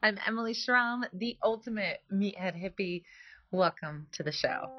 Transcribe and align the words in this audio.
I'm 0.00 0.16
Emily 0.24 0.54
Schramm, 0.54 1.04
the 1.12 1.36
ultimate 1.42 2.02
meathead 2.12 2.54
hippie. 2.54 3.02
Welcome 3.50 4.06
to 4.12 4.22
the 4.22 4.30
show. 4.30 4.70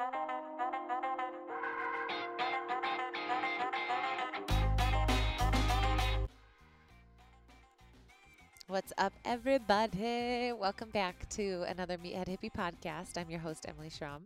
What's 8.68 8.94
up, 8.98 9.12
everybody? 9.26 10.54
Welcome 10.54 10.90
back 10.92 11.28
to 11.32 11.66
another 11.68 11.98
Meathead 11.98 12.30
Hippie 12.30 12.52
podcast. 12.58 13.18
I'm 13.18 13.30
your 13.30 13.42
host, 13.42 13.66
Emily 13.68 13.90
Schramm. 13.90 14.22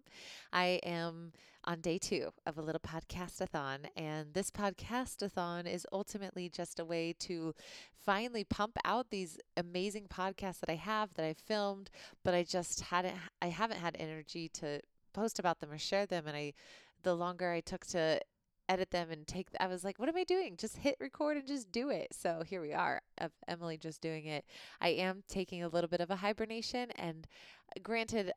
I 0.52 0.80
am 0.84 1.32
on 1.66 1.82
day 1.82 1.98
two 1.98 2.30
of 2.46 2.58
a 2.58 2.62
little 2.62 2.82
podcastathon, 2.82 3.80
and 3.96 4.34
this 4.34 4.52
podcastathon 4.52 5.72
is 5.72 5.88
ultimately 5.92 6.50
just 6.50 6.80
a 6.80 6.86
way 6.86 7.14
to 7.20 7.54
finally 8.06 8.44
pump 8.44 8.78
out 8.84 9.10
these 9.10 9.38
amazing 9.58 10.08
podcasts 10.08 10.60
that 10.60 10.70
I 10.70 10.76
have 10.76 11.14
that 11.16 11.26
I 11.26 11.34
filmed, 11.34 11.90
but 12.24 12.34
I 12.34 12.44
just 12.44 12.82
hadn't, 12.82 13.16
I 13.42 13.48
haven't 13.48 13.80
had 13.80 13.96
energy 14.00 14.50
to 14.56 14.82
post 15.14 15.40
about 15.40 15.60
them 15.60 15.72
or 15.72 15.78
share 15.78 16.06
them, 16.06 16.28
and 16.28 16.36
I, 16.36 16.54
the 17.04 17.16
longer 17.16 17.52
I 17.52 17.62
took 17.62 17.86
to 17.88 18.20
edit 18.70 18.92
them 18.92 19.12
and 19.12 19.28
take 19.28 19.48
I 19.60 19.68
was 19.68 19.84
like, 19.84 20.00
what 20.00 20.10
am 20.10 20.16
I 20.16 20.24
doing? 20.24 20.56
Just 20.58 20.78
hit 20.78 20.96
record 21.00 21.38
and 21.38 21.48
just 21.48 21.72
do 21.72 21.90
it. 21.90 22.08
So 22.14 22.44
here 22.46 22.62
we 22.62 22.74
are 22.74 23.02
of 23.18 23.32
Emily 23.48 23.78
just 23.78 24.02
doing 24.02 24.26
it. 24.26 24.46
I 24.80 24.90
am 24.90 25.24
taking 25.28 25.64
a 25.64 25.68
little 25.68 25.90
bit 25.90 26.00
of 26.00 26.10
a 26.10 26.16
hibernation 26.16 26.92
and 26.96 27.28
granted 27.82 28.32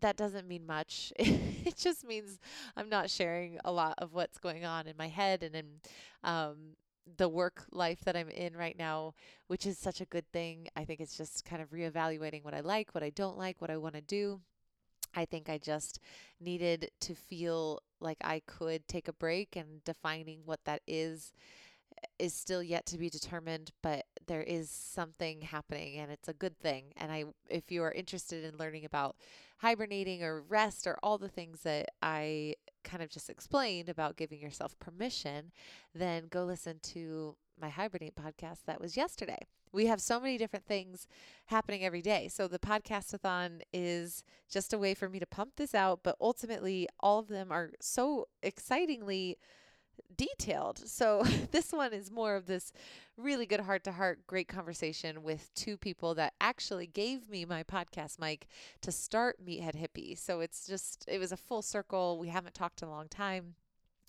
that 0.00 0.16
doesn't 0.16 0.48
mean 0.48 0.66
much. 0.66 1.12
it 1.18 1.76
just 1.76 2.06
means 2.06 2.38
I'm 2.76 2.88
not 2.88 3.10
sharing 3.10 3.58
a 3.64 3.72
lot 3.72 3.94
of 3.98 4.12
what's 4.12 4.38
going 4.38 4.64
on 4.64 4.86
in 4.86 4.96
my 4.96 5.08
head 5.08 5.42
and 5.42 5.54
in 5.54 5.66
um 6.24 6.76
the 7.16 7.28
work 7.28 7.64
life 7.72 8.00
that 8.04 8.16
I'm 8.16 8.28
in 8.28 8.56
right 8.56 8.78
now, 8.78 9.14
which 9.48 9.66
is 9.66 9.76
such 9.78 10.00
a 10.00 10.06
good 10.06 10.30
thing. 10.32 10.68
I 10.76 10.84
think 10.84 11.00
it's 11.00 11.16
just 11.16 11.44
kind 11.44 11.60
of 11.60 11.70
reevaluating 11.70 12.44
what 12.44 12.54
I 12.54 12.60
like, 12.60 12.94
what 12.94 13.02
I 13.02 13.10
don't 13.10 13.36
like, 13.36 13.60
what 13.60 13.70
I 13.70 13.76
want 13.76 13.96
to 13.96 14.00
do. 14.00 14.40
I 15.14 15.24
think 15.24 15.48
I 15.48 15.58
just 15.58 16.00
needed 16.40 16.90
to 17.00 17.14
feel 17.14 17.82
like 18.00 18.18
I 18.22 18.40
could 18.46 18.86
take 18.88 19.08
a 19.08 19.12
break 19.12 19.56
and 19.56 19.84
defining 19.84 20.40
what 20.44 20.64
that 20.64 20.82
is 20.86 21.32
is 22.18 22.34
still 22.34 22.62
yet 22.62 22.86
to 22.86 22.98
be 22.98 23.10
determined, 23.10 23.70
but 23.82 24.04
there 24.26 24.42
is 24.42 24.70
something 24.70 25.42
happening 25.42 25.98
and 25.98 26.10
it's 26.10 26.28
a 26.28 26.32
good 26.32 26.58
thing. 26.58 26.92
And 26.96 27.10
I 27.12 27.24
if 27.48 27.70
you 27.70 27.82
are 27.82 27.92
interested 27.92 28.44
in 28.44 28.58
learning 28.58 28.84
about 28.84 29.16
hibernating 29.58 30.22
or 30.22 30.42
rest 30.42 30.86
or 30.86 30.98
all 31.02 31.18
the 31.18 31.28
things 31.28 31.60
that 31.60 31.88
I 32.02 32.54
kind 32.84 33.02
of 33.02 33.10
just 33.10 33.30
explained 33.30 33.88
about 33.88 34.16
giving 34.16 34.40
yourself 34.40 34.78
permission, 34.78 35.52
then 35.94 36.26
go 36.28 36.44
listen 36.44 36.80
to 36.82 37.36
my 37.60 37.68
hibernate 37.68 38.16
podcast 38.16 38.64
that 38.66 38.80
was 38.80 38.96
yesterday. 38.96 39.46
We 39.72 39.86
have 39.86 40.00
so 40.00 40.20
many 40.20 40.36
different 40.36 40.66
things 40.66 41.06
happening 41.46 41.84
every 41.84 42.02
day. 42.02 42.28
So 42.28 42.46
the 42.46 42.58
podcastathon 42.58 43.62
is 43.72 44.22
just 44.50 44.72
a 44.72 44.78
way 44.78 44.94
for 44.94 45.08
me 45.08 45.18
to 45.18 45.26
pump 45.26 45.52
this 45.56 45.74
out, 45.74 46.00
but 46.02 46.16
ultimately 46.20 46.88
all 47.00 47.18
of 47.18 47.28
them 47.28 47.50
are 47.50 47.70
so 47.80 48.28
excitingly 48.42 49.38
detailed. 50.16 50.78
So 50.78 51.22
this 51.50 51.72
one 51.72 51.92
is 51.92 52.10
more 52.10 52.36
of 52.36 52.46
this 52.46 52.72
really 53.16 53.46
good 53.46 53.60
heart 53.60 53.84
to 53.84 53.92
heart, 53.92 54.26
great 54.26 54.48
conversation 54.48 55.22
with 55.22 55.50
two 55.54 55.76
people 55.76 56.14
that 56.14 56.34
actually 56.40 56.86
gave 56.86 57.28
me 57.28 57.44
my 57.44 57.62
podcast 57.62 58.18
mic 58.18 58.46
to 58.82 58.92
start 58.92 59.44
Meathead 59.44 59.76
Hippie. 59.76 60.18
So 60.18 60.40
it's 60.40 60.66
just, 60.66 61.04
it 61.08 61.18
was 61.18 61.32
a 61.32 61.36
full 61.36 61.62
circle. 61.62 62.18
We 62.18 62.28
haven't 62.28 62.54
talked 62.54 62.82
in 62.82 62.88
a 62.88 62.90
long 62.90 63.08
time. 63.08 63.54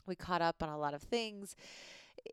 We 0.05 0.15
caught 0.15 0.41
up 0.41 0.61
on 0.61 0.69
a 0.69 0.77
lot 0.77 0.93
of 0.93 1.01
things 1.01 1.55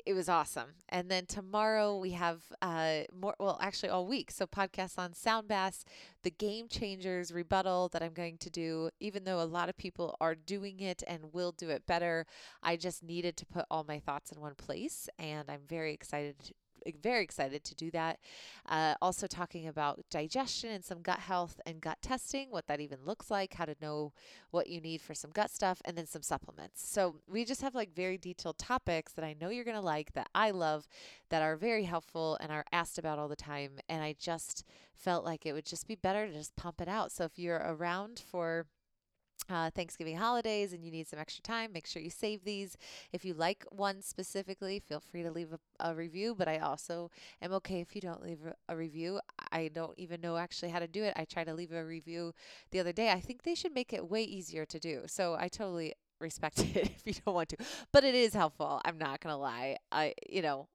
it 0.06 0.14
was 0.14 0.28
awesome. 0.28 0.70
And 0.88 1.10
then 1.10 1.26
tomorrow 1.26 1.96
we 1.96 2.12
have 2.12 2.40
uh 2.62 3.00
more 3.18 3.34
well 3.38 3.58
actually 3.60 3.88
all 3.88 4.06
week. 4.06 4.30
So 4.30 4.46
podcasts 4.46 4.98
on 4.98 5.14
Sound 5.14 5.48
Baths, 5.48 5.84
the 6.22 6.30
game 6.30 6.68
changers 6.68 7.32
rebuttal 7.32 7.88
that 7.88 8.02
I'm 8.02 8.12
going 8.12 8.38
to 8.38 8.50
do, 8.50 8.90
even 9.00 9.24
though 9.24 9.40
a 9.40 9.44
lot 9.44 9.68
of 9.68 9.76
people 9.76 10.16
are 10.20 10.34
doing 10.34 10.80
it 10.80 11.02
and 11.06 11.32
will 11.32 11.52
do 11.52 11.70
it 11.70 11.86
better. 11.86 12.26
I 12.62 12.76
just 12.76 13.02
needed 13.02 13.36
to 13.38 13.46
put 13.46 13.66
all 13.70 13.84
my 13.86 13.98
thoughts 13.98 14.32
in 14.32 14.40
one 14.40 14.54
place 14.54 15.08
and 15.18 15.50
I'm 15.50 15.62
very 15.68 15.92
excited 15.92 16.36
very 17.02 17.22
excited 17.22 17.64
to 17.64 17.74
do 17.74 17.90
that. 17.90 18.18
Uh, 18.68 18.94
also, 19.00 19.26
talking 19.26 19.66
about 19.66 20.00
digestion 20.10 20.70
and 20.70 20.84
some 20.84 21.02
gut 21.02 21.20
health 21.20 21.60
and 21.66 21.80
gut 21.80 21.98
testing, 22.02 22.50
what 22.50 22.66
that 22.66 22.80
even 22.80 22.98
looks 23.04 23.30
like, 23.30 23.54
how 23.54 23.64
to 23.64 23.74
know 23.80 24.12
what 24.50 24.68
you 24.68 24.80
need 24.80 25.00
for 25.00 25.14
some 25.14 25.30
gut 25.30 25.50
stuff, 25.50 25.80
and 25.84 25.96
then 25.96 26.06
some 26.06 26.22
supplements. 26.22 26.86
So, 26.88 27.16
we 27.26 27.44
just 27.44 27.62
have 27.62 27.74
like 27.74 27.94
very 27.94 28.18
detailed 28.18 28.58
topics 28.58 29.12
that 29.12 29.24
I 29.24 29.34
know 29.40 29.48
you're 29.50 29.64
going 29.64 29.76
to 29.76 29.80
like, 29.80 30.12
that 30.14 30.28
I 30.34 30.50
love, 30.50 30.86
that 31.30 31.42
are 31.42 31.56
very 31.56 31.84
helpful 31.84 32.36
and 32.40 32.52
are 32.52 32.64
asked 32.72 32.98
about 32.98 33.18
all 33.18 33.28
the 33.28 33.36
time. 33.36 33.78
And 33.88 34.02
I 34.02 34.14
just 34.18 34.64
felt 34.94 35.24
like 35.24 35.46
it 35.46 35.52
would 35.52 35.66
just 35.66 35.86
be 35.86 35.94
better 35.94 36.26
to 36.26 36.32
just 36.32 36.56
pump 36.56 36.80
it 36.80 36.88
out. 36.88 37.12
So, 37.12 37.24
if 37.24 37.38
you're 37.38 37.62
around 37.64 38.22
for 38.30 38.66
uh, 39.50 39.70
Thanksgiving 39.70 40.16
holidays 40.16 40.72
and 40.72 40.84
you 40.84 40.90
need 40.90 41.08
some 41.08 41.18
extra 41.18 41.42
time, 41.42 41.72
make 41.72 41.86
sure 41.86 42.02
you 42.02 42.10
save 42.10 42.44
these. 42.44 42.76
If 43.12 43.24
you 43.24 43.34
like 43.34 43.64
one 43.70 44.02
specifically, 44.02 44.80
feel 44.80 45.00
free 45.00 45.22
to 45.22 45.30
leave 45.30 45.52
a, 45.52 45.90
a 45.90 45.94
review. 45.94 46.34
But 46.36 46.48
I 46.48 46.58
also 46.58 47.10
am 47.42 47.52
okay 47.54 47.80
if 47.80 47.94
you 47.94 48.00
don't 48.00 48.22
leave 48.22 48.40
a, 48.68 48.76
review. 48.76 49.20
I 49.52 49.68
don't 49.68 49.98
even 49.98 50.20
know 50.20 50.36
actually 50.36 50.70
how 50.70 50.78
to 50.78 50.86
do 50.88 51.02
it. 51.04 51.14
I 51.16 51.24
tried 51.24 51.44
to 51.44 51.54
leave 51.54 51.72
a 51.72 51.84
review 51.84 52.32
the 52.70 52.80
other 52.80 52.92
day. 52.92 53.10
I 53.10 53.20
think 53.20 53.42
they 53.42 53.54
should 53.54 53.74
make 53.74 53.92
it 53.92 54.08
way 54.08 54.22
easier 54.22 54.64
to 54.66 54.78
do. 54.78 55.02
So 55.06 55.36
I 55.38 55.48
totally 55.48 55.94
respect 56.20 56.60
it 56.74 56.90
if 56.96 57.02
you 57.04 57.14
don't 57.24 57.34
want 57.34 57.50
to. 57.50 57.56
But 57.92 58.04
it 58.04 58.14
is 58.14 58.34
helpful. 58.34 58.80
I'm 58.84 58.98
not 58.98 59.20
going 59.20 59.32
to 59.32 59.36
lie. 59.36 59.76
I, 59.90 60.14
you 60.28 60.42
know, 60.42 60.68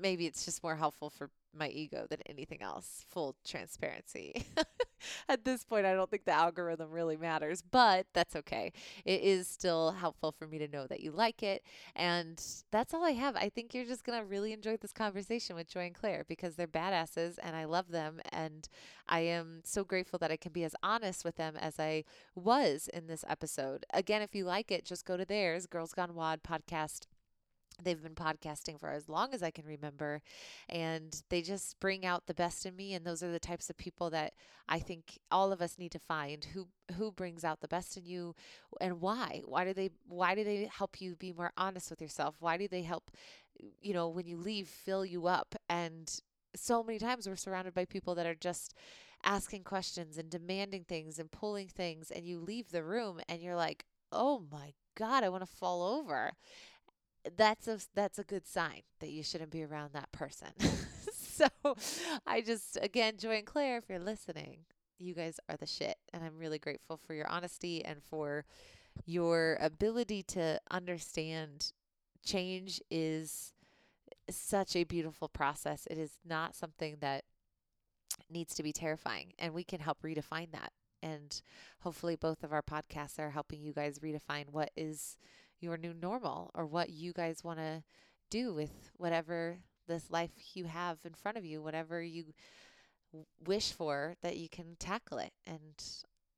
maybe 0.00 0.26
it's 0.26 0.44
just 0.44 0.62
more 0.62 0.76
helpful 0.76 1.10
for 1.10 1.30
my 1.56 1.68
ego 1.68 2.06
than 2.08 2.20
anything 2.26 2.62
else. 2.62 3.04
Full 3.10 3.36
transparency. 3.46 4.44
At 5.28 5.44
this 5.44 5.64
point, 5.64 5.86
I 5.86 5.94
don't 5.94 6.10
think 6.10 6.24
the 6.24 6.32
algorithm 6.32 6.90
really 6.90 7.16
matters, 7.16 7.62
but 7.62 8.06
that's 8.12 8.36
okay. 8.36 8.72
It 9.04 9.22
is 9.22 9.48
still 9.48 9.92
helpful 9.92 10.32
for 10.32 10.46
me 10.46 10.58
to 10.58 10.68
know 10.68 10.86
that 10.86 11.00
you 11.00 11.10
like 11.10 11.42
it. 11.42 11.62
And 11.94 12.42
that's 12.70 12.94
all 12.94 13.04
I 13.04 13.12
have. 13.12 13.36
I 13.36 13.48
think 13.48 13.74
you're 13.74 13.84
just 13.84 14.04
going 14.04 14.18
to 14.18 14.24
really 14.24 14.52
enjoy 14.52 14.76
this 14.76 14.92
conversation 14.92 15.56
with 15.56 15.68
Joy 15.68 15.86
and 15.86 15.94
Claire 15.94 16.24
because 16.28 16.56
they're 16.56 16.66
badasses 16.66 17.38
and 17.42 17.56
I 17.56 17.64
love 17.64 17.90
them. 17.90 18.20
And 18.32 18.68
I 19.08 19.20
am 19.20 19.60
so 19.64 19.84
grateful 19.84 20.18
that 20.20 20.30
I 20.30 20.36
can 20.36 20.52
be 20.52 20.64
as 20.64 20.74
honest 20.82 21.24
with 21.24 21.36
them 21.36 21.56
as 21.56 21.78
I 21.78 22.04
was 22.34 22.88
in 22.92 23.06
this 23.06 23.24
episode. 23.28 23.84
Again, 23.92 24.22
if 24.22 24.34
you 24.34 24.44
like 24.44 24.70
it, 24.70 24.84
just 24.84 25.04
go 25.04 25.16
to 25.16 25.24
theirs, 25.24 25.66
Girls 25.66 25.92
Gone 25.92 26.14
WOD 26.14 26.42
podcast 26.42 27.06
They've 27.82 28.02
been 28.02 28.14
podcasting 28.14 28.78
for 28.78 28.90
as 28.90 29.08
long 29.08 29.34
as 29.34 29.42
I 29.42 29.50
can 29.50 29.66
remember, 29.66 30.22
and 30.68 31.22
they 31.28 31.42
just 31.42 31.78
bring 31.80 32.06
out 32.06 32.26
the 32.26 32.34
best 32.34 32.64
in 32.64 32.76
me. 32.76 32.94
And 32.94 33.04
those 33.04 33.22
are 33.22 33.32
the 33.32 33.40
types 33.40 33.68
of 33.68 33.76
people 33.76 34.10
that 34.10 34.34
I 34.68 34.78
think 34.78 35.18
all 35.30 35.52
of 35.52 35.60
us 35.60 35.78
need 35.78 35.92
to 35.92 35.98
find 35.98 36.44
who 36.44 36.68
who 36.96 37.10
brings 37.10 37.44
out 37.44 37.60
the 37.60 37.68
best 37.68 37.96
in 37.96 38.06
you, 38.06 38.34
and 38.80 39.00
why. 39.00 39.42
Why 39.44 39.64
do 39.64 39.74
they 39.74 39.90
Why 40.06 40.34
do 40.34 40.44
they 40.44 40.70
help 40.72 41.00
you 41.00 41.16
be 41.16 41.32
more 41.32 41.52
honest 41.56 41.90
with 41.90 42.00
yourself? 42.00 42.36
Why 42.38 42.56
do 42.56 42.68
they 42.68 42.82
help, 42.82 43.10
you 43.80 43.92
know, 43.92 44.08
when 44.08 44.26
you 44.26 44.36
leave, 44.36 44.68
fill 44.68 45.04
you 45.04 45.26
up? 45.26 45.54
And 45.68 46.12
so 46.54 46.84
many 46.84 46.98
times 46.98 47.28
we're 47.28 47.36
surrounded 47.36 47.74
by 47.74 47.84
people 47.84 48.14
that 48.14 48.26
are 48.26 48.34
just 48.34 48.74
asking 49.24 49.64
questions 49.64 50.18
and 50.18 50.30
demanding 50.30 50.84
things 50.84 51.18
and 51.18 51.30
pulling 51.30 51.68
things, 51.68 52.10
and 52.10 52.24
you 52.24 52.38
leave 52.38 52.70
the 52.70 52.84
room 52.84 53.20
and 53.28 53.40
you're 53.42 53.56
like, 53.56 53.84
oh 54.12 54.44
my 54.52 54.74
god, 54.96 55.24
I 55.24 55.28
want 55.28 55.42
to 55.44 55.56
fall 55.56 55.82
over 55.82 56.32
that's 57.36 57.68
a 57.68 57.78
that's 57.94 58.18
a 58.18 58.24
good 58.24 58.46
sign 58.46 58.82
that 59.00 59.10
you 59.10 59.22
shouldn't 59.22 59.50
be 59.50 59.62
around 59.62 59.92
that 59.92 60.12
person. 60.12 60.48
so 61.12 61.46
I 62.26 62.40
just 62.40 62.78
again, 62.80 63.14
Joy 63.18 63.36
and 63.36 63.46
Claire, 63.46 63.78
if 63.78 63.88
you're 63.88 63.98
listening, 63.98 64.58
you 64.98 65.14
guys 65.14 65.40
are 65.48 65.56
the 65.56 65.66
shit, 65.66 65.96
and 66.12 66.24
I'm 66.24 66.38
really 66.38 66.58
grateful 66.58 66.96
for 66.96 67.14
your 67.14 67.28
honesty 67.28 67.84
and 67.84 68.02
for 68.02 68.44
your 69.06 69.58
ability 69.60 70.22
to 70.22 70.60
understand 70.70 71.72
change 72.24 72.80
is 72.90 73.52
such 74.30 74.76
a 74.76 74.84
beautiful 74.84 75.28
process. 75.28 75.86
It 75.90 75.98
is 75.98 76.18
not 76.24 76.54
something 76.54 76.96
that 77.00 77.24
needs 78.30 78.54
to 78.54 78.62
be 78.62 78.72
terrifying, 78.72 79.32
and 79.38 79.52
we 79.52 79.64
can 79.64 79.80
help 79.80 80.02
redefine 80.02 80.52
that. 80.52 80.72
And 81.02 81.40
hopefully, 81.80 82.16
both 82.16 82.42
of 82.44 82.52
our 82.52 82.62
podcasts 82.62 83.18
are 83.18 83.30
helping 83.30 83.62
you 83.62 83.72
guys 83.72 83.98
redefine 83.98 84.50
what 84.50 84.70
is 84.76 85.18
your 85.64 85.76
new 85.76 85.94
normal 85.94 86.50
or 86.54 86.66
what 86.66 86.90
you 86.90 87.12
guys 87.12 87.42
want 87.42 87.58
to 87.58 87.82
do 88.30 88.54
with 88.54 88.90
whatever 88.96 89.58
this 89.88 90.10
life 90.10 90.30
you 90.54 90.64
have 90.64 90.98
in 91.04 91.14
front 91.14 91.36
of 91.36 91.44
you, 91.44 91.62
whatever 91.62 92.02
you 92.02 92.24
wish 93.46 93.72
for, 93.72 94.14
that 94.22 94.36
you 94.36 94.48
can 94.48 94.76
tackle 94.78 95.18
it. 95.18 95.32
And 95.46 95.82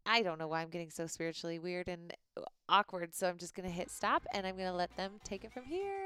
I 0.05 0.23
don't 0.23 0.38
know 0.38 0.49
why 0.49 0.62
I'm 0.62 0.70
getting 0.70 0.90
so 0.90 1.06
spiritually 1.06 1.58
weird 1.58 1.88
and 1.88 2.12
uh, 2.37 2.43
awkward. 2.69 3.14
So 3.14 3.28
I'm 3.28 3.38
just 3.38 3.55
going 3.55 3.69
to 3.69 3.75
hit 3.75 3.90
stop 3.90 4.25
and 4.32 4.46
I'm 4.46 4.56
going 4.56 4.70
to 4.70 4.76
let 4.76 4.96
them 4.96 5.12
take 5.25 5.44
it 5.44 5.52
from 5.52 5.64
here. 5.64 6.05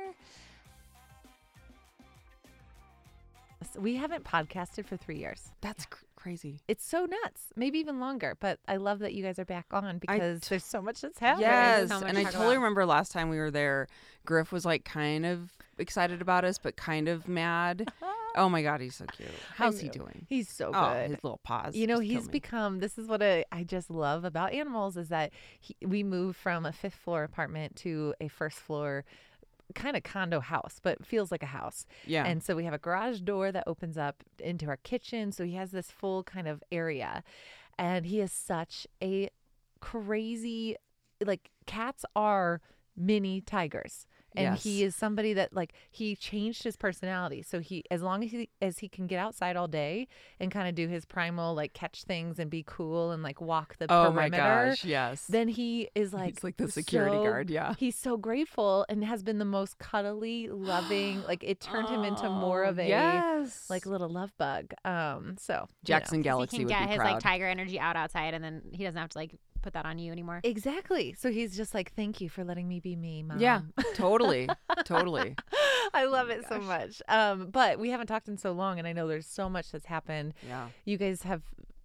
We 3.79 3.97
haven't 3.97 4.25
podcasted 4.25 4.87
for 4.87 4.97
three 4.97 5.19
years. 5.19 5.53
That's 5.61 5.87
cr- 5.87 6.05
crazy. 6.17 6.61
It's 6.69 6.85
so 6.85 7.07
nuts. 7.07 7.47
Maybe 7.57 7.79
even 7.79 8.01
longer. 8.01 8.37
But 8.41 8.59
I 8.69 8.77
love 8.77 8.99
that 9.01 9.15
you 9.15 9.23
guys 9.23 9.39
are 9.39 9.45
back 9.45 9.67
on 9.73 9.99
because 9.99 10.41
t- 10.41 10.47
there's 10.51 10.65
so 10.65 10.81
much 10.83 11.01
that's 11.01 11.19
happening. 11.19 11.49
Yes, 11.49 11.91
and 11.91 12.17
I 12.19 12.25
totally 12.25 12.47
about. 12.47 12.55
remember 12.57 12.87
last 12.87 13.13
time 13.13 13.29
we 13.31 13.39
were 13.39 13.51
there, 13.51 13.87
Griff 14.27 14.53
was 14.53 14.65
like 14.65 14.85
kind 14.85 15.25
of 15.27 15.51
excited 15.79 16.21
about 16.21 16.45
us, 16.45 16.59
but 16.59 16.77
kind 16.77 17.09
of 17.09 17.29
mad. 17.29 17.91
Oh 18.37 18.49
my 18.49 18.63
god, 18.63 18.81
he's 18.81 18.95
so 18.95 19.07
cute. 19.07 19.29
How's 19.57 19.81
he 19.81 19.89
doing? 19.89 20.25
He's 20.29 20.49
so 20.49 20.71
Oh, 20.73 20.93
good. 20.95 21.11
his 21.11 21.25
little 21.25 21.41
paws. 21.43 21.75
you 21.75 21.89
know, 21.89 21.99
he's 21.99 22.29
become. 22.29 22.79
This 22.79 22.97
is 22.97 23.09
what 23.09 23.21
I, 23.25 23.45
I 23.51 23.65
just 23.65 23.91
love 23.91 24.25
about 24.25 24.53
animals 24.53 24.97
is 24.97 25.09
that 25.09 25.33
he, 25.59 25.75
we 25.85 26.05
moved 26.05 26.37
from 26.39 26.65
a 26.65 26.71
fifth 26.71 26.95
floor 26.95 27.25
apartment 27.25 27.75
to 27.79 28.15
a 28.21 28.29
first 28.29 28.59
floor 28.59 29.05
kind 29.75 29.97
of 29.97 30.03
condo 30.03 30.41
house, 30.41 30.81
but 30.83 31.05
feels 31.05 31.31
like 31.31 31.43
a 31.43 31.47
house. 31.47 31.87
yeah. 32.07 32.25
And 32.25 32.43
so 32.43 32.57
we 32.57 32.65
have 32.65 32.75
a 32.75 32.79
garage 32.79 33.21
door 33.21 33.53
that 33.53 33.65
opens 33.67 33.97
up 33.97 34.23
into 34.39 34.67
our 34.67 34.77
kitchen. 34.79 35.33
So 35.33 35.45
he 35.45 35.55
has 35.55 35.71
this 35.71 35.91
full 35.91 36.23
kind 36.25 36.49
of 36.49 36.63
area. 36.71 37.23
And 37.79 38.07
he 38.07 38.21
is 38.21 38.33
such 38.33 38.87
a 39.03 39.31
crazy, 39.81 40.77
like, 41.25 41.51
cats 41.67 42.05
are 42.15 42.61
mini 42.97 43.41
tigers. 43.41 44.07
And 44.35 44.56
he 44.56 44.82
is 44.85 44.94
somebody 44.94 45.32
that 45.35 45.53
like 45.55 45.73
he 45.91 46.15
changed 46.17 46.62
his 46.62 46.77
personality. 46.77 47.43
So 47.43 47.61
he 47.61 47.85
as 47.91 48.03
long 48.03 48.23
as 48.25 48.31
he 48.31 48.49
as 48.62 48.79
he 48.79 48.88
can 48.88 49.06
get 49.06 49.19
outside 49.19 49.56
all 49.56 49.69
day 49.69 50.06
and 50.38 50.50
kind 50.50 50.69
of 50.69 50.75
do 50.75 50.88
his 50.88 51.05
primal 51.05 51.55
like 51.55 51.73
catch 51.73 52.05
things 52.05 52.38
and 52.38 52.50
be 52.50 52.62
cool 52.67 53.11
and 53.11 53.23
like 53.23 53.41
walk 53.41 53.77
the 53.79 53.87
oh 53.91 54.11
my 54.12 54.29
perimeter, 54.31 54.69
gosh, 54.71 54.85
yes. 54.85 55.27
then 55.27 55.49
he 55.49 55.88
is 55.94 56.12
like 56.12 56.35
he's 56.37 56.44
like 56.44 56.56
the 56.56 56.71
security 56.71 57.17
so 57.17 57.25
guard. 57.25 57.50
Yeah. 57.50 57.75
He's 57.79 57.97
so 57.97 58.17
grateful 58.17 58.87
and 58.88 59.05
has 59.05 59.23
been 59.23 59.38
the 59.38 59.44
most 59.44 59.79
cuddly, 59.79 60.49
loving. 60.49 61.23
Like 61.25 61.43
it 61.43 61.61
turned 61.61 61.88
him 61.88 62.05
into 62.05 62.29
more 62.31 62.62
of 62.65 62.79
Oh, 62.79 62.83
a 62.83 62.88
yes. 62.88 63.67
like 63.69 63.85
little 63.87 64.09
love 64.09 64.33
bug. 64.38 64.73
Um, 64.85 65.37
so 65.38 65.55
you 65.55 65.59
know. 65.59 65.67
Jackson 65.85 66.19
he 66.19 66.23
Galaxy 66.23 66.56
can 66.59 66.67
would 66.67 66.71
get 66.71 66.83
be 66.83 66.88
his 66.91 66.97
proud. 66.99 67.12
like 67.15 67.23
tiger 67.23 67.47
energy 67.49 67.79
out 67.81 67.97
outside, 67.97 68.35
and 68.35 68.44
then 68.44 68.62
he 68.73 68.85
doesn't 68.85 68.99
have 69.00 69.11
to 69.11 69.19
like 69.19 69.35
put 69.62 69.73
that 69.75 69.87
on 69.87 69.99
you 69.99 70.12
anymore. 70.12 70.41
exactly. 70.45 71.15
So 71.19 71.31
he's 71.31 71.57
just 71.57 71.75
like, 71.75 71.93
thank 71.95 72.21
you 72.21 72.29
for 72.29 72.45
letting 72.45 72.69
me 72.69 72.81
be 72.81 72.97
me, 72.97 73.23
mom. 73.23 73.39
yeah, 73.39 73.62
totally, 73.95 74.49
totally. 74.85 75.37
I 75.93 76.05
love 76.05 76.29
my 76.29 76.35
it 76.35 76.45
so 76.49 76.59
much. 76.61 77.03
Um, 77.09 77.49
but 77.51 77.79
we 77.79 77.91
haven't 77.91 78.07
talked 78.07 78.29
in 78.29 78.37
so 78.37 78.53
long, 78.53 78.79
and 78.79 78.87
I 78.87 78.93
know 78.93 79.07
there's 79.09 79.27
so 79.27 79.49
much 79.49 79.71
that's 79.73 79.87
happened. 79.87 80.35
Yeah. 80.47 80.69
You 80.85 80.97
guys 80.97 81.23
have. 81.23 81.43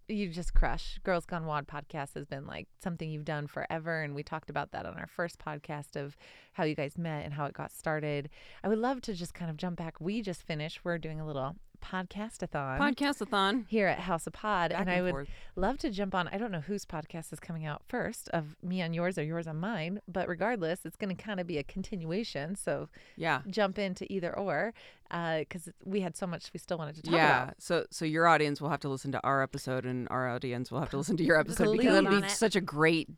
You 0.08 0.28
just 0.28 0.54
crush. 0.54 1.00
Girls 1.02 1.26
Gone 1.26 1.46
WOD 1.46 1.66
podcast 1.66 2.14
has 2.14 2.26
been 2.26 2.46
like 2.46 2.68
something 2.80 3.10
you've 3.10 3.24
done 3.24 3.48
forever. 3.48 4.02
And 4.02 4.14
we 4.14 4.22
talked 4.22 4.50
about 4.50 4.70
that 4.70 4.86
on 4.86 4.94
our 4.94 5.08
first 5.08 5.40
podcast 5.40 5.96
of 5.96 6.16
how 6.52 6.62
you 6.62 6.76
guys 6.76 6.96
met 6.96 7.24
and 7.24 7.34
how 7.34 7.46
it 7.46 7.54
got 7.54 7.72
started. 7.72 8.28
I 8.62 8.68
would 8.68 8.78
love 8.78 9.00
to 9.00 9.14
just 9.14 9.34
kind 9.34 9.50
of 9.50 9.56
jump 9.56 9.78
back. 9.78 10.00
We 10.00 10.22
just 10.22 10.44
finished. 10.44 10.84
We're 10.84 10.98
doing 10.98 11.18
a 11.20 11.26
little 11.26 11.56
podcast-a-thon 11.76 12.78
Podcastathon. 12.78 13.64
here 13.68 13.86
at 13.86 14.00
House 14.00 14.26
of 14.26 14.32
Pod. 14.32 14.70
Back 14.70 14.80
and 14.80 14.90
I 14.90 15.02
would 15.02 15.10
forth. 15.10 15.28
love 15.54 15.78
to 15.78 15.90
jump 15.90 16.14
on. 16.14 16.28
I 16.28 16.38
don't 16.38 16.50
know 16.52 16.60
whose 16.60 16.84
podcast 16.84 17.32
is 17.32 17.40
coming 17.40 17.64
out 17.66 17.82
first 17.88 18.28
of 18.30 18.56
me 18.62 18.82
on 18.82 18.92
yours 18.92 19.18
or 19.18 19.22
yours 19.22 19.46
on 19.46 19.56
mine. 19.58 20.00
But 20.08 20.28
regardless, 20.28 20.84
it's 20.84 20.96
going 20.96 21.14
to 21.14 21.22
kind 21.22 21.40
of 21.40 21.46
be 21.46 21.58
a 21.58 21.62
continuation. 21.62 22.56
So 22.56 22.88
Yeah. 23.16 23.42
jump 23.48 23.78
into 23.78 24.10
either 24.12 24.36
or 24.36 24.74
uh, 25.10 25.38
because 25.40 25.68
we 25.84 26.00
had 26.00 26.16
so 26.16 26.26
much 26.26 26.50
we 26.52 26.58
still 26.58 26.78
wanted 26.78 26.96
to 26.96 27.02
talk 27.02 27.14
yeah. 27.14 27.42
about. 27.42 27.46
Yeah. 27.48 27.52
So 27.58 27.86
so 27.90 28.04
your 28.04 28.26
audience 28.26 28.60
will 28.60 28.70
have 28.70 28.80
to 28.80 28.88
listen 28.88 29.12
to 29.12 29.20
our 29.22 29.42
episode, 29.42 29.84
and 29.84 30.08
our 30.10 30.28
audience 30.28 30.70
will 30.72 30.80
have 30.80 30.90
to 30.90 30.96
listen 30.96 31.16
to 31.18 31.24
your 31.24 31.38
episode 31.38 31.76
because 31.76 31.94
it'll 31.96 32.10
be 32.20 32.26
it. 32.26 32.30
such 32.30 32.56
a 32.56 32.60
great 32.60 33.08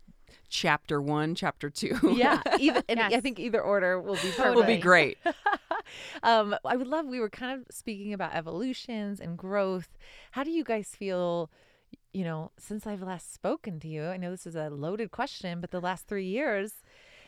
chapter 0.48 1.00
one, 1.00 1.34
chapter 1.34 1.70
two. 1.70 1.98
Yeah, 2.14 2.40
even 2.58 2.82
and 2.88 3.00
I 3.00 3.20
think 3.20 3.38
either 3.38 3.60
order 3.60 4.00
will 4.00 4.14
be 4.14 4.30
perfect. 4.30 4.56
will 4.56 4.62
be 4.64 4.78
great. 4.78 5.18
um, 6.22 6.56
I 6.64 6.76
would 6.76 6.86
love. 6.86 7.06
We 7.06 7.20
were 7.20 7.30
kind 7.30 7.60
of 7.60 7.66
speaking 7.74 8.12
about 8.12 8.34
evolutions 8.34 9.20
and 9.20 9.36
growth. 9.36 9.98
How 10.32 10.44
do 10.44 10.50
you 10.50 10.64
guys 10.64 10.88
feel? 10.88 11.50
You 12.12 12.24
know, 12.24 12.50
since 12.58 12.86
I've 12.86 13.02
last 13.02 13.34
spoken 13.34 13.80
to 13.80 13.88
you, 13.88 14.04
I 14.04 14.16
know 14.16 14.30
this 14.30 14.46
is 14.46 14.56
a 14.56 14.70
loaded 14.70 15.10
question, 15.10 15.60
but 15.60 15.70
the 15.70 15.80
last 15.80 16.08
three 16.08 16.26
years, 16.26 16.82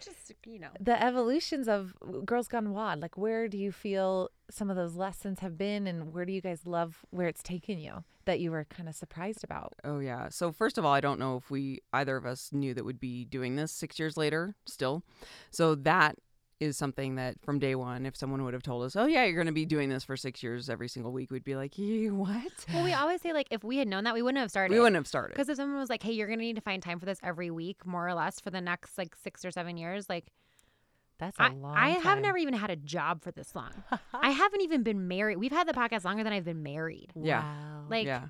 Just 0.04 0.32
you 0.46 0.58
know, 0.58 0.68
the 0.80 1.02
evolutions 1.02 1.68
of 1.68 1.94
Girls 2.24 2.48
Gone 2.48 2.72
Wild. 2.72 3.00
like 3.00 3.16
where 3.16 3.48
do 3.48 3.56
you 3.58 3.72
feel 3.72 4.30
some 4.50 4.70
of 4.70 4.76
those 4.76 4.94
lessons 4.94 5.40
have 5.40 5.56
been, 5.56 5.86
and 5.86 6.12
where 6.12 6.24
do 6.24 6.32
you 6.32 6.40
guys 6.40 6.66
love 6.66 6.98
where 7.10 7.28
it's 7.28 7.42
taken 7.42 7.78
you 7.78 8.04
that 8.24 8.40
you 8.40 8.50
were 8.50 8.64
kind 8.64 8.88
of 8.88 8.94
surprised 8.94 9.44
about? 9.44 9.74
Oh 9.84 9.98
yeah. 9.98 10.28
So 10.28 10.52
first 10.52 10.78
of 10.78 10.84
all, 10.84 10.92
I 10.92 11.00
don't 11.00 11.18
know 11.18 11.36
if 11.36 11.50
we 11.50 11.80
either 11.92 12.16
of 12.16 12.26
us 12.26 12.50
knew 12.52 12.74
that 12.74 12.84
we'd 12.84 13.00
be 13.00 13.24
doing 13.24 13.56
this 13.56 13.72
six 13.72 13.98
years 13.98 14.16
later 14.16 14.54
still. 14.66 15.02
So 15.50 15.74
that 15.74 16.16
is 16.60 16.76
something 16.76 17.16
that 17.16 17.40
from 17.42 17.58
day 17.58 17.74
one, 17.74 18.04
if 18.06 18.16
someone 18.16 18.44
would 18.44 18.52
have 18.54 18.62
told 18.62 18.84
us, 18.84 18.94
"Oh 18.94 19.06
yeah, 19.06 19.24
you're 19.24 19.34
going 19.34 19.46
to 19.46 19.52
be 19.52 19.64
doing 19.66 19.88
this 19.88 20.04
for 20.04 20.16
six 20.16 20.42
years 20.42 20.68
every 20.68 20.88
single 20.88 21.10
week," 21.10 21.30
we'd 21.30 21.42
be 21.42 21.56
like, 21.56 21.74
what?" 21.76 22.66
well, 22.72 22.84
we 22.84 22.92
always 22.92 23.20
say 23.22 23.32
like 23.32 23.48
if 23.50 23.64
we 23.64 23.78
had 23.78 23.88
known 23.88 24.04
that, 24.04 24.14
we 24.14 24.22
wouldn't 24.22 24.40
have 24.40 24.50
started. 24.50 24.74
We 24.74 24.78
wouldn't 24.78 24.96
have 24.96 25.06
started. 25.06 25.34
Because 25.34 25.48
if 25.48 25.56
someone 25.56 25.78
was 25.78 25.90
like, 25.90 26.02
"Hey, 26.02 26.12
you're 26.12 26.28
gonna 26.28 26.42
need 26.42 26.56
to 26.56 26.62
find 26.62 26.82
time 26.82 27.00
for 27.00 27.06
this 27.06 27.18
every 27.22 27.50
week, 27.50 27.84
more 27.86 28.06
or 28.06 28.14
less, 28.14 28.38
for 28.38 28.50
the 28.50 28.60
next 28.60 28.96
like 28.98 29.16
six 29.16 29.44
or 29.44 29.50
seven 29.50 29.76
years," 29.76 30.08
like 30.08 30.26
That's 31.18 31.38
a 31.38 31.44
I, 31.44 31.48
long. 31.48 31.76
I 31.76 31.88
have 31.90 32.02
time. 32.02 32.22
never 32.22 32.38
even 32.38 32.54
had 32.54 32.70
a 32.70 32.76
job 32.76 33.22
for 33.22 33.30
this 33.32 33.54
long. 33.54 33.72
I 34.12 34.30
haven't 34.30 34.60
even 34.60 34.82
been 34.82 35.08
married. 35.08 35.38
We've 35.38 35.52
had 35.52 35.66
the 35.66 35.72
podcast 35.74 36.04
longer 36.04 36.22
than 36.24 36.32
I've 36.32 36.44
been 36.44 36.62
married. 36.62 37.12
Yeah. 37.14 37.42
Wow. 37.42 37.84
Like 37.88 38.06
yeah, 38.06 38.28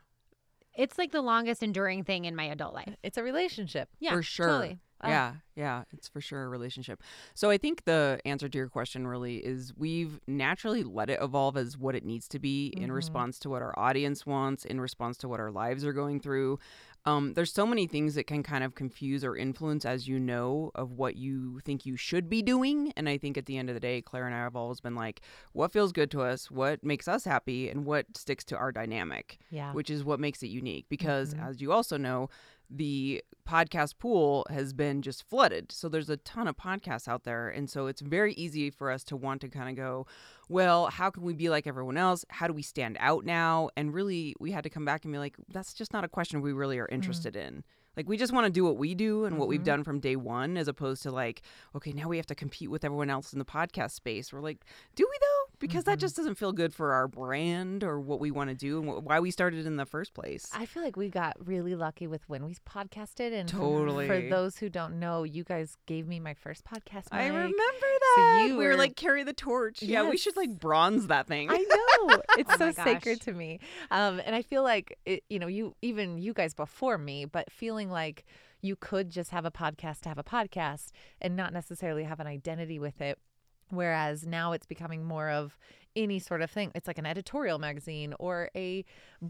it's 0.75 0.99
like 0.99 1.11
the 1.11 1.23
longest 1.23 1.63
enduring 1.63 2.05
thing 2.05 2.25
in 2.27 2.37
my 2.37 2.45
adult 2.45 2.75
life. 2.75 2.95
it's 3.03 3.19
a 3.19 3.23
relationship. 3.23 3.89
Yeah, 3.99 4.13
for 4.15 4.23
sure. 4.23 4.47
Totally. 4.47 4.79
Oh. 5.03 5.09
Yeah, 5.09 5.35
yeah, 5.57 5.85
it's 5.93 6.09
for 6.09 6.21
sure 6.21 6.45
a 6.45 6.49
relationship. 6.49 7.03
So 7.35 7.49
I 7.51 7.57
think 7.59 7.85
the 7.85 8.21
answer 8.25 8.49
to 8.49 8.59
your 8.59 8.69
question 8.69 9.07
really 9.07 9.37
is 9.39 9.73
we've 9.77 10.21
naturally 10.27 10.83
let 10.83 11.09
it 11.09 11.19
evolve 11.23 11.57
as 11.57 11.79
what 11.79 11.95
it 11.95 12.05
needs 12.05 12.29
to 12.29 12.39
be 12.39 12.69
in 12.77 12.91
Mhm. 12.91 12.95
response 12.95 13.39
to 13.41 13.51
what 13.51 13.63
our 13.63 13.77
audience 13.79 14.27
wants, 14.27 14.65
in 14.65 14.81
response 14.81 15.17
to 15.19 15.29
what 15.29 15.41
our 15.41 15.51
lives 15.51 15.85
are 15.85 15.93
going 15.95 16.21
through. 16.21 16.59
Um, 17.07 17.33
there's 17.33 17.51
so 17.53 17.65
many 17.67 17.87
things 17.87 18.15
that 18.17 18.25
can 18.27 18.43
kind 18.43 18.63
of 18.63 18.75
confuse 18.75 19.25
or 19.25 19.35
influence, 19.35 19.87
as 19.87 20.07
you 20.07 20.21
know, 20.21 20.71
of 20.75 20.93
what 20.93 21.17
you 21.17 21.61
think 21.65 21.87
you 21.87 21.97
should 21.97 22.29
be 22.29 22.43
doing. 22.43 22.93
And 22.95 23.09
I 23.09 23.17
think 23.17 23.39
at 23.39 23.47
the 23.47 23.57
end 23.57 23.71
of 23.71 23.75
the 23.75 23.81
day, 23.81 24.03
Claire 24.03 24.27
and 24.27 24.35
I 24.35 24.41
have 24.41 24.55
always 24.55 24.81
been 24.83 24.95
like, 24.95 25.23
what 25.53 25.73
feels 25.73 25.93
good 25.93 26.11
to 26.11 26.21
us, 26.21 26.51
what 26.51 26.85
makes 26.85 27.09
us 27.09 27.25
happy, 27.25 27.71
and 27.71 27.87
what 27.87 28.05
sticks 28.19 28.45
to 28.45 28.57
our 28.59 28.71
dynamic 28.71 29.39
Yeah. 29.51 29.73
which 29.73 29.89
is 29.89 30.05
what 30.05 30.21
makes 30.21 30.43
it 30.43 30.49
unique 30.49 30.87
because 30.89 31.33
Mhm. 31.33 31.49
as 31.49 31.61
you 31.61 31.73
also 31.73 31.97
know 31.97 32.29
the 32.71 33.23
podcast 33.49 33.99
pool 33.99 34.47
has 34.49 34.73
been 34.73 35.03
just 35.03 35.29
flooded. 35.29 35.73
So 35.73 35.89
there's 35.89 36.09
a 36.09 36.17
ton 36.19 36.47
of 36.47 36.57
podcasts 36.57 37.09
out 37.09 37.25
there. 37.25 37.49
And 37.49 37.69
so 37.69 37.87
it's 37.87 38.01
very 38.01 38.33
easy 38.35 38.71
for 38.71 38.91
us 38.91 39.03
to 39.05 39.17
want 39.17 39.41
to 39.41 39.49
kind 39.49 39.69
of 39.69 39.77
go 39.77 40.07
well 40.49 40.87
how 40.87 41.11
can 41.11 41.23
we 41.23 41.33
be 41.33 41.49
like 41.49 41.67
everyone 41.67 41.97
else? 41.97 42.25
How 42.29 42.47
do 42.47 42.53
we 42.53 42.63
stand 42.63 42.97
out 43.01 43.25
now? 43.25 43.71
And 43.77 43.93
really 43.93 44.37
we 44.39 44.53
had 44.53 44.65
to 44.65 44.71
come 44.71 44.85
back 44.85 45.05
and 45.05 45.13
be 45.13 45.19
like 45.19 45.35
that's 45.49 45.75
just 45.75 45.93
not 45.93 46.05
a 46.05 46.09
question 46.09 46.41
we 46.41 46.53
really 46.53 46.79
are 46.79 46.85
mm-hmm. 46.85 46.95
interested 46.95 47.35
in 47.35 47.65
like 48.01 48.09
we 48.09 48.17
just 48.17 48.33
want 48.33 48.47
to 48.47 48.51
do 48.51 48.65
what 48.65 48.77
we 48.79 48.95
do 48.95 49.27
and 49.27 49.37
what 49.39 49.47
we've 49.47 49.61
Mhm. 49.61 49.65
done 49.65 49.85
from 49.85 50.01
day 50.01 50.17
one 50.17 50.57
as 50.57 50.69
opposed 50.69 51.03
to 51.03 51.11
like 51.11 51.43
okay 51.77 51.93
now 51.93 52.09
we 52.09 52.17
have 52.17 52.27
to 52.27 52.35
compete 52.35 52.71
with 52.71 52.83
everyone 52.85 53.11
else 53.11 53.33
in 53.35 53.39
the 53.39 53.45
podcast 53.45 53.91
space 53.93 54.33
we're 54.33 54.41
like 54.41 54.65
do 54.95 55.07
we 55.09 55.17
though 55.21 55.53
because 55.59 55.85
that 55.85 55.99
Mhm. 55.99 56.01
just 56.01 56.17
doesn't 56.17 56.37
feel 56.37 56.53
good 56.53 56.73
for 56.73 56.93
our 56.95 57.07
brand 57.07 57.85
or 57.85 58.01
what 58.01 58.19
we 58.21 58.31
want 58.31 58.49
to 58.49 58.57
do 58.57 58.81
and 58.81 58.89
wh- 58.89 59.05
why 59.05 59.21
we 59.21 59.31
started 59.31 59.67
in 59.67 59.77
the 59.77 59.85
first 59.85 60.15
place 60.15 60.49
I 60.55 60.65
feel 60.65 60.83
like 60.83 60.97
we 60.97 61.11
got 61.11 61.37
really 61.47 61.75
lucky 61.75 62.07
with 62.07 62.27
when 62.29 62.47
we 62.47 62.55
podcasted, 62.67 63.33
and 63.33 63.51
for- 63.51 64.07
for 64.07 64.21
those 64.31 64.57
who 64.57 64.69
don't 64.71 64.99
know, 64.99 65.23
you 65.25 65.45
guys 65.45 65.77
gave 65.87 66.07
me 66.09 66.19
my 66.21 66.33
first 66.35 66.65
podcast. 66.65 67.09
I 67.13 67.25
mic. 67.25 67.33
remember 67.33 67.55
So 68.17 68.21
that. 68.23 68.45
you 68.49 68.57
we 68.57 68.65
were 68.65 68.71
were- 68.71 68.77
like 68.77 68.97
carry 68.97 69.23
the 69.23 69.33
torch. 69.35 69.83
Yeah, 69.83 70.09
we 70.09 70.17
should 70.17 70.37
like 70.37 70.59
bronze 70.59 71.09
that 71.09 71.27
thing. 71.27 71.49
I 71.51 71.57
know 71.59 72.23
it's 72.39 72.51
Oh 72.55 72.57
so 72.57 72.73
sacred 72.73 73.21
to 73.23 73.33
me, 73.33 73.61
um, 73.91 74.21
and 74.25 74.35
I 74.35 74.43
feel 74.43 74.63
like 74.63 74.99
it, 75.05 75.23
you 75.29 75.39
know 75.39 75.47
you 75.47 75.75
even 75.83 76.19
you 76.19 76.33
guys 76.33 76.55
before 76.55 76.97
me, 76.97 77.25
but 77.27 77.51
feeling 77.53 77.90
like 77.91 78.25
you 78.61 78.77
could 78.77 79.11
just 79.11 79.31
have 79.31 79.45
a 79.45 79.51
podcast 79.51 80.01
to 80.01 80.09
have 80.09 80.19
a 80.19 80.25
podcast 80.25 80.91
and 81.21 81.37
not 81.37 81.53
necessarily 81.53 82.05
have 82.05 82.21
an 82.21 82.27
identity 82.27 82.79
with 82.79 83.01
it. 83.01 83.19
Whereas 83.71 84.27
now 84.27 84.53
it's 84.53 84.67
becoming 84.67 85.05
more 85.05 85.31
of 85.31 85.57
any 85.97 86.21
sort 86.21 86.41
of 86.41 86.49
thing. 86.49 86.71
It's 86.77 86.87
like 86.87 86.99
an 86.99 87.07
editorial 87.07 87.59
magazine 87.59 88.15
or 88.21 88.49
a 88.55 88.85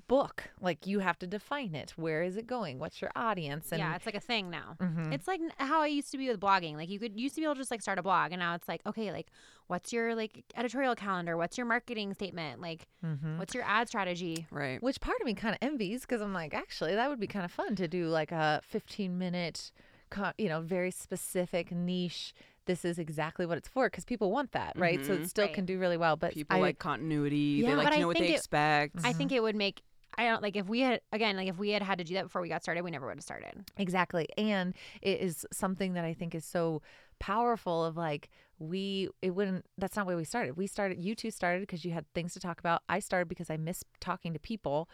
book. 0.09 0.51
Like 0.61 0.87
you 0.87 0.99
have 0.99 1.19
to 1.21 1.27
define 1.27 1.75
it. 1.75 1.93
Where 1.97 2.23
is 2.23 2.37
it 2.37 2.47
going? 2.47 2.79
What's 2.79 3.01
your 3.01 3.11
audience? 3.17 3.73
And 3.73 3.79
yeah, 3.79 3.97
it's 3.97 4.05
like 4.05 4.15
a 4.15 4.21
thing 4.21 4.51
now. 4.51 4.77
Mhm. 4.79 5.11
It's 5.13 5.27
like 5.27 5.41
how 5.59 5.81
I 5.81 5.87
used 5.87 6.11
to 6.13 6.19
be 6.19 6.29
with 6.29 6.39
blogging. 6.39 6.77
Like 6.77 6.91
you 6.91 6.99
could 6.99 7.19
used 7.19 7.35
to 7.37 7.41
be 7.41 7.45
able 7.47 7.55
to 7.55 7.61
just 7.61 7.71
like 7.71 7.81
start 7.81 7.99
a 7.99 8.03
blog, 8.03 8.33
and 8.33 8.41
now 8.41 8.55
it's 8.55 8.69
like 8.69 8.83
okay, 8.87 9.11
like 9.11 9.29
what's 9.69 9.91
your 9.91 10.15
like 10.15 10.45
editorial 10.55 10.95
calendar? 10.95 11.37
What's 11.39 11.57
your 11.57 11.67
marketing 11.67 12.13
statement? 12.13 12.61
Like 12.61 12.87
Mhm. 13.03 13.39
what's 13.39 13.55
your 13.55 13.65
ad 13.65 13.89
strategy? 13.89 14.47
right. 14.51 14.83
Which 14.83 15.01
part 15.01 15.19
of 15.21 15.25
me 15.27 15.33
kind 15.33 15.55
of 15.55 15.59
envies 15.67 16.03
because 16.03 16.21
I'm 16.21 16.35
like, 16.35 16.53
actually, 16.53 16.95
that 16.95 17.09
would 17.09 17.21
be 17.21 17.27
kind 17.27 17.47
of 17.47 17.51
fun 17.53 17.75
to 17.77 17.89
do 17.89 18.09
like 18.09 18.33
a 18.33 18.61
15 18.65 19.17
minute, 19.17 19.73
co- 20.11 20.33
you 20.37 20.51
know, 20.51 20.61
very 20.61 20.91
specific 20.91 21.73
niche. 21.73 22.35
This 22.71 22.85
is 22.85 23.01
exactly 23.01 23.47
what 23.47 23.59
it's 23.59 23.69
for 23.69 23.87
because 23.91 24.05
people 24.05 24.31
want 24.31 24.53
that, 24.53 24.75
right? 24.77 25.05
So 25.05 25.15
it 25.15 25.23
Mhm. 25.23 25.27
still 25.29 25.47
Right. 25.47 25.55
can 25.55 25.65
do 25.67 25.77
really 25.81 25.97
well. 25.97 26.15
But 26.17 26.35
People 26.35 26.57
I, 26.59 26.61
like 26.61 26.79
continuity. 26.79 27.37
Yeah. 27.65 27.71
they 27.71 27.75
like 27.75 27.87
But 27.87 27.95
to 27.97 28.03
I 28.03 28.05
what 28.05 28.17
think 28.17 28.27
they 28.29 28.33
it- 28.35 28.37
expect. 28.37 28.97
I 29.03 29.13
think 29.13 29.33
it 29.33 29.43
would 29.43 29.57
make. 29.57 29.83
I 30.17 30.25
don't 30.27 30.41
like 30.43 30.55
if 30.57 30.69
we 30.69 30.81
had 30.81 31.01
again 31.13 31.37
like 31.37 31.49
if 31.49 31.59
we 31.59 31.71
had 31.71 31.83
had 31.83 31.99
to 31.99 32.05
do 32.05 32.15
that 32.15 32.25
before 32.25 32.43
we 32.43 32.49
got 32.49 32.63
started, 32.63 32.83
we 32.85 32.93
never 32.93 33.07
would 33.07 33.17
have 33.17 33.25
started. 33.25 33.65
Exactly. 33.77 34.29
And 34.39 34.75
it 35.03 35.21
is 35.21 35.45
something 35.53 35.95
that 35.95 36.05
I 36.05 36.15
think 36.15 36.33
is 36.35 36.45
so 36.45 36.81
powerful 37.19 37.85
of 37.85 37.97
like 37.97 38.31
we 38.59 39.09
it 39.23 39.31
wouldn't 39.31 39.65
that's 39.79 39.97
not 39.97 40.07
where 40.07 40.17
we 40.17 40.25
started. 40.25 40.57
We 40.57 40.67
started 40.67 40.99
you 40.99 41.15
two 41.15 41.31
started 41.31 41.61
because 41.63 41.85
you 41.85 41.93
had 41.93 42.05
things 42.13 42.33
to 42.35 42.41
talk 42.41 42.59
about. 42.61 42.83
I 42.89 42.99
started 42.99 43.27
because 43.29 43.51
I 43.51 43.57
miss 43.57 43.83
talking 44.01 44.33
to 44.33 44.39
people. 44.39 44.89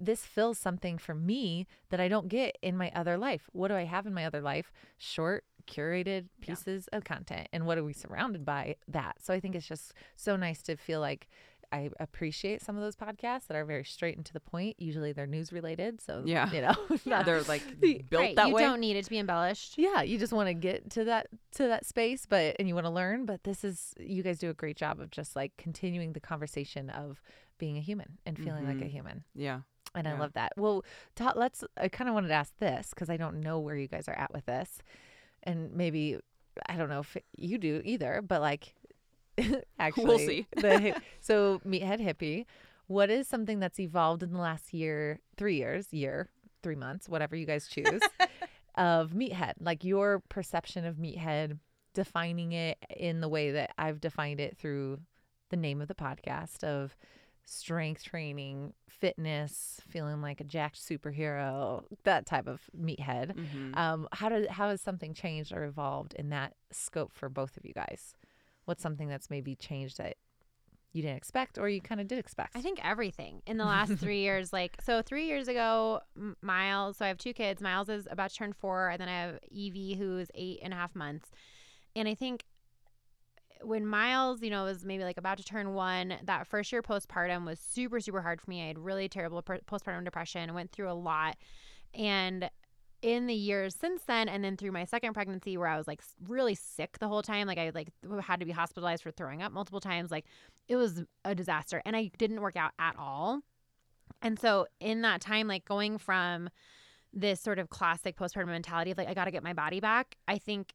This 0.00 0.24
fills 0.24 0.58
something 0.58 0.96
for 0.98 1.14
me 1.14 1.66
that 1.90 2.00
I 2.00 2.08
don't 2.08 2.28
get 2.28 2.56
in 2.62 2.76
my 2.76 2.90
other 2.94 3.16
life. 3.16 3.48
What 3.52 3.68
do 3.68 3.74
I 3.74 3.84
have 3.84 4.06
in 4.06 4.14
my 4.14 4.24
other 4.24 4.40
life? 4.40 4.72
Short 4.98 5.44
curated 5.66 6.28
Yeah. 6.38 6.46
pieces 6.54 6.88
of 6.92 7.04
content 7.04 7.48
and 7.52 7.66
what 7.66 7.78
are 7.78 7.84
we 7.84 7.92
surrounded 7.92 8.44
by 8.44 8.76
that 8.88 9.16
so 9.20 9.32
i 9.34 9.40
think 9.40 9.54
it's 9.54 9.66
just 9.66 9.92
so 10.16 10.36
nice 10.36 10.62
to 10.62 10.76
feel 10.76 11.00
like 11.00 11.28
I 11.74 11.88
appreciate 11.98 12.60
some 12.60 12.76
of 12.76 12.82
those 12.82 12.96
podcasts 12.96 13.46
that 13.46 13.56
are 13.56 13.64
very 13.64 13.84
straight 13.84 14.14
and 14.18 14.26
to 14.26 14.32
the 14.34 14.40
point. 14.40 14.76
Usually 14.78 15.12
they're 15.14 15.26
news 15.26 15.54
related, 15.54 16.02
so 16.02 16.22
Yeah. 16.26 16.52
you 16.52 16.60
know, 16.60 16.74
not- 17.06 17.24
They're 17.24 17.40
like 17.44 17.62
The- 17.80 18.02
built 18.10 18.20
right. 18.22 18.36
that 18.36 18.48
you 18.48 18.54
way. 18.56 18.60
You 18.62 18.68
don't 18.68 18.80
need 18.80 18.96
it 18.96 19.04
to 19.04 19.08
be 19.10 19.18
embellished. 19.18 19.78
yeah, 19.78 20.02
you 20.02 20.18
just 20.18 20.34
want 20.34 20.48
to 20.48 20.52
get 20.52 20.90
to 20.90 21.04
that 21.04 21.28
to 21.52 21.68
that 21.68 21.86
space, 21.86 22.26
but 22.26 22.56
and 22.58 22.68
you 22.68 22.74
want 22.74 22.84
to 22.84 22.90
learn. 22.90 23.24
But 23.24 23.44
this 23.44 23.64
is 23.64 23.94
you 23.98 24.22
guys 24.22 24.38
do 24.38 24.50
a 24.50 24.52
great 24.52 24.76
job 24.76 25.00
of 25.00 25.10
just 25.10 25.34
like 25.34 25.52
continuing 25.56 26.12
the 26.12 26.20
conversation 26.20 26.90
of 26.90 27.22
being 27.56 27.78
a 27.78 27.80
human 27.80 28.18
and 28.26 28.36
feeling 28.38 28.66
like 28.66 28.82
a 28.82 28.84
Mhm. 28.84 28.90
human. 28.90 29.24
Yeah. 29.34 29.60
And 29.94 30.06
I 30.06 30.18
love 30.18 30.34
that. 30.34 30.52
Well, 30.58 30.84
ta- 31.16 31.32
let's. 31.36 31.64
I 31.78 31.88
kind 31.88 32.06
of 32.08 32.12
wanted 32.12 32.28
to 32.28 32.34
ask 32.34 32.52
this 32.58 32.90
because 32.90 33.08
I 33.08 33.16
don't 33.16 33.40
know 33.40 33.58
where 33.58 33.76
you 33.76 33.88
guys 33.88 34.08
are 34.08 34.18
at 34.18 34.30
with 34.34 34.44
this, 34.44 34.82
and 35.42 35.72
maybe 35.72 36.18
I 36.68 36.76
don't 36.76 36.88
know 36.88 37.00
if 37.00 37.16
you 37.36 37.58
do 37.58 37.82
either. 37.84 38.22
But 38.26 38.40
like, 38.40 38.74
actually, 39.78 40.26
see. 40.26 40.46
the, 40.56 41.00
so 41.20 41.60
meathead 41.66 42.00
hippie. 42.00 42.46
What 42.88 43.10
is 43.10 43.26
something 43.26 43.58
that's 43.58 43.80
evolved 43.80 44.22
in 44.22 44.32
the 44.32 44.38
last 44.40 44.74
year, 44.74 45.20
three 45.36 45.56
years, 45.56 45.92
year, 45.92 46.28
three 46.62 46.74
months, 46.74 47.08
whatever 47.08 47.36
you 47.36 47.46
guys 47.46 47.66
choose, 47.68 48.02
of 48.74 49.12
meathead? 49.12 49.54
Like 49.60 49.84
your 49.84 50.20
perception 50.28 50.84
of 50.84 50.96
meathead, 50.96 51.58
defining 51.94 52.52
it 52.52 52.78
in 52.94 53.20
the 53.20 53.28
way 53.28 53.52
that 53.52 53.72
I've 53.78 54.00
defined 54.00 54.40
it 54.40 54.58
through 54.58 54.98
the 55.50 55.56
name 55.56 55.80
of 55.80 55.88
the 55.88 55.94
podcast 55.94 56.64
of 56.64 56.96
strength 57.44 58.04
training, 58.04 58.72
fitness, 58.88 59.80
feeling 59.88 60.22
like 60.22 60.40
a 60.40 60.44
jacked 60.44 60.78
superhero, 60.80 61.82
that 62.04 62.24
type 62.26 62.46
of 62.46 62.60
meathead. 62.78 63.32
Mhm. 63.34 63.76
Um, 63.76 64.08
how 64.12 64.28
did 64.28 64.48
how 64.48 64.68
has 64.70 64.80
something 64.80 65.12
changed 65.14 65.52
or 65.52 65.64
evolved 65.64 66.14
in 66.14 66.30
that 66.30 66.54
scope 66.70 67.12
for 67.12 67.28
both 67.28 67.56
of 67.56 67.64
you 67.64 67.72
guys? 67.74 68.14
What's 68.64 68.82
something 68.82 69.08
that's 69.08 69.28
maybe 69.28 69.56
changed 69.56 69.98
that 69.98 70.16
you 70.92 71.00
didn't 71.02 71.16
expect 71.16 71.58
or 71.58 71.68
you 71.68 71.80
kind 71.80 72.00
of 72.00 72.06
did 72.06 72.18
expect? 72.18 72.54
I 72.54 72.60
think 72.60 72.78
everything 72.84 73.42
in 73.46 73.56
the 73.56 73.64
last 73.64 73.92
three 73.98 74.20
years. 74.20 74.52
Like, 74.52 74.76
so 74.84 75.02
three 75.02 75.26
years 75.26 75.48
ago, 75.48 76.00
Miles, 76.42 76.98
so 76.98 77.04
I 77.04 77.08
have 77.08 77.18
two 77.18 77.32
kids. 77.34 77.60
Miles 77.60 77.88
is 77.88 78.06
about 78.10 78.30
to 78.30 78.36
turn 78.36 78.52
four, 78.52 78.88
and 78.90 79.00
then 79.00 79.08
I 79.08 79.20
have 79.20 79.38
Evie, 79.50 79.94
who 79.94 80.18
is 80.18 80.30
eight 80.34 80.60
and 80.62 80.72
a 80.72 80.76
half 80.76 80.94
months. 80.94 81.30
And 81.96 82.06
I 82.08 82.14
think 82.14 82.44
when 83.64 83.86
Miles, 83.86 84.42
you 84.42 84.50
know, 84.50 84.64
was 84.64 84.84
maybe 84.84 85.04
like 85.04 85.18
about 85.18 85.38
to 85.38 85.44
turn 85.44 85.74
one, 85.74 86.14
that 86.24 86.46
first 86.46 86.72
year 86.72 86.82
postpartum 86.82 87.44
was 87.46 87.58
super, 87.60 88.00
super 88.00 88.20
hard 88.20 88.40
for 88.40 88.50
me. 88.50 88.62
I 88.62 88.66
had 88.68 88.78
really 88.78 89.08
terrible 89.08 89.42
postpartum 89.42 90.04
depression. 90.04 90.50
I 90.50 90.52
went 90.52 90.72
through 90.72 90.90
a 90.90 90.94
lot. 90.94 91.36
And 91.94 92.50
in 93.02 93.26
the 93.26 93.34
years 93.34 93.74
since 93.74 94.02
then, 94.06 94.28
and 94.28 94.44
then 94.44 94.56
through 94.56 94.72
my 94.72 94.84
second 94.84 95.12
pregnancy, 95.12 95.56
where 95.56 95.68
I 95.68 95.76
was 95.76 95.88
like 95.88 96.02
really 96.28 96.54
sick 96.54 96.98
the 96.98 97.08
whole 97.08 97.22
time, 97.22 97.46
like 97.46 97.58
I 97.58 97.70
like 97.74 97.88
had 98.22 98.40
to 98.40 98.46
be 98.46 98.52
hospitalized 98.52 99.02
for 99.02 99.10
throwing 99.10 99.42
up 99.42 99.52
multiple 99.52 99.80
times, 99.80 100.10
like 100.10 100.24
it 100.68 100.76
was 100.76 101.02
a 101.24 101.34
disaster. 101.34 101.82
And 101.84 101.96
I 101.96 102.10
didn't 102.18 102.40
work 102.40 102.56
out 102.56 102.72
at 102.78 102.94
all. 102.98 103.40
And 104.22 104.38
so 104.38 104.66
in 104.78 105.02
that 105.02 105.20
time, 105.20 105.48
like 105.48 105.64
going 105.64 105.98
from 105.98 106.48
this 107.12 107.40
sort 107.40 107.58
of 107.58 107.68
classic 107.70 108.16
postpartum 108.16 108.46
mentality 108.46 108.92
of 108.92 108.98
like, 108.98 109.08
I 109.08 109.14
got 109.14 109.24
to 109.24 109.30
get 109.30 109.42
my 109.42 109.52
body 109.52 109.80
back, 109.80 110.16
I 110.28 110.38
think 110.38 110.72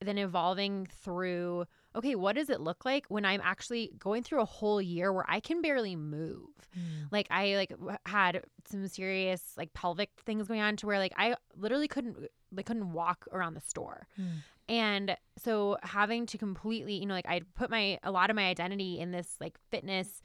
then 0.00 0.18
evolving 0.18 0.86
through, 1.02 1.66
okay, 1.96 2.14
what 2.14 2.34
does 2.34 2.50
it 2.50 2.60
look 2.60 2.84
like 2.84 3.06
when 3.08 3.24
I'm 3.24 3.40
actually 3.42 3.92
going 3.98 4.22
through 4.22 4.40
a 4.40 4.46
whole 4.46 4.82
year 4.82 5.12
where 5.12 5.24
I 5.28 5.40
can 5.40 5.62
barely 5.62 5.96
move? 5.96 6.48
Mm. 6.76 7.08
Like 7.10 7.26
I 7.30 7.54
like 7.54 7.72
had 8.06 8.42
some 8.68 8.86
serious 8.88 9.52
like 9.56 9.72
pelvic 9.74 10.10
things 10.24 10.48
going 10.48 10.60
on 10.60 10.76
to 10.76 10.86
where 10.86 10.98
like 10.98 11.12
I 11.16 11.36
literally 11.56 11.88
couldn't 11.88 12.16
like 12.52 12.66
couldn't 12.66 12.92
walk 12.92 13.26
around 13.32 13.54
the 13.54 13.60
store. 13.60 14.06
Mm. 14.20 14.26
And 14.68 15.16
so 15.38 15.76
having 15.82 16.26
to 16.26 16.38
completely, 16.38 16.94
you 16.94 17.06
know, 17.06 17.14
like 17.14 17.28
I 17.28 17.42
put 17.54 17.70
my 17.70 17.98
a 18.02 18.10
lot 18.10 18.30
of 18.30 18.36
my 18.36 18.46
identity 18.46 18.98
in 18.98 19.12
this 19.12 19.36
like 19.40 19.56
fitness, 19.70 20.22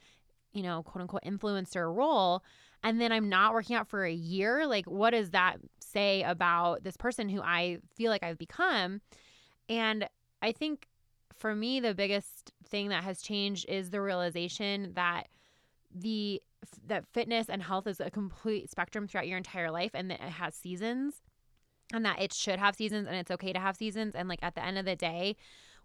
you 0.52 0.62
know, 0.62 0.82
quote 0.82 1.02
unquote 1.02 1.24
influencer 1.24 1.94
role 1.94 2.42
and 2.82 3.00
then 3.00 3.12
I'm 3.12 3.28
not 3.28 3.52
working 3.52 3.76
out 3.76 3.88
for 3.88 4.04
a 4.04 4.12
year, 4.12 4.66
like 4.66 4.86
what 4.86 5.10
does 5.10 5.30
that 5.30 5.58
say 5.80 6.22
about 6.22 6.82
this 6.82 6.96
person 6.96 7.28
who 7.28 7.40
I 7.42 7.78
feel 7.94 8.10
like 8.10 8.22
I've 8.22 8.38
become? 8.38 9.00
And 9.68 10.08
I 10.42 10.52
think 10.52 10.88
for 11.40 11.54
me 11.54 11.80
the 11.80 11.94
biggest 11.94 12.52
thing 12.68 12.90
that 12.90 13.02
has 13.02 13.22
changed 13.22 13.68
is 13.68 13.90
the 13.90 14.00
realization 14.00 14.92
that 14.94 15.28
the 15.92 16.40
that 16.86 17.06
fitness 17.12 17.48
and 17.48 17.62
health 17.62 17.86
is 17.86 18.00
a 18.00 18.10
complete 18.10 18.70
spectrum 18.70 19.08
throughout 19.08 19.26
your 19.26 19.38
entire 19.38 19.70
life 19.70 19.90
and 19.94 20.10
that 20.10 20.20
it 20.20 20.28
has 20.28 20.54
seasons 20.54 21.22
and 21.92 22.04
that 22.04 22.20
it 22.20 22.32
should 22.32 22.58
have 22.58 22.76
seasons 22.76 23.08
and 23.08 23.16
it's 23.16 23.30
okay 23.30 23.52
to 23.52 23.58
have 23.58 23.76
seasons. 23.76 24.14
And 24.14 24.28
like 24.28 24.40
at 24.42 24.54
the 24.54 24.64
end 24.64 24.78
of 24.78 24.84
the 24.84 24.94
day 24.94 25.36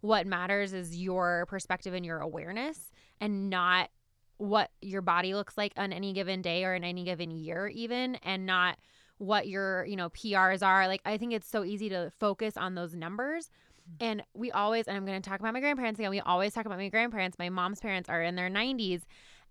what 0.01 0.27
matters 0.27 0.73
is 0.73 0.95
your 0.95 1.45
perspective 1.47 1.93
and 1.93 2.05
your 2.05 2.19
awareness 2.19 2.91
and 3.19 3.49
not 3.49 3.89
what 4.37 4.69
your 4.81 5.01
body 5.01 5.33
looks 5.33 5.57
like 5.57 5.71
on 5.77 5.93
any 5.93 6.11
given 6.11 6.41
day 6.41 6.65
or 6.65 6.75
in 6.75 6.83
any 6.83 7.05
given 7.05 7.31
year 7.31 7.67
even 7.67 8.15
and 8.15 8.45
not 8.45 8.77
what 9.17 9.47
your 9.47 9.85
you 9.85 9.95
know 9.95 10.09
PRs 10.09 10.61
are. 10.61 10.87
Like 10.87 11.01
I 11.05 11.17
think 11.17 11.31
it's 11.31 11.49
so 11.49 11.63
easy 11.63 11.87
to 11.89 12.11
focus 12.19 12.57
on 12.57 12.75
those 12.75 12.93
numbers 12.93 13.49
and 13.99 14.23
we 14.33 14.51
always 14.51 14.87
and 14.87 14.97
I'm 14.97 15.05
going 15.05 15.21
to 15.21 15.29
talk 15.29 15.39
about 15.39 15.53
my 15.53 15.59
grandparents 15.59 15.99
again 15.99 16.09
we 16.11 16.19
always 16.19 16.53
talk 16.53 16.65
about 16.65 16.77
my 16.77 16.89
grandparents. 16.89 17.37
My 17.39 17.49
mom's 17.49 17.79
parents 17.79 18.09
are 18.09 18.21
in 18.21 18.35
their 18.35 18.49
90s 18.49 19.01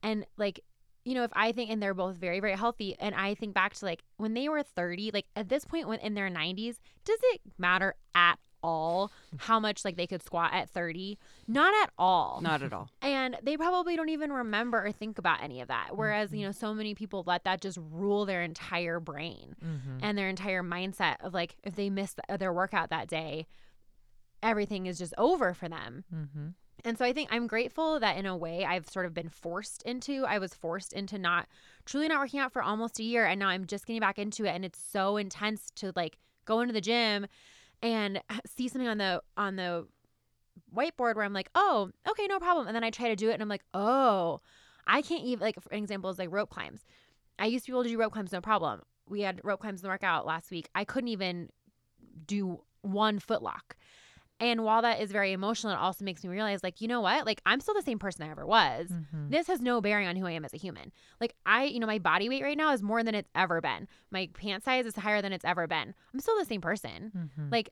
and 0.03 0.27
like 0.37 0.61
you 1.05 1.15
know 1.15 1.23
if 1.25 1.31
I 1.35 1.53
think 1.53 1.71
and 1.71 1.83
they're 1.83 1.95
both 1.95 2.17
very 2.17 2.41
very 2.41 2.57
healthy 2.57 2.97
and 2.99 3.15
I 3.15 3.35
think 3.35 3.55
back 3.55 3.75
to 3.75 3.85
like 3.85 4.03
when 4.17 4.35
they 4.35 4.49
were 4.49 4.63
30 4.63 5.11
like 5.13 5.27
at 5.37 5.49
this 5.49 5.65
point 5.65 5.89
when 5.89 6.01
in 6.01 6.15
their 6.15 6.29
90s 6.31 6.77
does 7.05 7.19
it 7.35 7.41
matter 7.59 7.95
at 8.15 8.37
all 8.63 9.13
how 9.37 9.61
much 9.61 9.85
like 9.85 9.97
they 9.97 10.07
could 10.07 10.23
squat 10.23 10.51
at 10.55 10.71
30 10.71 11.19
not 11.47 11.75
at 11.83 11.91
all. 11.99 12.41
Not 12.43 12.63
at 12.63 12.73
all. 12.73 12.89
and 13.03 13.37
they 13.43 13.59
probably 13.59 13.95
don't 13.95 14.09
even 14.09 14.33
remember 14.33 14.87
or 14.87 14.91
think 14.91 15.19
about 15.19 15.43
any 15.43 15.61
of 15.61 15.69
that. 15.69 15.91
Whereas 15.97 16.33
you 16.33 16.47
know 16.47 16.53
so 16.53 16.73
many 16.73 16.95
people 16.95 17.23
let 17.27 17.45
that 17.45 17.61
just 17.61 17.79
rule 17.91 18.25
their 18.25 18.41
entire 18.43 19.01
brain 19.01 19.55
Mhm. 19.63 19.99
and 20.03 20.17
their 20.17 20.31
entire 20.31 20.63
mindset 20.63 21.17
of 21.21 21.35
like 21.35 21.57
if 21.63 21.77
they 21.77 21.91
miss 21.91 22.17
their 22.39 22.53
workout 22.55 22.89
that 22.89 23.07
day 23.07 23.47
everything 24.45 24.87
is 24.87 24.99
just 24.99 25.15
over 25.19 25.53
for 25.55 25.69
them 25.69 26.05
Mhm. 26.15 26.55
and 26.85 26.99
so 26.99 27.05
I 27.05 27.13
think 27.15 27.33
I'm 27.33 27.47
grateful 27.47 27.99
that 27.99 28.17
in 28.17 28.27
a 28.27 28.37
way 28.37 28.65
I've 28.65 28.89
sort 28.89 29.07
of 29.07 29.15
been 29.15 29.31
forced 29.31 29.83
into. 29.85 30.25
I 30.27 30.39
was 30.39 30.53
forced 30.55 30.93
into 30.93 31.19
not 31.19 31.49
truly 31.87 32.09
not 32.09 32.21
working 32.21 32.41
out 32.41 32.53
for 32.53 32.63
almost 32.63 33.01
a 33.01 33.03
year 33.03 33.25
and 33.25 33.39
now 33.41 33.49
I'm 33.49 33.67
just 33.67 33.87
getting 33.87 34.01
back 34.01 34.19
into 34.19 34.45
it 34.45 34.51
and 34.51 34.65
it's 34.65 34.79
so 34.83 35.17
intense 35.17 35.71
to 35.77 35.93
like 35.97 36.19
go 36.45 36.61
into 36.61 36.75
the 36.75 36.83
gym 36.83 37.27
and 37.81 38.23
see 38.47 38.69
something 38.69 38.89
on 38.89 38.99
the 38.99 39.23
on 39.37 39.57
the 39.57 39.89
whiteboard 40.75 41.15
where 41.17 41.25
I'm 41.25 41.33
like, 41.33 41.51
"Oh, 41.55 41.91
okay, 42.09 42.27
no 42.27 42.39
problem." 42.39 42.67
And 42.67 42.75
then 42.77 42.85
I 42.85 42.91
try 42.91 43.09
to 43.09 43.17
do 43.17 43.31
it 43.31 43.35
and 43.35 43.43
I'm 43.43 43.49
like, 43.49 43.65
"Oh, 43.73 44.41
I 44.87 45.01
can't 45.03 45.25
even 45.25 45.43
like 45.43 45.61
for 45.61 45.73
example 45.73 46.11
is 46.11 46.19
like 46.19 46.31
rope 46.33 46.51
climbs. 46.51 46.85
I 47.39 47.47
used 47.47 47.65
to 47.67 47.73
be 47.73 47.75
able 47.75 47.85
to 47.85 47.89
do 47.89 47.99
rope 47.99 48.13
climbs 48.13 48.33
no 48.33 48.41
problem. 48.41 48.83
We 49.09 49.23
had 49.23 49.41
rope 49.45 49.61
climbs 49.61 49.81
in 49.81 49.85
the 49.87 49.91
workout 49.91 50.27
last 50.27 50.51
week. 50.51 50.69
I 50.75 50.85
couldn't 50.85 51.09
even 51.09 51.51
do 52.27 52.63
one 52.83 53.19
foot 53.19 53.43
lock. 53.43 53.77
And 54.41 54.65
while 54.65 54.83
that 54.83 55.01
is 55.01 55.13
very 55.13 55.33
emotional, 55.33 55.73
it 55.73 55.77
also 55.77 56.05
makes 56.05 56.25
me 56.25 56.29
realize, 56.31 56.63
like, 56.63 56.81
you 56.81 56.89
know 56.89 57.01
what? 57.01 57.25
Like, 57.25 57.41
I'm 57.47 57.61
still 57.61 57.75
the 57.75 57.83
same 57.83 57.99
person 58.01 58.25
I 58.25 58.31
ever 58.31 58.45
was. 58.45 58.89
Mhm. 58.89 59.31
This 59.31 59.47
has 59.47 59.61
no 59.61 59.81
bearing 59.81 60.09
on 60.09 60.17
who 60.17 60.27
I 60.27 60.33
am 60.33 60.45
as 60.45 60.53
a 60.53 60.57
human. 60.57 60.93
Like, 61.21 61.35
I, 61.47 61.65
you 61.65 61.79
know, 61.79 61.87
my 61.87 61.99
body 62.01 62.29
weight 62.29 62.43
right 62.43 62.57
now 62.59 62.73
is 62.73 62.83
more 62.83 63.05
than 63.05 63.15
it's 63.15 63.31
ever 63.35 63.61
been. 63.61 63.87
My 64.11 64.29
pant 64.35 64.65
size 64.65 64.87
is 64.87 64.97
higher 64.97 65.23
than 65.23 65.33
it's 65.33 65.45
ever 65.45 65.67
been. 65.69 65.95
I'm 66.13 66.21
still 66.21 66.37
the 66.39 66.45
same 66.45 66.61
person. 66.61 67.13
Mhm. 67.39 67.53
Like, 67.53 67.71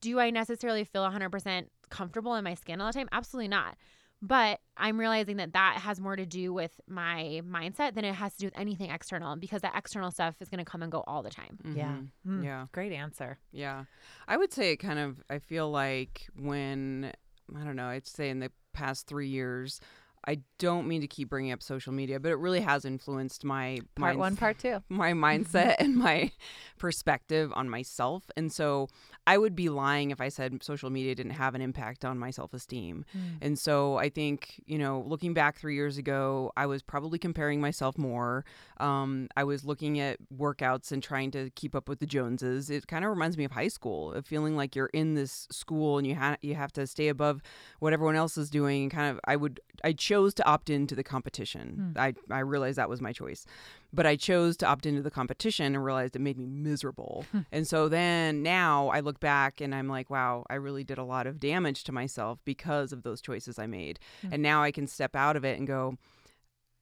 do 0.00 0.18
I 0.18 0.30
necessarily 0.30 0.84
feel 0.84 1.02
100% 1.04 1.70
comfortable 1.90 2.34
in 2.34 2.44
my 2.44 2.54
skin 2.54 2.80
all 2.80 2.86
the 2.86 2.92
time? 2.98 3.08
Absolutely 3.12 3.48
not. 3.48 3.76
But 4.22 4.60
I'm 4.76 5.00
realizing 5.00 5.38
that 5.38 5.54
that 5.54 5.78
has 5.78 5.98
more 6.00 6.14
to 6.14 6.26
do 6.26 6.52
with 6.52 6.78
my 6.86 7.40
mindset 7.44 7.94
than 7.94 8.04
it 8.04 8.14
has 8.14 8.34
to 8.34 8.38
do 8.40 8.46
with 8.48 8.58
anything 8.58 8.90
external 8.90 9.34
because 9.36 9.62
that 9.62 9.72
external 9.76 10.10
stuff 10.10 10.34
is 10.40 10.48
going 10.50 10.58
to 10.58 10.64
come 10.70 10.82
and 10.82 10.92
go 10.92 11.02
all 11.06 11.22
the 11.22 11.30
time. 11.30 11.58
Yeah. 11.74 11.92
Mhm. 11.92 12.08
Mm. 12.26 12.44
Yeah. 12.44 12.66
Great 12.72 12.92
answer. 12.92 13.38
Yeah. 13.50 13.84
I 14.28 14.36
would 14.36 14.52
say 14.52 14.72
it 14.72 14.76
kind 14.76 14.98
of, 14.98 15.22
I 15.30 15.38
feel 15.38 15.70
like 15.70 16.26
when, 16.36 17.12
I 17.56 17.64
don't 17.64 17.76
know, 17.76 17.88
I'd 17.88 18.06
say 18.06 18.28
in 18.28 18.40
the 18.40 18.52
past 18.74 19.06
three 19.06 19.28
years, 19.28 19.80
I 20.26 20.40
don't 20.58 20.86
mean 20.86 21.00
to 21.00 21.06
keep 21.06 21.30
bringing 21.30 21.50
up 21.52 21.62
social 21.62 21.92
media, 21.92 22.20
but 22.20 22.30
it 22.30 22.36
really 22.36 22.60
has 22.60 22.84
influenced 22.84 23.44
my 23.44 23.78
Part 23.94 24.16
minds- 24.16 24.18
one, 24.18 24.36
part 24.36 24.58
two. 24.58 24.82
my 24.88 25.12
mindset 25.12 25.76
and 25.78 25.96
my 25.96 26.30
perspective 26.78 27.52
on 27.54 27.68
myself. 27.68 28.24
And 28.36 28.52
so 28.52 28.88
I 29.26 29.38
would 29.38 29.54
be 29.54 29.68
lying 29.68 30.10
if 30.10 30.20
I 30.20 30.28
said 30.28 30.62
social 30.62 30.90
media 30.90 31.14
didn't 31.14 31.32
have 31.32 31.54
an 31.54 31.60
impact 31.62 32.04
on 32.04 32.18
my 32.18 32.30
self 32.30 32.52
esteem. 32.54 33.04
Mm. 33.16 33.20
And 33.40 33.58
so 33.58 33.96
I 33.96 34.08
think, 34.08 34.60
you 34.66 34.78
know, 34.78 35.04
looking 35.06 35.34
back 35.34 35.58
three 35.58 35.74
years 35.74 35.98
ago, 35.98 36.52
I 36.56 36.66
was 36.66 36.82
probably 36.82 37.18
comparing 37.18 37.60
myself 37.60 37.96
more. 37.98 38.44
Um, 38.78 39.28
I 39.36 39.44
was 39.44 39.64
looking 39.64 40.00
at 40.00 40.18
workouts 40.36 40.90
and 40.92 41.02
trying 41.02 41.30
to 41.32 41.50
keep 41.50 41.74
up 41.74 41.88
with 41.88 42.00
the 42.00 42.06
Joneses. 42.06 42.70
It 42.70 42.86
kind 42.86 43.04
of 43.04 43.10
reminds 43.10 43.36
me 43.36 43.44
of 43.44 43.52
high 43.52 43.68
school, 43.68 44.12
of 44.12 44.26
feeling 44.26 44.56
like 44.56 44.74
you're 44.74 44.90
in 44.92 45.14
this 45.14 45.46
school 45.50 45.98
and 45.98 46.06
you 46.06 46.16
ha- 46.16 46.36
you 46.42 46.54
have 46.54 46.72
to 46.72 46.86
stay 46.86 47.08
above 47.08 47.42
what 47.78 47.92
everyone 47.92 48.16
else 48.16 48.36
is 48.36 48.50
doing. 48.50 48.82
And 48.82 48.90
kind 48.90 49.10
of, 49.10 49.20
I 49.24 49.36
would, 49.36 49.60
I 49.84 49.92
chose 50.10 50.34
to 50.34 50.46
opt 50.46 50.70
into 50.70 50.94
the 50.94 51.04
competition. 51.04 51.92
Hmm. 51.94 51.98
I, 51.98 52.14
I 52.30 52.40
realized 52.40 52.78
that 52.78 52.88
was 52.88 53.00
my 53.00 53.12
choice 53.12 53.46
but 53.92 54.06
I 54.06 54.16
chose 54.16 54.56
to 54.58 54.66
opt 54.66 54.86
into 54.86 55.02
the 55.02 55.10
competition 55.10 55.74
and 55.74 55.84
realized 55.84 56.14
it 56.14 56.20
made 56.20 56.38
me 56.38 56.46
miserable. 56.46 57.24
Hmm. 57.32 57.40
and 57.52 57.66
so 57.66 57.88
then 57.88 58.42
now 58.42 58.88
I 58.88 59.00
look 59.00 59.20
back 59.20 59.60
and 59.60 59.74
I'm 59.74 59.88
like, 59.88 60.10
wow, 60.10 60.44
I 60.48 60.54
really 60.54 60.84
did 60.84 60.98
a 60.98 61.04
lot 61.04 61.26
of 61.26 61.40
damage 61.40 61.84
to 61.84 61.92
myself 61.92 62.38
because 62.44 62.92
of 62.92 63.02
those 63.02 63.20
choices 63.20 63.58
I 63.58 63.66
made. 63.66 63.98
Hmm. 64.22 64.34
And 64.34 64.42
now 64.42 64.62
I 64.62 64.70
can 64.70 64.86
step 64.86 65.16
out 65.16 65.36
of 65.36 65.44
it 65.44 65.58
and 65.58 65.66
go, 65.66 65.96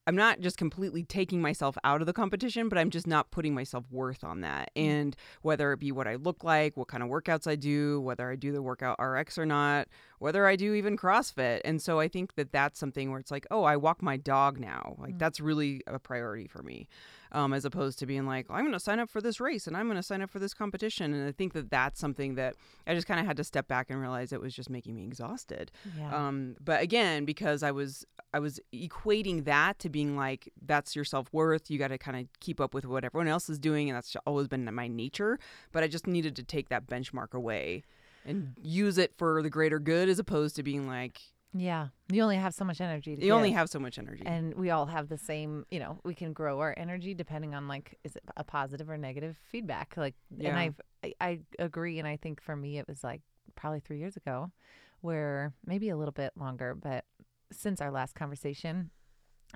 I'm 0.07 0.17
not 0.17 0.41
just 0.41 0.57
completely 0.57 1.03
taking 1.03 1.43
myself 1.43 1.77
out 1.85 2.01
of 2.01 2.07
the 2.07 2.15
competition, 2.15 2.71
but 2.71 2.79
I'm 2.79 2.89
just 2.89 3.07
not 3.07 3.31
putting 3.31 3.53
myself 3.53 3.85
worth 3.91 4.25
on 4.25 4.41
that. 4.41 4.71
And 4.75 5.15
whether 5.43 5.71
it 5.75 5.81
be 5.81 5.93
what 5.93 6.09
I 6.09 6.15
look 6.15 6.43
like, 6.43 6.79
what 6.79 6.89
kind 6.89 7.03
of 7.03 7.11
workouts 7.11 7.47
I 7.47 7.57
do, 7.57 8.01
whether 8.01 8.31
I 8.31 8.35
do 8.35 8.51
the 8.51 8.63
workout 8.63 8.99
RX 8.99 9.37
or 9.37 9.45
not, 9.45 9.87
whether 10.19 10.47
I 10.47 10.57
do 10.57 10.75
even 10.75 10.97
CrossFit. 10.97 11.61
And 11.65 11.81
so 11.81 12.01
I 12.01 12.09
think 12.09 12.35
that 12.35 12.53
that's 12.53 12.79
something 12.79 13.11
where 13.11 13.21
it's 13.21 13.31
like, 13.31 13.47
oh, 13.51 13.65
I 13.65 13.77
walk 13.77 14.03
my 14.03 14.17
dog 14.17 14.59
now. 14.59 14.97
Like 14.99 15.19
that's 15.19 15.41
really 15.41 15.83
a 15.87 15.99
priority 15.99 16.47
for 16.47 16.63
me. 16.63 16.89
Um, 17.31 17.53
as 17.53 17.67
opposed 17.67 17.99
to 17.99 18.07
being 18.07 18.25
like, 18.25 18.47
I'm 18.49 18.63
going 18.63 18.73
to 18.73 18.81
sign 18.81 19.01
up 19.01 19.11
for 19.11 19.21
this 19.21 19.39
race 19.39 19.67
and 19.67 19.77
I'm 19.77 19.87
going 19.87 19.99
to 19.99 20.03
sign 20.03 20.23
up 20.23 20.31
for 20.31 20.39
this 20.39 20.55
competition. 20.55 21.13
And 21.13 21.29
I 21.29 21.33
think 21.33 21.53
that 21.53 21.71
that's 21.71 22.01
something 22.01 22.37
that 22.37 22.55
I 22.87 22.95
just 22.95 23.07
kind 23.07 23.21
of 23.21 23.27
had 23.27 23.37
to 23.37 23.45
step 23.45 23.69
back 23.69 23.91
and 23.91 24.01
realize 24.01 24.33
it 24.33 24.41
was 24.41 24.55
just 24.55 24.71
making 24.71 24.97
me 24.97 25.05
exhausted. 25.05 25.71
Yeah. 25.99 26.15
Um, 26.15 26.57
but 26.59 26.81
again, 26.81 27.27
because 27.27 27.63
I 27.63 27.71
was 27.71 28.07
I 28.33 28.39
was 28.39 28.61
equating 28.75 29.45
that 29.45 29.79
to 29.81 29.91
being 29.91 30.17
like 30.17 30.51
that's 30.65 30.97
your 30.97 31.05
self 31.05 31.33
worth. 31.33 31.71
You 31.71 31.79
got 31.79 31.89
to 31.89 31.99
kind 31.99 32.17
of 32.19 32.27
keep 32.41 32.61
up 32.61 32.73
with 32.73 32.87
what 32.87 33.05
everyone 33.05 33.29
else 33.29 33.51
is 33.51 33.59
doing, 33.59 33.91
and 33.91 33.97
that's 33.97 34.17
always 34.27 34.49
been 34.49 34.73
my 34.75 34.89
nature. 34.89 35.39
But 35.71 35.83
I 35.83 35.89
just 35.89 36.07
needed 36.07 36.35
to 36.37 36.43
take 36.43 36.71
that 36.71 36.87
benchmark 36.87 37.35
away 37.35 37.83
and 38.25 38.55
use 38.63 38.99
it 38.99 39.13
for 39.17 39.43
the 39.43 39.51
greater 39.51 39.79
good, 39.79 40.09
as 40.09 40.19
opposed 40.19 40.57
to 40.57 40.63
being 40.63 40.87
like 40.87 41.21
yeah. 41.55 41.89
You 42.13 42.23
only 42.23 42.37
have 42.37 42.53
so 42.55 42.65
much 42.65 42.79
energy 42.81 43.17
to 43.17 43.25
you 43.25 43.33
only 43.33 43.53
have 43.53 43.71
so 43.71 43.79
much 43.79 43.99
energy. 43.99 44.23
and 44.27 44.55
we 44.55 44.69
all 44.71 44.85
have 44.87 45.09
the 45.09 45.17
same 45.17 45.65
you 45.71 45.79
know 45.81 45.99
we 46.05 46.15
can 46.15 46.33
grow 46.35 46.61
our 46.61 46.75
energy 46.77 47.15
depending 47.15 47.55
on 47.55 47.67
like 47.69 47.99
is 48.05 48.17
it 48.17 48.23
a 48.37 48.45
positive 48.45 48.89
or 48.91 48.99
negative 48.99 49.37
feedback 49.51 49.95
like 49.97 50.15
and 50.45 50.59
I've, 50.59 50.81
i 51.03 51.15
i 51.21 51.41
agree 51.59 51.99
and 51.99 52.07
i 52.07 52.17
think 52.19 52.43
for 52.43 52.55
me 52.55 52.79
it 52.79 52.87
was 52.87 53.03
like 53.03 53.23
probably 53.57 53.81
three 53.81 53.99
years 53.99 54.15
ago 54.17 54.51
where 55.01 55.53
maybe 55.65 55.89
a 55.89 55.97
little 55.97 56.13
bit 56.13 56.33
longer 56.37 56.75
but 56.75 57.05
since 57.51 57.81
our 57.81 57.91
last 57.91 58.15
conversation 58.15 58.91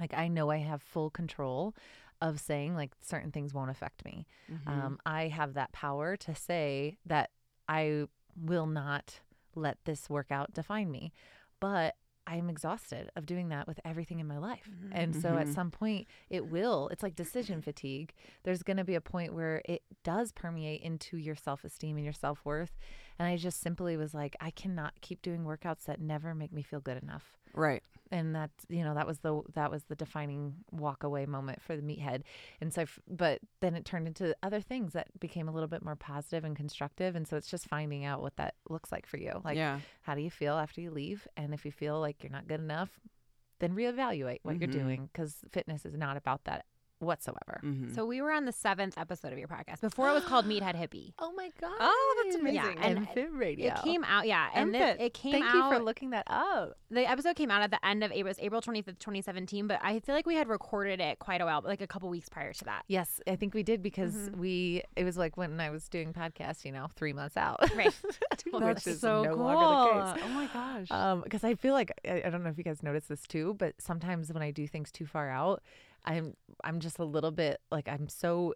like 0.00 0.14
i 0.16 0.28
know 0.28 0.50
i 0.50 0.58
have 0.58 0.80
full 0.82 1.10
control 1.10 1.74
of 2.22 2.40
saying 2.40 2.74
like 2.74 2.92
certain 3.02 3.30
things 3.32 3.52
won't 3.52 3.70
affect 3.70 4.02
me 4.04 4.26
Mhm. 4.50 4.66
um, 4.68 4.98
I 5.04 5.28
have 5.28 5.54
that 5.54 5.72
power 5.72 6.16
to 6.16 6.34
say 6.34 6.96
that 7.06 7.30
I 7.68 8.06
will 8.36 8.66
not 8.66 9.20
let 9.54 9.78
this 9.84 10.08
workout 10.10 10.52
define 10.54 10.90
me. 10.90 11.12
But 11.60 11.94
I'm 12.24 12.48
exhausted 12.48 13.10
of 13.16 13.26
doing 13.26 13.48
that 13.48 13.66
with 13.66 13.80
everything 13.84 14.20
in 14.20 14.28
my 14.28 14.38
life. 14.38 14.70
And 14.92 15.14
so 15.14 15.36
at 15.38 15.48
Mhm. 15.48 15.54
some 15.54 15.70
point, 15.72 16.06
it 16.30 16.46
will. 16.46 16.88
It's 16.88 17.02
like 17.02 17.16
decision 17.16 17.60
fatigue. 17.62 18.14
There's 18.44 18.62
going 18.62 18.76
to 18.76 18.84
be 18.84 18.94
a 18.94 19.00
point 19.00 19.34
where 19.34 19.60
it 19.64 19.82
does 20.04 20.30
permeate 20.32 20.82
into 20.82 21.16
your 21.16 21.34
self 21.34 21.64
esteem 21.64 21.96
and 21.96 22.04
your 22.04 22.12
self 22.12 22.44
worth. 22.44 22.76
And 23.22 23.30
I 23.30 23.36
just 23.36 23.60
simply 23.60 23.96
was 23.96 24.14
like, 24.14 24.34
I 24.40 24.50
cannot 24.50 24.94
keep 25.00 25.22
doing 25.22 25.44
workouts 25.44 25.84
that 25.84 26.00
never 26.00 26.34
make 26.34 26.52
me 26.52 26.62
feel 26.62 26.80
good 26.80 27.00
enough 27.00 27.36
right. 27.54 27.80
and 28.10 28.34
that 28.34 28.50
you 28.68 28.82
know 28.82 28.94
that 28.94 29.06
was 29.06 29.18
the 29.20 29.42
that 29.54 29.70
was 29.70 29.84
the 29.84 29.94
defining 29.94 30.54
walk 30.72 31.04
away 31.04 31.24
moment 31.26 31.62
for 31.62 31.76
the 31.76 31.82
meathead 31.82 32.22
and 32.60 32.74
so 32.74 32.84
but 33.06 33.38
then 33.60 33.76
it 33.76 33.84
turned 33.84 34.08
into 34.08 34.34
other 34.42 34.60
things 34.60 34.92
that 34.94 35.06
became 35.20 35.46
a 35.48 35.52
little 35.52 35.68
bit 35.68 35.84
more 35.84 35.94
positive 35.94 36.42
and 36.42 36.56
constructive 36.56 37.14
and 37.14 37.28
so 37.28 37.36
it's 37.36 37.48
just 37.50 37.68
finding 37.68 38.04
out 38.04 38.20
what 38.22 38.34
that 38.36 38.54
looks 38.68 38.90
like 38.90 39.06
for 39.06 39.18
you 39.18 39.40
like 39.44 39.56
yeah. 39.56 39.78
how 40.00 40.14
do 40.16 40.20
you 40.22 40.30
feel 40.30 40.54
after 40.56 40.80
you 40.80 40.90
leave 40.90 41.28
and 41.36 41.54
if 41.54 41.64
you 41.64 41.70
feel 41.70 42.00
like 42.00 42.22
you're 42.24 42.32
not 42.32 42.48
good 42.48 42.60
enough 42.60 42.98
then 43.60 43.72
reevaluate 43.76 44.40
what 44.42 44.56
Mhm. 44.56 44.60
you're 44.60 44.82
doing 44.82 45.08
because 45.12 45.36
fitness 45.52 45.84
is 45.86 45.94
not 45.96 46.16
about 46.16 46.42
that 46.44 46.64
whatsoever 47.02 47.60
Mhm. 47.64 47.94
So 47.94 48.06
we 48.06 48.20
were 48.22 48.32
on 48.32 48.44
the 48.44 48.52
seventh 48.52 48.96
episode 48.96 49.32
of 49.32 49.38
your 49.38 49.48
podcast 49.48 49.80
before 49.80 50.08
it 50.10 50.12
was 50.14 50.24
called 50.24 50.46
Meathead 50.46 50.74
Hippie. 50.76 51.12
oh 51.18 51.32
my 51.32 51.50
god 51.60 51.72
Oh, 51.80 52.22
that's 52.24 52.36
Yeah, 52.36 52.62
amazing. 52.68 52.78
and 52.78 53.06
MFit 53.08 53.28
radio 53.38 53.74
It 53.74 53.82
came 53.82 54.04
out, 54.04 54.26
yeah, 54.26 54.48
and 54.54 54.72
MFit. 54.74 54.94
it, 54.94 55.00
it 55.00 55.14
came 55.14 55.32
thank 55.32 55.44
out. 55.46 55.54
you 55.54 55.76
for 55.78 55.82
looking 55.82 56.10
that 56.10 56.24
up 56.28 56.76
the 56.90 57.08
episode 57.10 57.36
came 57.36 57.50
out 57.50 57.62
at 57.62 57.70
the 57.70 57.84
end 57.86 58.04
of 58.04 58.10
April, 58.12 58.20
it 58.20 58.24
was 58.30 58.38
April 58.40 58.60
twenty 58.60 58.82
fifth, 58.82 58.98
twenty 58.98 59.22
seventeen. 59.22 59.66
But 59.66 59.80
I 59.82 59.98
feel 60.00 60.14
like 60.14 60.26
we 60.26 60.34
had 60.34 60.46
recorded 60.48 61.00
it 61.00 61.18
quite 61.18 61.40
a 61.40 61.46
while, 61.46 61.62
like 61.64 61.80
a 61.80 61.86
couple 61.86 62.08
weeks 62.10 62.28
prior 62.28 62.52
to 62.52 62.64
that. 62.66 62.82
Yes, 62.86 63.18
I 63.26 63.34
think 63.36 63.54
we 63.54 63.62
did 63.62 63.82
because 63.82 64.14
Mhm. 64.28 64.36
we. 64.36 64.82
It 64.94 65.04
was 65.04 65.16
like 65.16 65.38
when 65.38 65.58
I 65.58 65.70
was 65.70 65.88
doing 65.88 66.12
podcasts, 66.12 66.64
you 66.66 66.70
know, 66.72 66.88
three 66.94 67.14
months 67.14 67.36
out. 67.38 67.60
Right. 67.74 67.94
Which 68.52 68.86
is 68.86 69.02
no 69.02 69.22
longer 69.22 70.04
the 70.04 70.12
case. 70.14 70.24
Oh 70.24 70.28
my 70.34 70.46
gosh. 70.52 70.90
Um, 70.90 71.22
because 71.22 71.44
I 71.44 71.54
feel 71.54 71.72
like 71.72 71.92
I, 72.06 72.22
I 72.26 72.30
don't 72.30 72.42
know 72.44 72.50
if 72.50 72.58
you 72.58 72.64
guys 72.64 72.82
notice 72.82 73.06
this 73.06 73.22
too, 73.26 73.54
but 73.58 73.80
sometimes 73.80 74.30
when 74.32 74.42
I 74.42 74.50
do 74.50 74.66
things 74.66 74.92
too 74.92 75.06
far 75.06 75.30
out, 75.30 75.62
I'm 76.04 76.34
I'm 76.64 76.80
just 76.80 76.98
a 76.98 77.04
little 77.04 77.30
bit 77.30 77.60
like 77.70 77.88
I'm 77.88 78.08
so 78.08 78.54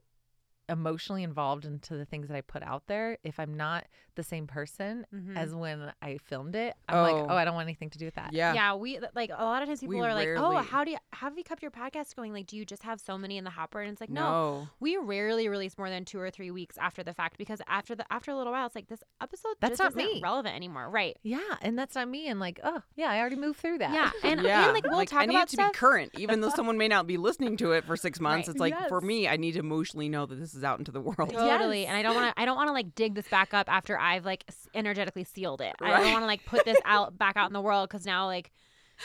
emotionally 0.68 1.22
involved 1.22 1.64
into 1.64 1.96
the 1.96 2.04
things 2.04 2.28
that 2.28 2.36
I 2.36 2.40
put 2.40 2.62
out 2.62 2.86
there. 2.86 3.18
If 3.24 3.38
I'm 3.38 3.54
not 3.56 3.86
the 4.16 4.22
same 4.22 4.46
person 4.46 5.06
Mhm. 5.14 5.36
as 5.36 5.54
when 5.54 5.92
I 6.00 6.16
filmed 6.18 6.56
it, 6.56 6.74
I'm 6.88 7.02
like, 7.02 7.14
Oh. 7.14 7.26
oh, 7.30 7.34
I 7.36 7.44
don't 7.44 7.54
want 7.54 7.66
anything 7.66 7.90
to 7.90 7.98
do 7.98 8.06
with 8.06 8.14
that. 8.14 8.32
yeah. 8.32 8.54
Yeah, 8.54 8.74
we 8.74 8.98
like 9.14 9.30
a 9.30 9.44
lot 9.44 9.62
of 9.62 9.68
times 9.68 9.80
people 9.80 9.94
We 9.96 10.00
are 10.00 10.14
like, 10.14 10.28
"Oh, 10.36 10.56
how 10.56 10.84
do 10.84 10.90
you 10.90 10.96
how 11.12 11.28
have 11.28 11.36
you 11.38 11.44
kept 11.44 11.62
your 11.62 11.70
podcast 11.70 12.14
going? 12.16 12.32
Like, 12.32 12.46
do 12.46 12.56
you 12.56 12.64
just 12.64 12.82
have 12.82 12.98
so 13.00 13.16
many 13.18 13.36
in 13.38 13.44
the 13.44 13.50
hopper?" 13.50 13.80
And 13.80 13.90
it's 13.92 14.00
like, 14.00 14.10
no, 14.10 14.22
No. 14.22 14.68
we 14.80 14.96
rarely 14.96 15.48
release 15.48 15.76
more 15.78 15.90
than 15.90 16.04
two 16.04 16.18
or 16.18 16.30
three 16.30 16.50
weeks 16.50 16.76
after 16.78 17.02
the 17.02 17.12
fact 17.14 17.36
because 17.38 17.60
after 17.68 17.94
the 17.94 18.10
after 18.12 18.30
a 18.30 18.36
little 18.36 18.52
while, 18.52 18.66
it's 18.66 18.74
like 18.74 18.88
this 18.88 19.02
episode 19.20 19.54
That's 19.60 19.78
just 19.78 19.94
not 19.96 20.02
isn't 20.02 20.14
me. 20.16 20.20
relevant 20.22 20.56
anymore, 20.56 20.88
right? 20.88 21.16
Yeah, 21.22 21.40
and 21.60 21.78
that's 21.78 21.94
not 21.94 22.08
me. 22.08 22.28
And 22.28 22.40
like, 22.40 22.58
oh 22.64 22.82
yeah, 22.94 23.10
I 23.10 23.20
already 23.20 23.36
moved 23.36 23.60
through 23.60 23.78
that. 23.78 23.92
Yeah, 23.92 24.10
and, 24.24 24.40
yeah. 24.42 24.64
and 24.64 24.72
like 24.72 24.84
we'll 24.84 25.04
talk 25.04 25.22
I 25.22 25.26
need 25.26 25.34
about 25.36 25.48
to 25.48 25.56
stuff. 25.56 25.72
be 25.72 25.76
current, 25.78 26.12
even 26.18 26.40
though 26.40 26.50
someone 26.50 26.78
may 26.78 26.88
not 26.88 27.06
be 27.06 27.18
listening 27.18 27.56
to 27.58 27.72
it 27.72 27.84
for 27.84 27.96
six 27.96 28.18
months. 28.18 28.48
Right. 28.48 28.54
It's 28.54 28.60
like 28.60 28.88
for 28.88 29.00
me, 29.02 29.28
I 29.28 29.36
need 29.36 29.52
to 29.52 29.58
emotionally 29.60 30.08
know 30.08 30.24
that 30.26 30.36
this 30.36 30.54
is 30.54 30.55
out 30.64 30.78
into 30.78 30.92
the 30.92 31.00
world. 31.00 31.30
Totally, 31.32 31.82
Yes. 31.82 31.88
and 31.88 31.96
I 31.96 32.02
don't 32.02 32.14
want 32.14 32.34
to. 32.34 32.40
I 32.40 32.44
don't 32.44 32.56
want 32.56 32.68
to 32.68 32.72
like 32.72 32.94
dig 32.94 33.14
this 33.14 33.28
back 33.28 33.52
up 33.54 33.70
after 33.72 33.98
I've 33.98 34.24
like 34.24 34.44
energetically 34.74 35.24
sealed 35.24 35.60
it. 35.60 35.74
I 35.80 35.90
don't 36.02 36.12
want 36.12 36.22
to 36.22 36.26
like 36.26 36.44
put 36.44 36.64
this 36.64 36.78
out 36.84 37.16
back 37.18 37.36
out 37.36 37.48
in 37.48 37.52
the 37.52 37.60
world 37.60 37.88
because 37.88 38.06
now 38.06 38.26
like 38.26 38.50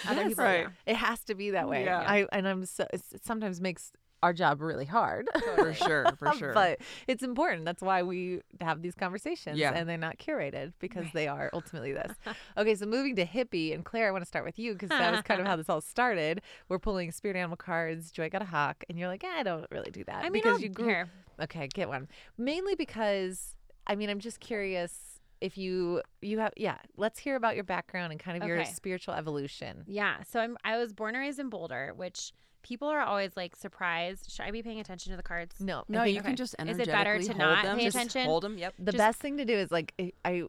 other 0.08 0.22
Yes. 0.22 0.30
people. 0.30 0.44
Right. 0.46 0.60
Yeah. 0.62 0.70
it 0.86 0.96
has 0.96 1.20
to 1.26 1.36
be 1.36 1.52
that 1.52 1.68
way. 1.70 1.86
Yeah. 1.86 2.00
I 2.00 2.26
and 2.32 2.48
I'm 2.48 2.66
so 2.66 2.86
it 2.94 3.02
sometimes 3.24 3.60
makes 3.62 3.92
our 4.24 4.34
job 4.34 4.62
really 4.62 4.86
hard. 4.86 5.28
For 5.56 5.74
sure, 5.86 6.06
for 6.20 6.32
sure. 6.34 6.54
but 6.54 6.78
it's 7.08 7.24
important. 7.24 7.66
That's 7.66 7.82
why 7.82 8.04
we 8.04 8.42
have 8.62 8.84
these 8.84 8.94
conversations 8.94 9.58
Yeah. 9.58 9.74
and 9.74 9.90
they're 9.90 9.98
not 9.98 10.20
curated 10.20 10.74
because 10.80 11.08
they 11.12 11.28
are 11.28 11.50
ultimately 11.54 11.92
this. 11.92 12.12
okay, 12.58 12.76
so 12.76 12.86
moving 12.86 13.16
to 13.16 13.26
hippie 13.26 13.74
and 13.74 13.84
Claire, 13.84 14.10
I 14.10 14.12
want 14.12 14.22
to 14.22 14.28
start 14.28 14.46
with 14.46 14.60
you 14.60 14.74
because 14.74 14.90
that 14.90 15.12
was 15.12 15.22
kind 15.24 15.42
of 15.42 15.48
how 15.48 15.56
this 15.56 15.70
all 15.70 15.82
started. 15.82 16.42
We're 16.70 16.78
pulling 16.78 17.12
spirit 17.12 17.36
animal 17.36 17.58
cards. 17.58 18.12
Joy 18.12 18.30
got 18.30 18.44
a 18.44 18.46
hawk, 18.46 18.84
and 18.88 19.00
you're 19.00 19.08
like, 19.08 19.24
"Eh, 19.24 19.28
I 19.40 19.42
don't 19.42 19.66
really 19.72 19.90
do 19.90 20.04
that 20.04 20.18
I 20.20 20.30
mean, 20.30 20.34
because 20.34 20.58
I'll- 20.58 20.62
you 20.62 20.70
grew. 20.70 20.86
here. 20.88 21.10
Okay, 21.44 21.68
get 21.74 21.90
one. 21.90 22.08
Mainly 22.38 22.76
because 22.76 23.56
I 23.88 23.96
mean, 23.96 24.10
I'm 24.10 24.20
just 24.20 24.40
curious 24.40 25.20
if 25.42 25.58
you 25.58 26.02
you 26.22 26.40
have 26.40 26.54
yeah. 26.56 26.78
Let's 26.98 27.20
hear 27.20 27.36
about 27.36 27.56
your 27.56 27.64
background 27.64 28.12
and 28.12 28.20
kind 28.20 28.42
of 28.42 28.48
your 28.48 28.60
Okay. 28.62 28.70
spiritual 28.72 29.16
evolution. 29.16 29.84
Yeah. 29.88 30.18
So 30.30 30.40
I'm. 30.40 30.58
I 30.64 30.78
was 30.78 30.94
born 30.94 31.16
and 31.16 31.22
raised 31.22 31.40
in 31.40 31.50
Boulder, 31.50 31.94
which 31.96 32.32
people 32.64 32.88
are 32.88 33.02
always 33.02 33.32
like 33.36 33.56
surprised. 33.56 34.30
Should 34.32 34.44
I 34.46 34.52
be 34.52 34.62
paying 34.62 34.80
attention 34.80 35.10
to 35.12 35.18
the 35.18 35.24
cards? 35.24 35.56
No, 35.60 35.84
no, 35.88 36.04
think 36.04 36.14
you 36.14 36.20
okay. 36.20 36.28
can 36.30 36.36
just 36.36 36.54
Is 36.54 36.60
energetically 36.60 36.92
it 36.92 36.96
better 36.96 37.20
to 37.20 37.28
hold 37.28 37.38
not 37.40 37.64
them. 37.64 37.78
pay 37.80 37.86
just 37.86 37.96
attention? 37.98 38.26
Hold 38.26 38.44
them. 38.44 38.58
Yep. 38.60 38.74
the 38.78 38.92
just- 38.92 38.98
best 38.98 39.20
thing 39.20 39.38
to 39.38 39.46
do 39.46 39.56
is 39.56 39.72
like 39.72 39.94
I. 40.00 40.12
I 40.24 40.44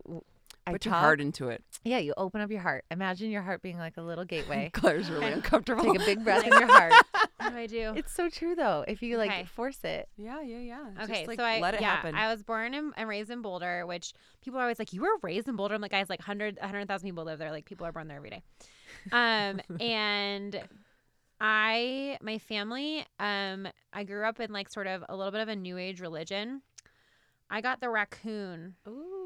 I 0.66 0.70
Put 0.72 0.84
your 0.84 0.94
heart 0.94 1.20
into 1.20 1.48
it. 1.48 1.64
Yeah, 1.82 1.98
you 1.98 2.14
open 2.16 2.40
up 2.40 2.48
your 2.50 2.60
heart. 2.60 2.84
Imagine 2.90 3.30
your 3.30 3.42
heart 3.42 3.62
being 3.62 3.78
like 3.78 3.96
a 3.96 4.00
little 4.02 4.24
gateway. 4.24 4.70
Claire's 4.74 5.10
really 5.10 5.26
Okay. 5.26 5.34
uncomfortable. 5.34 5.82
Take 5.92 6.00
a 6.02 6.04
big 6.04 6.22
breath 6.22 6.44
in 6.46 6.52
your 6.52 6.66
heart. 6.72 6.92
What 7.38 7.50
do 7.50 7.56
I 7.56 7.66
do? 7.66 7.92
It's 7.96 8.12
so 8.14 8.28
true 8.28 8.54
though. 8.54 8.84
If 8.86 9.02
you 9.02 9.18
Okay. 9.18 9.28
like 9.28 9.48
force 9.48 9.82
it. 9.82 10.08
yeah, 10.16 10.40
yeah, 10.40 10.58
yeah. 10.58 10.84
Okay, 11.02 11.14
just, 11.14 11.26
like, 11.28 11.38
so 11.40 11.44
I 11.44 11.58
let 11.58 11.74
it 11.74 11.80
yeah, 11.80 11.90
happen. 11.96 12.14
I 12.14 12.30
was 12.30 12.44
born 12.44 12.74
in, 12.74 12.92
and 12.96 13.08
raised 13.08 13.30
in 13.30 13.42
Boulder, 13.42 13.84
which 13.86 14.12
people 14.40 14.60
are 14.60 14.62
always 14.62 14.78
like, 14.78 14.92
"You 14.92 15.02
were 15.02 15.18
raised 15.22 15.48
in 15.48 15.56
Boulder." 15.56 15.74
I'm 15.74 15.80
like, 15.80 15.90
guys, 15.90 16.08
like 16.08 16.20
100 16.20 16.58
100,000 16.60 17.08
people 17.08 17.24
live 17.24 17.40
there. 17.40 17.50
Like 17.50 17.64
people 17.64 17.84
are 17.86 17.92
born 17.92 18.06
there 18.06 18.18
every 18.18 18.30
day. 18.30 18.42
Um, 19.10 19.60
and 19.80 20.62
I, 21.40 22.18
my 22.22 22.38
family, 22.38 23.04
um, 23.18 23.66
I 23.92 24.04
grew 24.04 24.24
up 24.24 24.38
in 24.38 24.52
like 24.52 24.70
sort 24.70 24.86
of 24.86 25.02
a 25.08 25.16
little 25.16 25.32
bit 25.32 25.40
of 25.40 25.48
a 25.48 25.56
new 25.56 25.76
age 25.76 26.00
religion. 26.00 26.62
I 27.50 27.60
got 27.60 27.80
the 27.80 27.88
raccoon. 27.90 28.76
Ooh. 28.88 29.21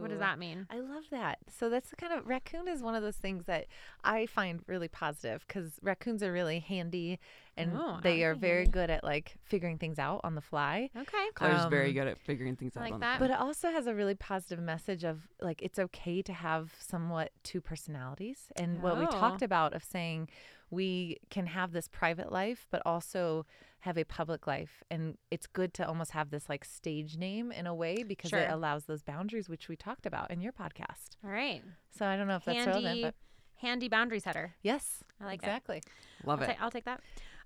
What 0.00 0.10
does 0.10 0.20
that 0.20 0.38
mean? 0.38 0.66
I 0.70 0.80
love 0.80 1.04
that. 1.10 1.38
So 1.58 1.68
that's 1.68 1.90
the 1.90 1.96
kind 1.96 2.12
of 2.12 2.26
raccoon 2.26 2.68
is 2.68 2.82
one 2.82 2.94
of 2.94 3.02
those 3.02 3.16
things 3.16 3.44
that 3.46 3.66
I 4.04 4.26
find 4.26 4.62
really 4.66 4.88
positive 4.88 5.44
because 5.46 5.72
raccoons 5.82 6.22
are 6.22 6.32
really 6.32 6.60
handy 6.60 7.18
and 7.58 7.72
Oh, 7.76 7.98
they 8.02 8.22
are 8.24 8.34
very 8.34 8.66
good 8.66 8.88
at 8.90 9.02
like 9.04 9.36
figuring 9.44 9.78
things 9.78 9.98
out 9.98 10.20
on 10.24 10.34
the 10.34 10.40
fly. 10.40 10.90
Okay. 10.96 11.26
Claire's 11.34 11.66
very 11.66 11.88
um, 11.88 11.94
good 11.94 12.06
at 12.08 12.18
figuring 12.18 12.56
things 12.56 12.76
out. 12.76 12.82
like 12.84 12.94
on 12.94 13.00
that. 13.00 13.18
The 13.18 13.26
But 13.26 13.34
it 13.34 13.40
also 13.40 13.70
has 13.70 13.86
a 13.86 13.94
really 13.94 14.14
positive 14.14 14.58
message 14.60 15.04
of 15.04 15.28
like 15.40 15.60
it's 15.62 15.78
okay 15.78 16.22
to 16.22 16.32
have 16.32 16.74
somewhat 16.78 17.32
two 17.42 17.60
personalities. 17.60 18.48
And 18.56 18.82
what 18.82 18.98
we 18.98 19.04
Oh. 19.04 19.10
talked 19.10 19.42
about 19.42 19.74
of 19.74 19.82
saying 19.84 20.28
we 20.70 21.16
can 21.30 21.46
have 21.46 21.72
this 21.72 21.88
private 21.88 22.30
life, 22.30 22.66
but 22.70 22.82
also 22.84 23.46
have 23.80 23.96
a 23.96 24.04
public 24.04 24.46
life. 24.46 24.82
And 24.90 25.16
it's 25.30 25.46
good 25.46 25.72
to 25.74 25.86
almost 25.88 26.10
have 26.10 26.30
this 26.30 26.48
like 26.48 26.64
stage 26.64 27.16
name 27.16 27.50
in 27.52 27.66
a 27.66 27.74
way 27.74 28.02
because 28.02 28.32
it 28.32 28.50
allows 28.50 28.84
those 28.84 29.02
boundaries, 29.02 29.48
which 29.48 29.68
we 29.68 29.76
talked 29.76 30.04
about 30.04 30.30
in 30.30 30.40
your 30.40 30.52
podcast. 30.52 31.16
All 31.24 31.30
right. 31.30 31.62
So 31.96 32.04
I 32.04 32.16
don't 32.16 32.28
know 32.28 32.36
if 32.36 32.44
that's 32.44 32.58
relevant, 32.66 32.86
Handy, 32.86 33.02
but 33.02 33.14
handy 33.56 33.88
boundary 33.88 34.20
setter. 34.20 34.54
yes, 34.62 35.02
I 35.20 35.24
like 35.24 35.40
that. 35.40 35.46
exactly. 35.48 35.82
Love 36.24 36.42
I'll, 36.42 36.50
it. 36.50 36.54
ta- 36.56 36.62
I'll 36.64 36.70
take 36.70 36.84
that. 36.84 37.00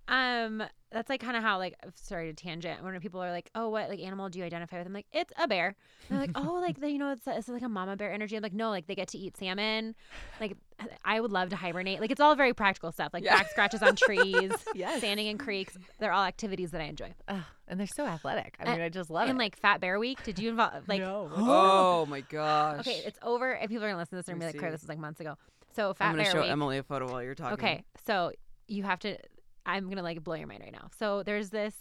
Um, 0.09 0.63
that's 0.91 1.09
like 1.09 1.21
kind 1.21 1.37
of 1.37 1.43
how 1.43 1.59
like 1.59 1.75
sorry 1.95 2.33
to 2.33 2.35
tangent. 2.35 2.83
When 2.83 2.99
people 3.01 3.23
are 3.23 3.31
like, 3.31 3.51
"Oh, 3.55 3.69
what 3.71 3.89
like 3.89 4.01
animal 4.01 4.29
do 4.29 4.39
you 4.41 4.45
identify 4.45 4.77
with?" 4.79 4.87
I'm 4.87 4.93
like, 4.93 5.07
"It's 5.13 5.33
a 5.39 5.47
bear." 5.49 5.69
And 5.69 6.19
they're 6.19 6.27
like, 6.27 6.33
"Oh, 6.35 6.55
like 6.61 6.81
the, 6.81 6.91
you 6.91 6.99
know, 6.99 7.13
it's 7.13 7.27
it's 7.27 7.49
like 7.49 7.63
a 7.63 7.69
mama 7.69 7.97
bear 7.97 8.13
energy." 8.13 8.37
I'm 8.37 8.43
like, 8.43 8.53
"No, 8.53 8.69
like 8.71 8.89
they 8.89 8.95
get 8.95 9.09
to 9.09 9.19
eat 9.19 9.37
salmon." 9.37 9.95
Like 10.41 10.57
I 11.05 11.21
would 11.21 11.31
love 11.33 11.49
to 11.51 11.57
hibernate. 11.57 12.01
Like 12.01 12.11
it's 12.11 12.21
all 12.21 12.35
very 12.35 12.53
practical 12.53 12.91
stuff, 12.93 13.11
like 13.15 13.25
Yeah. 13.25 13.37
back 13.37 13.49
scratches 13.51 13.83
on 13.83 13.95
trees, 13.97 14.53
Yes. 14.75 14.99
standing 14.99 15.29
in 15.29 15.39
creeks. 15.39 15.79
They're 15.99 16.13
all 16.13 16.25
activities 16.25 16.73
that 16.73 16.81
I 16.81 16.85
enjoy. 16.85 17.15
Ugh, 17.29 17.41
and 17.69 17.79
they're 17.81 17.87
so 17.87 18.05
athletic. 18.05 18.57
I 18.61 18.65
And- 18.65 18.73
mean, 18.73 18.81
I 18.83 18.89
just 18.91 19.09
love 19.09 19.29
and 19.31 19.39
it. 19.39 19.43
like 19.43 19.57
Fat 19.57 19.81
Bear 19.81 19.99
Week, 19.99 20.23
did 20.25 20.39
you 20.39 20.51
involve 20.51 20.87
like? 20.89 21.01
oh 21.05 22.05
my 22.07 22.21
gosh. 22.23 22.81
Okay, 22.81 23.03
it's 23.07 23.19
over. 23.23 23.53
If 23.55 23.71
people 23.71 23.85
are 23.85 23.89
gonna 23.89 23.99
listen 23.99 24.11
to 24.11 24.17
this, 24.17 24.27
they're 24.27 24.35
gonna 24.35 24.47
be 24.47 24.53
like, 24.53 24.59
"Claire, 24.59 24.73
this 24.73 24.83
is 24.83 24.89
like 24.89 24.99
months 24.99 25.21
ago." 25.21 25.37
So 25.75 25.95
Fat 25.95 26.07
I'm 26.07 26.13
gonna 26.13 26.25
Bear 26.25 26.33
show 26.33 26.41
Week. 26.43 26.51
Emily 26.51 26.79
a 26.79 26.83
photo 26.83 27.11
while 27.11 27.23
you're 27.23 27.35
talking. 27.37 27.55
Okay, 27.55 27.85
so 28.05 28.33
you 28.69 28.83
have 28.83 28.99
to. 29.01 29.17
I'm 29.67 29.89
gonna 29.89 30.03
like 30.03 30.23
blow 30.25 30.35
your 30.35 30.47
mind 30.47 30.61
right 30.63 30.73
now. 30.73 30.89
So 30.99 31.23
there's 31.23 31.51
this 31.51 31.75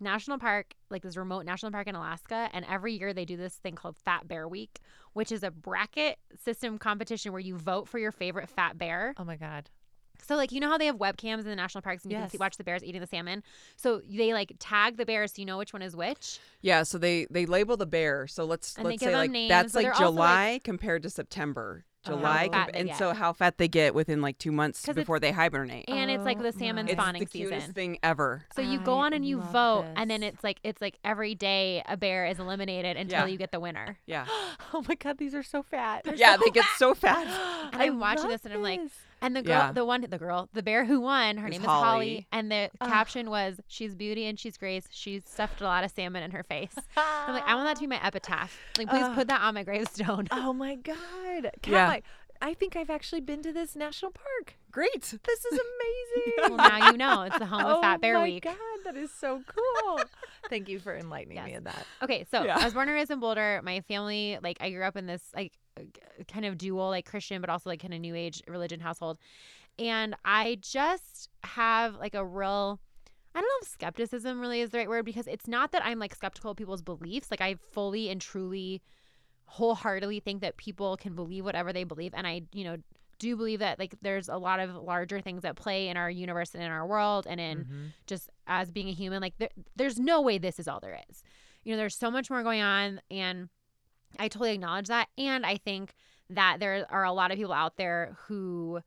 national 0.00 0.38
park, 0.38 0.74
like 0.90 1.02
this 1.02 1.16
remote 1.16 1.44
national 1.44 1.72
park 1.72 1.86
in 1.86 1.94
Alaska, 1.94 2.48
and 2.52 2.64
every 2.68 2.94
year 2.94 3.12
they 3.12 3.24
do 3.24 3.36
this 3.36 3.54
thing 3.56 3.74
called 3.74 3.96
Fat 3.98 4.26
Bear 4.26 4.48
Week, 4.48 4.78
which 5.12 5.30
is 5.30 5.42
a 5.42 5.50
bracket 5.50 6.18
system 6.42 6.78
competition 6.78 7.32
where 7.32 7.40
you 7.40 7.56
vote 7.56 7.86
for 7.88 7.98
your 7.98 8.12
favorite 8.12 8.48
fat 8.48 8.78
bear. 8.78 9.14
oh 9.18 9.24
my 9.24 9.36
god. 9.36 9.68
So 10.22 10.36
like 10.36 10.52
you 10.52 10.60
know 10.60 10.68
how 10.68 10.76
they 10.76 10.84
have 10.86 10.96
webcams 10.96 11.40
in 11.40 11.44
the 11.46 11.56
national 11.56 11.80
parks 11.82 12.04
and 12.04 12.12
you 12.12 12.18
can 12.18 12.28
see, 12.28 12.38
watch 12.38 12.56
the 12.58 12.64
bears 12.64 12.84
eating 12.84 13.00
the 13.00 13.06
salmon. 13.06 13.42
So 13.76 14.02
they 14.08 14.34
like 14.34 14.52
tag 14.58 14.96
the 14.98 15.06
bears 15.06 15.32
so 15.34 15.40
you 15.40 15.46
know 15.46 15.56
which 15.58 15.72
one 15.72 15.80
is 15.82 15.96
which. 15.96 16.38
Yeah, 16.60 16.82
so 16.82 16.98
they 16.98 17.26
they 17.30 17.46
label 17.46 17.76
the 17.78 17.86
bear. 17.86 18.26
So 18.26 18.44
let's 18.44 18.76
And 18.76 18.84
let's 18.86 19.02
say 19.02 19.14
like 19.14 19.30
names, 19.30 19.48
that's 19.48 19.74
like 19.74 19.84
they're 19.84 19.92
like- 19.92 20.00
July 20.00 20.60
compared 20.62 21.02
to 21.04 21.10
September. 21.10 21.84
Oh. 22.06 22.16
July, 22.16 22.48
How 22.50 22.64
com- 22.64 22.70
and 22.72 22.88
get. 22.88 22.96
so 22.96 23.12
how 23.12 23.32
fat 23.34 23.58
they 23.58 23.68
get 23.68 23.94
within 23.94 24.22
like 24.22 24.38
two 24.38 24.52
months 24.52 24.86
before 24.86 25.20
they 25.20 25.32
hibernate. 25.32 25.84
And 25.88 26.10
it's 26.10 26.24
like 26.24 26.38
Oh 26.40 26.42
the 26.42 26.52
salmon 26.52 26.86
my. 26.86 26.92
it's 26.92 27.00
spawning 27.00 27.20
the 27.20 27.26
cutest 27.26 27.60
season. 27.60 27.74
thing 27.74 27.98
ever. 28.02 28.42
So 28.56 28.62
you 28.62 28.78
go 28.80 28.94
on 28.94 29.12
and 29.12 29.22
you 29.24 29.36
love 29.38 29.52
vote, 29.52 29.84
and 29.96 30.10
then 30.10 30.22
it's 30.22 30.42
like 30.42 30.60
it's 30.64 30.80
like 30.80 30.98
every 31.04 31.34
day 31.34 31.82
a 31.86 31.98
bear 31.98 32.24
is 32.26 32.38
eliminated 32.38 32.96
until 32.96 33.20
Yeah. 33.20 33.26
you 33.26 33.36
get 33.36 33.52
the 33.52 33.60
winner. 33.60 33.98
Yeah, 34.06 34.24
oh 34.72 34.82
my 34.88 34.94
god, 34.94 35.18
these 35.18 35.34
are 35.34 35.42
so 35.42 35.62
fat. 35.62 36.06
yeah, 36.16 36.38
they 36.42 36.50
get 36.50 36.64
so 36.78 36.94
fat. 36.94 37.26
And 37.72 37.82
I'm 37.82 38.00
watching 38.00 38.28
this 38.28 38.44
and 38.46 38.54
I'm 38.54 38.62
like, 38.62 38.80
this. 38.80 38.92
And 39.22 39.36
the 39.36 39.42
girl, 39.42 39.52
Yeah. 39.58 39.72
the 39.72 39.84
one, 39.84 40.00
the 40.08 40.18
girl, 40.18 40.48
the 40.54 40.62
bear 40.62 40.84
who 40.86 41.00
won, 41.00 41.36
her 41.36 41.46
Is 41.48 41.52
name 41.52 41.60
is 41.60 41.66
Holly, 41.66 41.84
Holly. 41.84 42.26
and 42.32 42.50
the 42.50 42.70
Ugh. 42.80 42.88
caption 42.88 43.28
was, 43.30 43.60
"She's 43.68 43.94
beauty 43.94 44.24
and 44.26 44.38
she's 44.38 44.56
grace. 44.56 44.86
She 44.90 45.20
stuffed 45.20 45.60
a 45.60 45.64
lot 45.64 45.84
of 45.84 45.90
salmon 45.90 46.22
in 46.22 46.30
her 46.30 46.42
face." 46.42 46.74
I'm 46.96 47.34
like, 47.34 47.46
I 47.46 47.54
want 47.54 47.66
that 47.66 47.76
to 47.76 47.80
be 47.80 47.86
my 47.86 48.00
epitaph. 48.04 48.56
Like, 48.78 48.88
please 48.88 49.02
Ugh. 49.04 49.14
put 49.14 49.28
that 49.28 49.40
on 49.42 49.54
my 49.54 49.62
gravestone. 49.62 50.28
Oh 50.32 50.52
my 50.54 50.74
god. 50.76 50.96
Kat, 51.62 51.66
Yeah. 51.72 51.88
like, 51.88 52.04
I 52.42 52.54
think 52.54 52.74
I've 52.74 52.88
actually 52.88 53.20
been 53.20 53.42
to 53.42 53.52
this 53.52 53.76
national 53.76 54.12
park. 54.12 54.54
Great. 54.70 55.02
This 55.02 55.44
is 55.44 55.60
amazing. 55.60 56.56
well, 56.56 56.68
now 56.70 56.90
you 56.90 56.96
know 56.96 57.22
it's 57.22 57.38
the 57.38 57.44
home 57.44 57.60
of 57.60 57.66
oh 57.78 57.80
Fat 57.82 58.00
Bear 58.00 58.14
Week. 58.22 58.44
Oh 58.46 58.48
my 58.50 58.54
Week. 58.54 58.58
god, 58.84 58.84
that 58.94 58.96
is 58.96 59.12
so 59.12 59.42
cool. 59.46 60.00
Thank 60.48 60.68
you 60.70 60.78
for 60.78 60.96
enlightening 60.96 61.42
me 61.44 61.50
Yes. 61.50 61.58
in 61.58 61.64
that. 61.64 61.86
Okay, 62.02 62.24
so 62.30 62.42
Yeah. 62.44 62.56
I 62.58 62.64
was 62.64 62.72
born 62.72 62.88
and 62.88 62.94
raised 62.94 63.10
in 63.10 63.20
Boulder. 63.20 63.60
My 63.62 63.82
family, 63.82 64.38
like, 64.42 64.56
I 64.60 64.70
grew 64.70 64.84
up 64.84 64.96
in 64.96 65.04
this 65.06 65.22
like 65.34 65.52
kind 66.28 66.44
of 66.44 66.58
dual, 66.58 66.88
like 66.88 67.06
Christian, 67.06 67.40
but 67.40 67.50
also 67.50 67.70
like 67.70 67.80
kind 67.80 67.94
of 67.94 68.00
New 68.00 68.14
Age 68.14 68.42
religion 68.48 68.80
household, 68.80 69.18
and 69.78 70.14
I 70.24 70.58
just 70.60 71.28
have 71.44 71.96
like 71.96 72.14
a 72.14 72.24
real. 72.24 72.80
I 73.34 73.40
don't 73.40 73.46
know 73.46 73.62
if 73.62 73.68
skepticism 73.68 74.40
really 74.40 74.60
is 74.60 74.70
the 74.70 74.78
right 74.78 74.88
word 74.88 75.04
because 75.04 75.28
it's 75.28 75.46
not 75.46 75.70
that 75.72 75.84
I'm 75.84 76.00
like 76.00 76.14
skeptical 76.14 76.50
of 76.50 76.56
people's 76.56 76.82
beliefs. 76.82 77.30
Like 77.30 77.40
I 77.40 77.54
fully 77.72 78.08
and 78.08 78.20
truly, 78.20 78.82
wholeheartedly 79.46 80.20
think 80.20 80.40
that 80.40 80.56
people 80.56 80.96
can 80.96 81.14
believe 81.14 81.44
whatever 81.44 81.72
they 81.72 81.84
believe, 81.84 82.12
and 82.14 82.26
I, 82.26 82.42
you 82.52 82.64
know, 82.64 82.76
do 83.18 83.36
believe 83.36 83.58
that 83.58 83.78
like 83.78 83.94
there's 84.02 84.28
a 84.28 84.36
lot 84.36 84.60
of 84.60 84.74
larger 84.76 85.20
things 85.20 85.44
at 85.44 85.54
play 85.54 85.88
in 85.88 85.96
our 85.96 86.10
universe 86.10 86.54
and 86.54 86.62
in 86.62 86.70
our 86.70 86.86
world 86.86 87.26
and 87.28 87.38
in 87.38 87.64
Mhm. 87.64 87.92
just 88.06 88.30
as 88.46 88.70
being 88.70 88.88
a 88.88 88.92
human 88.92 89.20
like 89.20 89.34
there, 89.38 89.50
there's 89.76 89.98
no 89.98 90.22
way 90.22 90.38
this 90.38 90.58
is 90.58 90.66
all 90.66 90.80
there 90.80 90.98
is 91.10 91.22
you 91.62 91.70
know 91.70 91.76
there's 91.76 91.94
so 91.94 92.10
much 92.10 92.30
more 92.30 92.42
going 92.42 92.62
on 92.62 92.98
and 93.10 93.50
i 94.18 94.28
totally 94.28 94.52
acknowledge 94.54 94.88
that 94.88 95.08
and 95.18 95.44
i 95.46 95.56
think 95.56 95.94
that 96.28 96.58
there 96.60 96.86
are 96.90 97.04
a 97.04 97.12
lot 97.12 97.30
of 97.30 97.36
people 97.36 97.52
out 97.52 97.76
there 97.76 98.16
who 98.26 98.80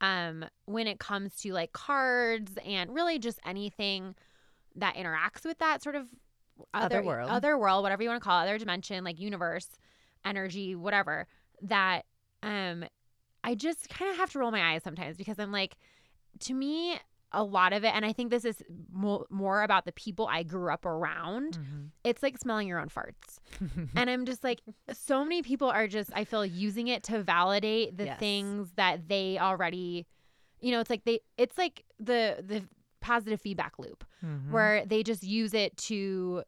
um 0.00 0.44
when 0.66 0.86
it 0.86 0.98
comes 0.98 1.34
to 1.36 1.52
like 1.52 1.72
cards 1.72 2.52
and 2.64 2.94
really 2.94 3.18
just 3.18 3.38
anything 3.44 4.14
that 4.76 4.94
interacts 4.94 5.44
with 5.44 5.58
that 5.58 5.82
sort 5.82 5.96
of 5.96 6.08
other, 6.74 6.98
Other 6.98 7.06
world. 7.06 7.30
other 7.30 7.58
world 7.58 7.82
whatever 7.82 8.02
you 8.02 8.08
want 8.08 8.20
to 8.22 8.24
call 8.24 8.40
it 8.40 8.44
other 8.44 8.58
dimension 8.58 9.02
like 9.04 9.18
universe 9.18 9.68
energy 10.24 10.74
whatever 10.74 11.26
that 11.62 12.04
um 12.42 12.84
i 13.44 13.54
just 13.54 13.88
kind 13.88 14.10
of 14.10 14.16
have 14.18 14.30
to 14.32 14.38
roll 14.38 14.50
my 14.50 14.74
eyes 14.74 14.82
sometimes 14.82 15.16
because 15.16 15.38
i'm 15.38 15.52
like 15.52 15.76
to 16.40 16.54
me 16.54 16.98
a 17.32 17.42
lot 17.44 17.72
of 17.72 17.84
it 17.84 17.94
and 17.94 18.04
i 18.04 18.12
think 18.12 18.30
this 18.30 18.44
is 18.44 18.62
mo- 18.92 19.24
more 19.30 19.62
about 19.62 19.84
the 19.84 19.92
people 19.92 20.26
i 20.30 20.42
grew 20.42 20.72
up 20.72 20.84
around 20.84 21.58
Mhm. 21.58 21.90
it's 22.04 22.22
like 22.22 22.36
smelling 22.38 22.66
your 22.68 22.80
own 22.80 22.88
farts 22.88 23.38
and 23.96 24.10
i'm 24.10 24.24
just 24.26 24.42
like 24.42 24.60
so 24.92 25.22
many 25.24 25.42
people 25.42 25.68
are 25.68 25.86
just 25.86 26.10
i 26.14 26.24
feel 26.24 26.44
using 26.44 26.88
it 26.88 27.02
to 27.04 27.22
validate 27.22 27.96
the 27.96 28.06
Yes. 28.06 28.18
things 28.18 28.72
that 28.76 29.08
they 29.08 29.38
already 29.38 30.06
you 30.60 30.72
know 30.72 30.80
it's 30.80 30.90
like 30.90 31.04
they 31.04 31.20
it's 31.38 31.56
like 31.56 31.84
the 31.98 32.42
the 32.46 32.64
positive 33.00 33.40
feedback 33.40 33.78
loop 33.78 34.04
Mhm. 34.24 34.50
where 34.50 34.84
they 34.84 35.02
just 35.02 35.22
use 35.22 35.54
it 35.54 35.76
to 35.88 36.42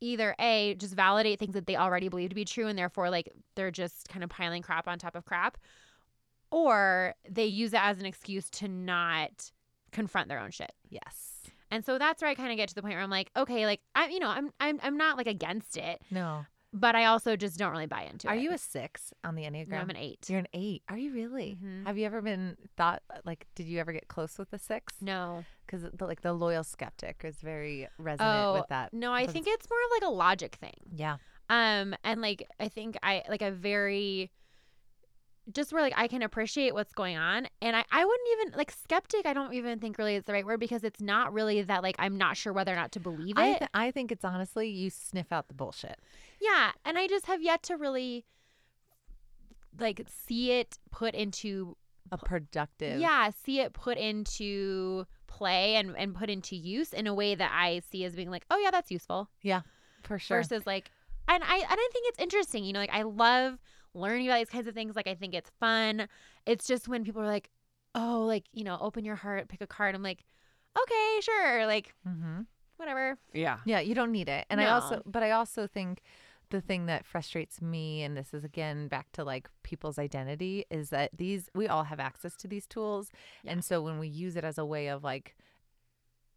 either 0.00 0.34
a 0.38 0.74
just 0.74 0.94
validate 0.94 1.38
things 1.38 1.54
that 1.54 1.66
they 1.66 1.76
already 1.76 2.08
believe 2.08 2.28
to 2.30 2.34
be 2.34 2.44
true 2.44 2.66
and 2.66 2.78
therefore 2.78 3.08
like 3.08 3.30
they're 3.54 3.70
just 3.70 4.08
kind 4.08 4.22
of 4.24 4.28
piling 4.30 4.62
crap 4.62 4.88
on 4.88 4.98
top 4.98 5.14
of 5.14 5.24
crap 5.24 5.56
or 6.50 7.14
they 7.28 7.44
use 7.46 7.72
it 7.72 7.80
as 7.82 7.98
an 7.98 8.06
excuse 8.06 8.48
to 8.50 8.68
not 8.68 9.50
confront 9.96 10.28
their 10.28 10.38
own 10.38 10.50
shit 10.50 10.72
yes. 10.88 11.14
and 11.70 11.84
so 11.84 11.98
that's 11.98 12.20
where 12.22 12.30
i 12.30 12.34
kind 12.34 12.50
of 12.52 12.56
get 12.56 12.68
to 12.68 12.74
the 12.74 12.82
point 12.82 12.94
where 12.94 13.02
i'm 13.02 13.10
like 13.10 13.30
okay 13.36 13.66
like 13.66 13.80
i'm 13.94 14.10
you 14.10 14.18
know 14.20 14.28
i'm 14.28 14.50
i'm, 14.60 14.78
I'm 14.82 14.96
not 14.96 15.16
like 15.16 15.26
against 15.26 15.76
it 15.76 16.00
No. 16.10 16.44
but 16.72 16.94
i 16.94 17.06
also 17.06 17.34
just 17.36 17.58
don't 17.58 17.72
really 17.72 17.86
buy 17.86 18.02
into 18.10 18.28
Are 18.28 18.34
it 18.34 18.38
Are 18.38 18.40
you 18.40 18.52
a 18.52 18.58
six 18.58 19.12
on 19.24 19.34
the 19.34 19.42
Enneagram? 19.44 19.68
no, 19.70 19.76
i'm 19.78 19.90
an 19.90 19.96
eight 19.96 20.20
You're 20.28 20.38
an 20.40 20.48
eight. 20.52 20.82
Are 20.88 20.98
you 20.98 21.12
really? 21.12 21.56
Mhm. 21.62 21.86
Have 21.86 21.96
you 21.98 22.06
ever 22.06 22.20
been 22.22 22.56
thought 22.76 23.02
like? 23.24 23.46
Did 23.54 23.66
you 23.66 23.78
ever 23.80 23.92
get 23.92 24.06
close 24.08 24.38
with 24.38 24.50
the 24.50 24.58
six? 24.58 24.94
no 25.00 25.44
Because 25.66 25.82
the, 25.98 26.06
like 26.06 26.20
the 26.22 26.32
loyal 26.34 26.62
skeptic 26.64 27.22
is 27.24 27.36
very 27.36 27.88
resonant 27.98 28.36
oh 28.46 28.52
with 28.54 28.68
that. 28.68 28.92
no 28.92 29.12
i 29.12 29.26
think 29.26 29.46
it's 29.48 29.66
more 29.70 29.78
of 29.86 29.90
like 30.02 30.08
a 30.10 30.12
logic 30.14 30.56
thing 30.56 30.78
Yeah. 30.94 31.16
um 31.48 31.94
and 32.04 32.20
like 32.20 32.46
i 32.60 32.68
think 32.68 32.96
i 33.02 33.22
like 33.28 33.42
a 33.42 33.50
very 33.50 34.30
just 35.52 35.72
where 35.72 35.80
like 35.82 35.92
i 35.96 36.08
can 36.08 36.22
appreciate 36.22 36.74
what's 36.74 36.92
going 36.92 37.16
on 37.16 37.46
and 37.62 37.76
i 37.76 37.84
i 37.92 38.04
wouldn't 38.04 38.28
even 38.40 38.58
like 38.58 38.70
skeptic 38.72 39.24
i 39.26 39.32
don't 39.32 39.52
even 39.54 39.78
think 39.78 39.96
really 39.98 40.16
is 40.16 40.24
the 40.24 40.32
right 40.32 40.44
word 40.44 40.58
because 40.58 40.82
it's 40.82 41.00
not 41.00 41.32
really 41.32 41.62
that 41.62 41.82
like 41.82 41.94
i'm 41.98 42.18
not 42.18 42.36
sure 42.36 42.52
whether 42.52 42.72
or 42.72 42.76
not 42.76 42.90
to 42.92 42.98
believe 43.00 43.34
I, 43.38 43.50
it 43.50 43.58
th- 43.58 43.70
I 43.72 43.90
think 43.92 44.10
it's 44.10 44.24
honestly 44.24 44.68
you 44.68 44.90
sniff 44.90 45.30
out 45.32 45.48
the 45.48 45.54
bullshit. 45.54 45.98
yeah 46.40 46.72
and 46.84 46.98
i 46.98 47.06
just 47.06 47.26
have 47.26 47.42
yet 47.42 47.62
to 47.64 47.76
really 47.76 48.24
like 49.78 50.02
see 50.26 50.52
it 50.52 50.78
put 50.90 51.14
into 51.14 51.76
A 52.12 52.18
productive. 52.18 53.00
yeah 53.00 53.30
see 53.44 53.60
it 53.60 53.72
put 53.72 53.98
into 53.98 55.06
play 55.26 55.74
and 55.76 55.94
and 55.98 56.14
put 56.14 56.30
into 56.30 56.56
use 56.56 56.92
in 56.92 57.06
a 57.06 57.14
way 57.14 57.34
that 57.34 57.50
i 57.54 57.80
see 57.90 58.04
as 58.04 58.14
being 58.14 58.30
like 58.30 58.44
oh 58.50 58.58
yeah 58.58 58.70
that's 58.70 58.90
useful 58.90 59.28
Yeah. 59.42 59.60
for 60.02 60.18
sure. 60.18 60.38
versus 60.38 60.66
like 60.66 60.90
and 61.28 61.42
I 61.42 61.56
and 61.56 61.66
I 61.68 61.88
think 61.92 62.06
it's 62.08 62.20
interesting, 62.20 62.62
you 62.64 62.72
know, 62.72 62.78
like 62.78 62.94
I 62.94 63.02
love 63.02 63.58
learning 63.96 64.28
about 64.28 64.38
these 64.38 64.50
kinds 64.50 64.68
of 64.68 64.74
things. 64.74 64.96
Like 64.96 65.06
I 65.06 65.14
think 65.14 65.34
it's 65.34 65.50
fun. 65.58 66.08
It's 66.44 66.66
just 66.66 66.88
when 66.88 67.04
people 67.04 67.22
are 67.22 67.26
like, 67.26 67.50
Oh, 67.94 68.24
like, 68.26 68.44
you 68.52 68.62
know, 68.62 68.76
open 68.80 69.04
your 69.04 69.16
heart, 69.16 69.48
pick 69.48 69.60
a 69.62 69.66
card. 69.66 69.94
I'm 69.94 70.02
like, 70.02 70.24
Okay, 70.80 71.20
sure, 71.22 71.66
like 71.66 71.94
mm-hmm. 72.06 72.42
whatever. 72.76 73.16
Yeah. 73.32 73.58
Yeah, 73.64 73.80
you 73.80 73.94
don't 73.94 74.12
need 74.12 74.28
it. 74.28 74.46
And 74.50 74.60
I 74.60 74.66
also, 74.66 75.02
but 75.06 75.22
I 75.22 75.30
also 75.30 75.66
think 75.66 76.02
the 76.50 76.60
thing 76.60 76.86
that 76.86 77.04
frustrates 77.04 77.60
me, 77.60 78.02
and 78.02 78.16
this 78.16 78.32
is 78.32 78.44
again 78.44 78.88
back 78.88 79.10
to 79.12 79.24
like 79.24 79.48
people's 79.62 79.98
identity, 79.98 80.64
is 80.70 80.90
that 80.90 81.10
these, 81.16 81.50
we 81.54 81.66
all 81.66 81.84
have 81.84 81.98
access 81.98 82.36
to 82.36 82.48
these 82.48 82.66
tools. 82.66 83.10
Yeah. 83.42 83.52
And 83.52 83.64
so 83.64 83.80
when 83.82 83.98
we 83.98 84.08
use 84.08 84.36
it 84.36 84.44
as 84.44 84.58
a 84.58 84.64
way 84.64 84.88
of 84.88 85.02
like, 85.02 85.34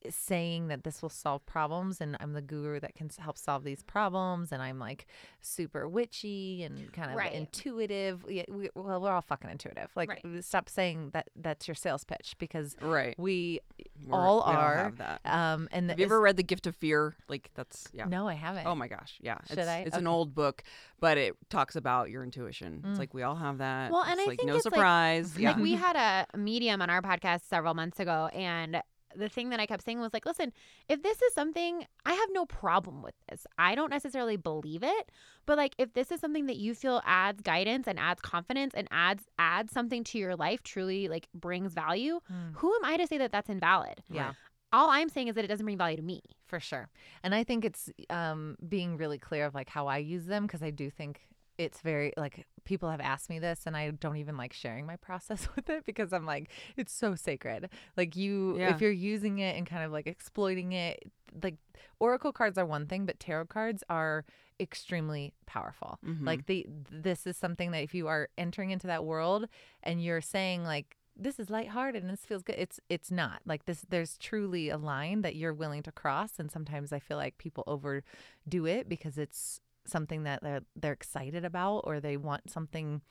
saying 0.10 0.68
that 0.70 0.84
this 0.84 1.02
will 1.02 1.10
solve 1.10 1.46
problems 1.46 2.00
and 2.02 2.16
I'm 2.20 2.34
the 2.34 2.42
guru 2.42 2.80
that 2.80 2.96
can 2.96 3.10
help 3.20 3.38
solve 3.38 3.64
these 3.64 3.84
problems 3.84 4.52
and 4.52 4.62
I'm 4.62 4.80
like 4.80 5.06
super 5.42 5.88
witchy 5.88 6.64
and 6.64 6.92
kind 6.94 7.12
of 7.12 7.18
Right. 7.18 7.34
intuitive. 7.34 8.24
We, 8.24 8.46
we, 8.50 8.70
well, 8.76 9.02
we're 9.02 9.12
all 9.12 9.22
fucking 9.22 9.50
intuitive. 9.50 9.90
Like 9.96 10.10
Right. 10.10 10.44
stop 10.46 10.70
saying 10.70 11.10
that 11.14 11.30
that's 11.36 11.68
your 11.68 11.76
sales 11.76 12.04
pitch 12.06 12.36
because 12.40 12.76
Right. 12.82 13.16
we 13.18 13.60
We're- 14.06 14.18
all 14.18 14.38
we 14.48 14.54
are. 14.54 14.94
um 15.26 15.68
and 15.72 15.90
Have 15.90 16.00
you 16.00 16.06
ever 16.06 16.20
read 16.22 16.38
The 16.38 16.44
Gift 16.44 16.68
of 16.68 16.76
Fear? 16.76 17.16
Like 17.28 17.50
that's 17.56 17.88
yeah. 17.94 18.06
No, 18.06 18.28
I 18.28 18.34
haven't. 18.34 18.66
Oh 18.68 18.76
my 18.76 18.88
gosh, 18.88 19.18
yeah. 19.22 19.38
Should 19.48 19.60
it's, 19.60 19.68
I? 19.68 19.80
It's 19.80 19.98
an 19.98 20.08
old 20.08 20.34
book, 20.36 20.64
but 21.00 21.18
it 21.18 21.36
talks 21.50 21.76
about 21.76 22.10
your 22.10 22.24
intuition. 22.24 22.82
Mm. 22.86 22.90
It's 22.92 23.00
like 23.00 23.14
we 23.14 23.24
all 23.24 23.36
have 23.36 23.58
that. 23.60 23.92
Well, 23.92 24.04
and 24.04 24.14
it's 24.20 24.22
I 24.28 24.30
like 24.30 24.40
think 24.40 24.48
no 24.50 24.56
it's 24.56 24.66
like- 24.66 24.74
surprise. 24.74 25.36
yeah. 25.40 25.52
Like 25.52 25.62
we 25.62 25.74
had 25.88 25.96
a 26.34 26.38
medium 26.38 26.82
on 26.82 26.90
our 26.90 27.02
podcast 27.02 27.42
several 27.48 27.74
months 27.74 28.00
ago 28.00 28.28
and 28.34 28.82
the 29.20 29.30
thing 29.30 29.50
that 29.50 29.60
I 29.60 29.66
kept 29.66 29.84
saying 29.86 30.00
was 30.00 30.14
like, 30.14 30.26
listen, 30.26 30.52
if 30.88 31.04
this 31.04 31.22
is 31.22 31.34
something 31.34 31.86
I 32.06 32.14
have 32.14 32.30
no 32.32 32.46
problem 32.46 33.02
with 33.04 33.14
this. 33.30 33.46
I 33.58 33.76
don't 33.76 33.90
necessarily 33.92 34.38
believe 34.38 34.82
it, 34.84 35.12
but 35.46 35.58
like 35.58 35.76
if 35.78 35.94
this 35.94 36.12
is 36.12 36.20
something 36.20 36.48
that 36.48 36.58
you 36.58 36.74
feel 36.74 37.02
adds 37.06 37.42
guidance 37.42 37.88
and 37.88 38.00
adds 38.00 38.22
confidence 38.22 38.74
and 38.76 38.88
adds 38.92 39.24
adds 39.38 39.72
something 39.72 40.04
to 40.06 40.18
your 40.18 40.36
life, 40.36 40.64
truly 40.64 41.08
like 41.08 41.28
brings 41.34 41.74
value, 41.74 42.20
Mm. 42.32 42.54
who 42.56 42.74
am 42.76 42.84
I 42.86 42.98
to 42.98 43.06
say 43.08 43.18
that 43.20 43.32
that's 43.32 43.50
invalid? 43.50 44.02
Yeah. 44.10 44.34
all 44.72 44.90
I'm 44.92 45.10
saying 45.10 45.28
is 45.30 45.36
that 45.36 45.44
it 45.44 45.48
doesn't 45.48 45.66
bring 45.66 45.78
value 45.78 45.98
to 45.98 46.04
me. 46.04 46.22
For 46.48 46.60
sure. 46.60 46.90
And 47.24 47.34
I 47.34 47.44
think 47.44 47.66
it's 47.66 47.90
um, 48.12 48.56
being 48.68 48.98
really 48.98 49.18
clear 49.18 49.46
of 49.46 49.56
like 49.56 49.68
how 49.70 49.88
I 49.88 49.98
use 49.98 50.26
them 50.28 50.44
because 50.44 50.62
I 50.62 50.70
do 50.70 50.90
think 50.92 51.22
it's 51.60 51.82
very 51.82 52.14
like 52.18 52.48
people 52.64 52.90
have 52.90 53.02
asked 53.02 53.30
me 53.30 53.38
this 53.40 53.64
and 53.66 53.76
I 53.76 53.92
don't 53.92 54.18
even 54.18 54.38
like 54.38 54.54
sharing 54.54 54.86
my 54.86 54.96
process 55.08 55.48
with 55.56 55.70
it 55.70 55.86
because 55.86 56.14
I'm 56.14 56.26
like 56.26 56.50
it's 56.78 56.94
so 56.94 57.14
sacred. 57.16 57.70
Like 57.98 58.16
you 58.16 58.58
Yeah. 58.58 58.74
if 58.74 58.82
you're 58.82 58.92
using 58.92 59.40
it 59.40 59.56
and 59.58 59.68
kind 59.68 59.84
of 59.84 59.92
like 59.92 60.08
exploiting 60.08 60.72
it 60.72 61.04
like 61.44 61.56
oracle 62.00 62.32
cards 62.32 62.58
are 62.58 62.66
one 62.66 62.88
thing 62.88 63.06
but 63.06 63.20
tarot 63.20 63.46
cards 63.46 63.84
are 63.90 64.26
extremely 64.60 65.34
powerful. 65.46 66.00
Mhm. 66.06 66.26
Like 66.26 66.46
the 66.46 66.66
this 66.92 67.28
is 67.28 67.38
something 67.38 67.72
that 67.72 67.84
if 67.84 67.94
you 67.94 68.08
are 68.08 68.30
entering 68.38 68.72
into 68.72 68.88
that 68.88 69.04
world 69.06 69.48
and 69.84 70.02
you're 70.04 70.22
saying 70.22 70.64
like 70.64 70.96
this 71.22 71.38
is 71.40 71.50
lighthearted 71.50 72.02
and 72.02 72.10
this 72.12 72.26
feels 72.26 72.44
good. 72.44 72.56
It's 72.58 72.80
it's 72.88 73.12
not 73.12 73.42
like 73.46 73.66
this. 73.66 73.86
There's 73.90 74.18
truly 74.18 74.70
a 74.70 74.78
line 74.78 75.22
that 75.24 75.36
you're 75.36 75.54
willing 75.54 75.84
to 75.84 75.92
cross, 75.92 76.40
and 76.40 76.50
sometimes 76.50 76.94
I 76.94 77.00
feel 77.00 77.18
like 77.18 77.38
people 77.38 77.66
overdo 77.68 78.66
it 78.66 78.88
because 78.88 79.18
it's 79.18 79.60
something 79.90 80.24
that 80.24 80.42
they're 80.44 80.62
they're 80.76 80.94
excited 80.94 81.44
about 81.46 81.80
or 81.86 82.00
they 82.00 82.18
want 82.18 82.50
something 82.50 83.02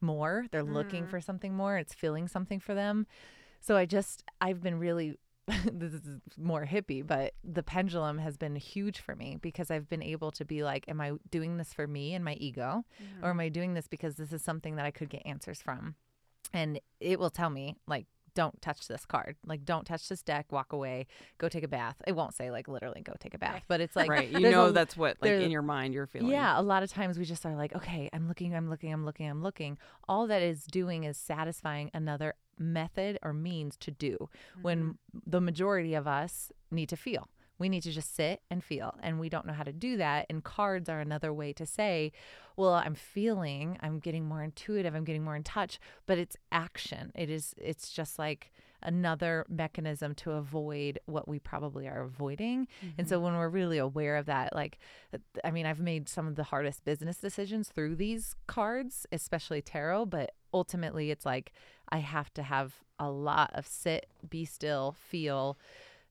more. 0.00 0.46
They're 0.50 0.62
looking 0.64 1.04
Mm. 1.06 1.10
for 1.10 1.20
something 1.20 1.54
more. 1.54 1.76
It's 1.78 1.94
feeling 1.94 2.28
something 2.28 2.60
for 2.60 2.74
them. 2.74 3.06
So 3.60 3.76
I 3.76 3.86
just 3.86 4.24
I've 4.40 4.60
been 4.62 4.78
really 4.78 5.16
this 5.72 5.92
is 5.92 6.20
more 6.38 6.64
hippie, 6.66 7.04
but 7.04 7.34
the 7.42 7.64
pendulum 7.64 8.18
has 8.18 8.36
been 8.36 8.54
huge 8.54 9.00
for 9.00 9.16
me 9.16 9.38
because 9.40 9.70
I've 9.72 9.88
been 9.88 10.02
able 10.02 10.30
to 10.32 10.44
be 10.44 10.62
like, 10.62 10.88
am 10.88 11.00
I 11.00 11.12
doing 11.30 11.56
this 11.56 11.72
for 11.74 11.86
me 11.88 12.14
and 12.14 12.24
my 12.24 12.34
ego, 12.34 12.84
or 13.22 13.30
am 13.30 13.40
I 13.40 13.48
doing 13.48 13.74
this 13.74 13.88
because 13.88 14.14
this 14.14 14.32
is 14.32 14.40
something 14.42 14.76
that 14.76 14.86
I 14.86 14.92
could 14.92 15.08
get 15.10 15.22
answers 15.26 15.60
from? 15.60 15.96
And 16.52 16.80
it 17.00 17.18
will 17.18 17.28
tell 17.30 17.50
me 17.50 17.74
like, 17.88 18.06
don't 18.34 18.60
touch 18.62 18.88
this 18.88 19.04
card. 19.04 19.36
Like, 19.46 19.64
don't 19.64 19.84
touch 19.84 20.08
this 20.08 20.22
deck. 20.22 20.50
Walk 20.50 20.72
away. 20.72 21.06
Go 21.38 21.48
take 21.48 21.64
a 21.64 21.68
bath. 21.68 21.96
It 22.06 22.12
won't 22.12 22.34
say 22.34 22.50
like 22.50 22.68
literally 22.68 23.02
go 23.02 23.14
take 23.18 23.34
a 23.34 23.38
bath, 23.38 23.62
but 23.68 23.80
it's 23.80 23.96
like 23.96 24.08
right. 24.08 24.28
You 24.28 24.50
know 24.50 24.66
a- 24.66 24.72
that's 24.72 24.96
what 24.96 25.16
like 25.20 25.32
in 25.32 25.50
your 25.50 25.62
mind 25.62 25.94
you're 25.94 26.06
feeling. 26.06 26.30
yeah, 26.30 26.58
a 26.58 26.62
lot 26.62 26.82
of 26.82 26.90
times 26.90 27.18
we 27.18 27.24
just 27.24 27.44
are 27.46 27.56
like, 27.56 27.74
okay, 27.74 28.08
I'm 28.12 28.28
looking, 28.28 28.54
I'm 28.54 28.68
looking, 28.68 28.92
I'm 28.92 29.04
looking, 29.04 29.28
I'm 29.28 29.42
looking. 29.42 29.78
All 30.08 30.26
that 30.26 30.42
is 30.42 30.64
doing 30.64 31.04
is 31.04 31.16
satisfying 31.16 31.90
another 31.94 32.34
method 32.58 33.18
or 33.22 33.32
means 33.32 33.76
to 33.78 33.90
do 33.90 34.28
when 34.60 34.78
mm-hmm. 34.80 35.18
the 35.26 35.40
majority 35.40 35.94
of 35.94 36.06
us 36.06 36.52
need 36.70 36.88
to 36.88 36.96
feel. 36.96 37.28
We 37.62 37.68
need 37.68 37.84
to 37.84 37.92
just 37.92 38.16
sit 38.16 38.42
and 38.50 38.62
feel, 38.62 38.96
and 39.04 39.20
we 39.20 39.28
don't 39.28 39.46
know 39.46 39.52
how 39.52 39.62
to 39.62 39.72
do 39.72 39.96
that. 39.98 40.26
And 40.28 40.42
cards 40.42 40.88
are 40.88 40.98
another 40.98 41.32
way 41.32 41.52
to 41.52 41.64
say, 41.64 42.10
well, 42.56 42.74
I'm 42.74 42.96
feeling, 42.96 43.78
I'm 43.80 44.00
getting 44.00 44.26
more 44.26 44.42
intuitive, 44.42 44.96
I'm 44.96 45.04
getting 45.04 45.22
more 45.22 45.36
in 45.36 45.44
touch, 45.44 45.78
but 46.04 46.18
it's 46.18 46.36
action. 46.50 47.12
It 47.14 47.30
is, 47.30 47.54
it's 47.56 47.92
just 47.92 48.18
like 48.18 48.50
another 48.82 49.46
mechanism 49.48 50.12
to 50.16 50.32
avoid 50.32 50.98
what 51.06 51.28
we 51.28 51.38
probably 51.38 51.86
are 51.86 52.02
avoiding. 52.02 52.66
And 52.98 53.08
so 53.08 53.20
when 53.20 53.34
we're 53.34 53.48
really 53.48 53.78
aware 53.78 54.16
of 54.16 54.26
that, 54.26 54.56
like, 54.56 54.80
uh, 55.14 55.18
I 55.44 55.52
mean, 55.52 55.66
I've 55.66 55.78
made 55.78 56.08
some 56.08 56.26
of 56.26 56.34
the 56.34 56.42
hardest 56.42 56.84
business 56.84 57.18
decisions 57.18 57.68
through 57.68 57.94
these 57.94 58.34
cards, 58.48 59.06
especially 59.12 59.62
tarot, 59.62 60.06
but 60.06 60.32
ultimately 60.52 61.12
it's 61.12 61.24
like 61.24 61.52
I 61.90 61.98
have 61.98 62.34
to 62.34 62.42
have 62.42 62.82
a 62.98 63.08
lot 63.08 63.52
of 63.54 63.68
sit, 63.68 64.06
be 64.28 64.44
still, 64.44 64.96
feel, 64.98 65.56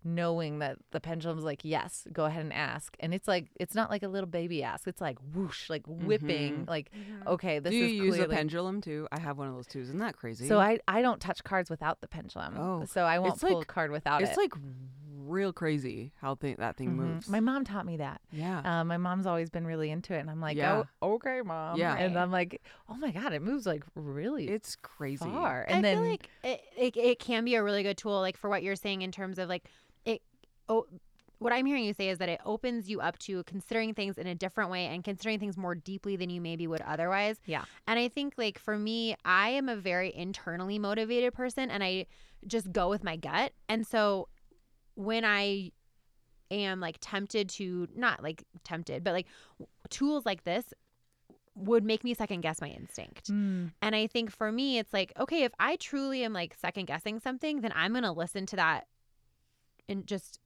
knowing 0.04 0.60
that 0.60 0.78
the 0.92 1.00
pendulum's 1.00 1.44
like, 1.44 1.60
yes, 1.64 2.08
go 2.12 2.26
ahead 2.26 2.42
and 2.42 2.54
ask. 2.54 2.96
And 3.00 3.14
it's 3.14 3.28
like, 3.28 3.48
it's 3.60 3.76
not 3.76 3.90
like 3.92 4.04
a 4.04 4.08
little 4.08 4.30
baby 4.30 4.64
ask. 4.64 4.88
It's 4.88 5.02
like 5.02 5.18
whoosh, 5.34 5.70
like 5.70 5.84
whipping, 5.86 6.66
like, 6.68 6.92
okay, 7.28 7.60
this 7.60 7.72
Do 7.72 7.78
you 7.78 7.86
is 7.86 7.92
use 7.94 8.16
clearly. 8.16 8.34
a 8.34 8.38
pendulum 8.38 8.82
too? 8.82 9.08
I 9.12 9.20
have 9.20 9.38
one 9.38 9.48
of 9.48 9.56
those 9.56 9.68
too. 9.68 9.80
Isn't 9.82 10.00
that 10.00 10.18
crazy? 10.18 10.48
So 10.48 10.60
I, 10.60 10.80
I 10.88 11.02
don't 11.02 11.20
touch 11.22 11.44
cards 11.44 11.70
without 11.70 12.02
the 12.02 12.08
pendulum. 12.08 12.56
Oh, 12.58 12.86
so 12.86 13.04
I 13.04 13.20
won't 13.20 13.34
it's 13.34 13.44
pull 13.44 13.58
like- 13.58 13.64
a 13.64 13.66
card 13.68 13.92
without 13.92 14.22
it's 14.22 14.30
it. 14.30 14.34
It's 14.34 14.38
like 14.38 14.54
real 15.24 15.54
crazy 15.54 16.12
how 16.20 16.36
thing 16.36 16.56
that 16.60 16.76
thing 16.76 16.90
Mhm. 16.90 16.96
moves. 16.96 17.30
My 17.30 17.40
mom 17.40 17.64
taught 17.64 17.86
me 17.86 17.98
that. 17.98 18.20
yeah. 18.32 18.62
Um, 18.82 18.88
my 18.88 18.98
mom's 18.98 19.26
always 19.26 19.50
been 19.50 19.66
really 19.66 19.90
into 19.92 20.14
it, 20.14 20.20
and 20.20 20.30
I'm 20.30 20.42
like, 20.42 20.58
Yeah. 20.58 20.84
oh, 21.02 21.14
okay, 21.14 21.42
mom. 21.42 21.78
Yeah. 21.78 21.96
and 21.96 22.18
I'm 22.18 22.32
like, 22.32 22.62
oh 22.90 22.96
my 22.96 23.12
god, 23.12 23.32
it 23.32 23.42
moves 23.42 23.66
like 23.66 23.84
really 23.96 24.50
it's 24.50 24.76
crazy. 24.82 25.24
far. 25.24 25.64
And 25.70 25.78
I 25.78 25.82
then 25.90 25.98
feel 26.02 26.12
like 26.12 26.30
it, 26.44 26.62
it, 26.76 26.98
it 26.98 27.20
can 27.20 27.46
be 27.46 27.56
a 27.56 27.64
really 27.64 27.84
good 27.84 27.98
tool, 27.98 28.20
like 28.20 28.36
for 28.36 28.50
what 28.50 28.64
you're 28.64 28.76
saying 28.76 29.04
in 29.04 29.12
terms 29.12 29.38
of 29.40 29.48
like 29.48 29.64
it. 29.66 29.72
Oh, 30.72 30.86
what 31.40 31.52
I'm 31.52 31.66
hearing 31.66 31.84
you 31.84 31.94
say 31.94 32.10
is 32.10 32.20
that 32.20 32.30
it 32.30 32.40
opens 32.46 32.88
you 32.88 33.02
up 33.02 33.18
to 33.20 33.44
considering 33.46 33.96
things 33.96 34.18
in 34.18 34.28
a 34.28 34.36
different 34.36 34.70
way 34.70 34.86
and 34.86 35.04
considering 35.04 35.40
things 35.40 35.58
more 35.58 35.74
deeply 35.74 36.16
than 36.16 36.30
you 36.30 36.40
maybe 36.40 36.68
would 36.68 36.82
otherwise. 36.82 37.38
Yeah. 37.46 37.66
And 37.88 38.00
I 38.00 38.10
think 38.10 38.36
like 38.38 38.60
for 38.60 38.78
me, 38.78 39.16
I 39.26 39.50
am 39.50 39.68
a 39.68 39.76
very 39.76 40.16
internally 40.16 40.78
motivated 40.78 41.34
person, 41.34 41.72
and 41.72 41.84
I 41.84 42.06
just 42.46 42.72
go 42.72 42.90
with 42.90 43.04
my 43.04 43.18
gut. 43.18 43.54
And 43.68 43.86
so 43.88 44.28
when 44.94 45.26
I 45.26 45.72
am 46.52 46.80
like 46.80 46.98
tempted 47.02 47.50
to 47.50 47.88
not 47.96 48.22
like 48.22 48.44
tempted, 48.64 49.04
but 49.04 49.14
like 49.14 49.28
tools 49.90 50.26
like 50.26 50.44
this 50.44 50.74
would 51.56 51.84
make 51.84 52.04
me 52.04 52.14
second 52.14 52.42
guess 52.42 52.62
my 52.62 52.70
instinct. 52.70 53.32
Mm, 53.32 53.72
And 53.82 53.96
I 53.96 54.08
think 54.08 54.32
for 54.32 54.52
me, 54.52 54.78
it's 54.78 54.94
like, 54.94 55.12
okay, 55.20 55.44
if 55.44 55.52
I 55.60 55.76
truly 55.78 56.24
am 56.24 56.34
like 56.34 56.56
second 56.56 56.86
guessing 56.86 57.20
something, 57.20 57.62
then 57.62 57.72
I'm 57.76 57.92
going 57.94 58.04
to 58.04 58.12
listen 58.12 58.46
to 58.48 58.56
that 58.58 58.88
and 59.90 60.06
just, 60.06 60.40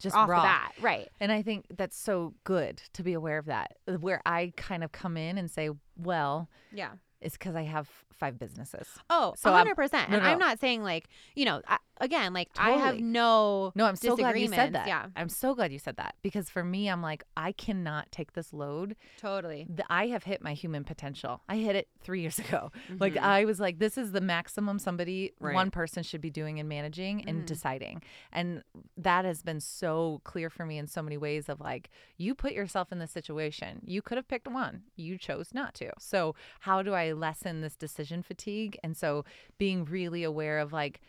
just 0.00 0.16
off 0.16 0.28
raw. 0.28 0.40
the 0.40 0.46
bat. 0.46 0.72
Right. 0.80 1.08
And 1.20 1.30
I 1.30 1.42
think 1.42 1.66
that's 1.76 1.96
so 1.96 2.34
good 2.44 2.82
to 2.94 3.02
be 3.02 3.12
aware 3.12 3.38
of 3.38 3.46
that. 3.46 3.76
Where 4.00 4.20
I 4.26 4.52
kind 4.56 4.82
of 4.82 4.92
come 4.92 5.16
in 5.16 5.38
and 5.38 5.50
say, 5.50 5.70
well, 5.96 6.48
Yeah. 6.72 6.90
it's 7.20 7.36
because 7.36 7.54
I 7.54 7.62
have 7.62 7.88
five 8.12 8.38
businesses. 8.38 8.88
Oh, 9.08 9.34
So 9.36 9.50
so 9.50 9.54
I'm- 9.54 9.66
100%. 9.66 10.08
no, 10.10 10.16
and. 10.18 10.26
I'm 10.26 10.38
not 10.38 10.58
saying 10.60 10.82
like, 10.82 11.08
you 11.34 11.44
know, 11.44 11.62
I, 11.68 11.78
again, 12.00 12.32
like 12.32 12.48
I 12.58 12.70
have 12.72 12.98
no 13.00 13.72
No, 13.74 13.86
I'm 13.86 13.96
so 13.96 14.16
glad 14.16 14.38
you 14.38 14.48
said 14.48 14.72
that. 14.74 14.86
Yeah. 14.88 15.06
I'm 15.16 15.28
so 15.28 15.54
glad 15.54 15.72
you 15.72 15.78
said 15.78 15.96
that 15.96 16.14
because 16.22 16.48
for 16.50 16.64
me, 16.64 16.88
I'm 16.88 17.02
like, 17.02 17.24
I 17.36 17.52
cannot 17.52 18.10
take 18.10 18.32
this 18.32 18.52
load. 18.52 18.96
Totally. 19.18 19.66
I 19.88 20.08
have 20.08 20.24
hit 20.24 20.42
my 20.42 20.54
human 20.54 20.84
potential. 20.84 21.42
I 21.48 21.56
hit 21.56 21.76
it 21.76 21.88
three 22.02 22.20
years 22.22 22.38
ago. 22.38 22.72
Like 22.98 23.14
Mhm. 23.14 23.22
I 23.22 23.44
was 23.44 23.60
like, 23.60 23.78
this 23.78 23.96
is 23.96 24.12
the 24.12 24.20
maximum 24.20 24.78
somebody, 24.78 25.32
Right. 25.40 25.54
one 25.54 25.70
person 25.70 26.02
should 26.02 26.20
be 26.20 26.30
doing 26.30 26.58
and 26.58 26.68
managing 26.68 27.24
and 27.28 27.42
Mhm. 27.42 27.46
deciding. 27.46 28.02
And 28.32 28.62
that 28.96 29.24
has 29.24 29.42
been 29.42 29.60
so 29.60 30.20
clear 30.24 30.50
for 30.50 30.66
me 30.66 30.78
in 30.78 30.86
so 30.86 31.02
many 31.02 31.16
ways 31.16 31.48
of 31.48 31.60
like, 31.60 31.90
you 32.16 32.34
put 32.34 32.52
yourself 32.52 32.90
in 32.92 32.98
this 32.98 33.10
situation. 33.10 33.80
You 33.84 34.02
could 34.02 34.16
have 34.16 34.28
picked 34.28 34.48
one. 34.48 34.84
You 34.96 35.18
chose 35.18 35.52
not 35.54 35.74
to. 35.74 35.90
So 35.98 36.34
how 36.60 36.82
do 36.82 36.94
I 36.94 37.12
lessen 37.12 37.60
this 37.60 37.76
decision 37.76 38.22
fatigue? 38.22 38.78
And 38.82 38.96
so 38.96 39.24
being 39.58 39.84
really 39.84 40.22
aware 40.24 40.58
of 40.58 40.72
like, 40.72 41.00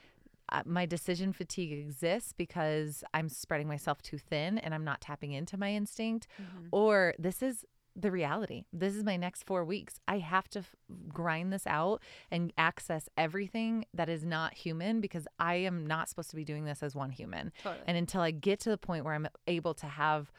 uh, 0.52 0.62
my 0.66 0.86
decision 0.86 1.34
fatigue 1.34 1.72
exists 1.72 2.34
because 2.36 3.04
I'm 3.14 3.30
spreading 3.30 3.68
myself 3.68 4.02
too 4.02 4.18
thin 4.18 4.58
and 4.58 4.74
I'm 4.74 4.84
not 4.84 5.02
tapping 5.02 5.32
into 5.32 5.58
my 5.58 5.72
instinct 5.74 6.28
Mm-hmm. 6.42 6.68
or 6.72 7.14
this 7.20 7.42
is 7.42 7.66
the 7.96 8.10
reality. 8.10 8.64
This 8.72 8.96
is 8.96 9.04
my 9.04 9.18
next 9.18 9.44
four 9.44 9.66
weeks. 9.66 10.00
I 10.08 10.20
have 10.20 10.48
to 10.52 10.60
f- 10.60 10.76
grind 11.10 11.52
this 11.52 11.68
out 11.68 12.02
and 12.32 12.54
access 12.58 13.10
everything 13.18 13.84
that 13.94 14.08
is 14.08 14.24
not 14.24 14.54
human 14.54 15.02
because 15.02 15.28
I 15.40 15.56
am 15.56 15.86
not 15.86 16.08
supposed 16.08 16.30
to 16.30 16.38
be 16.38 16.46
doing 16.46 16.64
this 16.64 16.82
as 16.84 16.96
one 16.96 17.10
human. 17.12 17.52
Totally. 17.62 17.84
And 17.88 17.98
until 17.98 18.22
I 18.22 18.32
get 18.32 18.62
to 18.62 18.70
the 18.70 18.78
point 18.78 19.04
where 19.04 19.14
I'm 19.14 19.28
able 19.46 19.74
to 19.74 19.88
have 19.88 20.32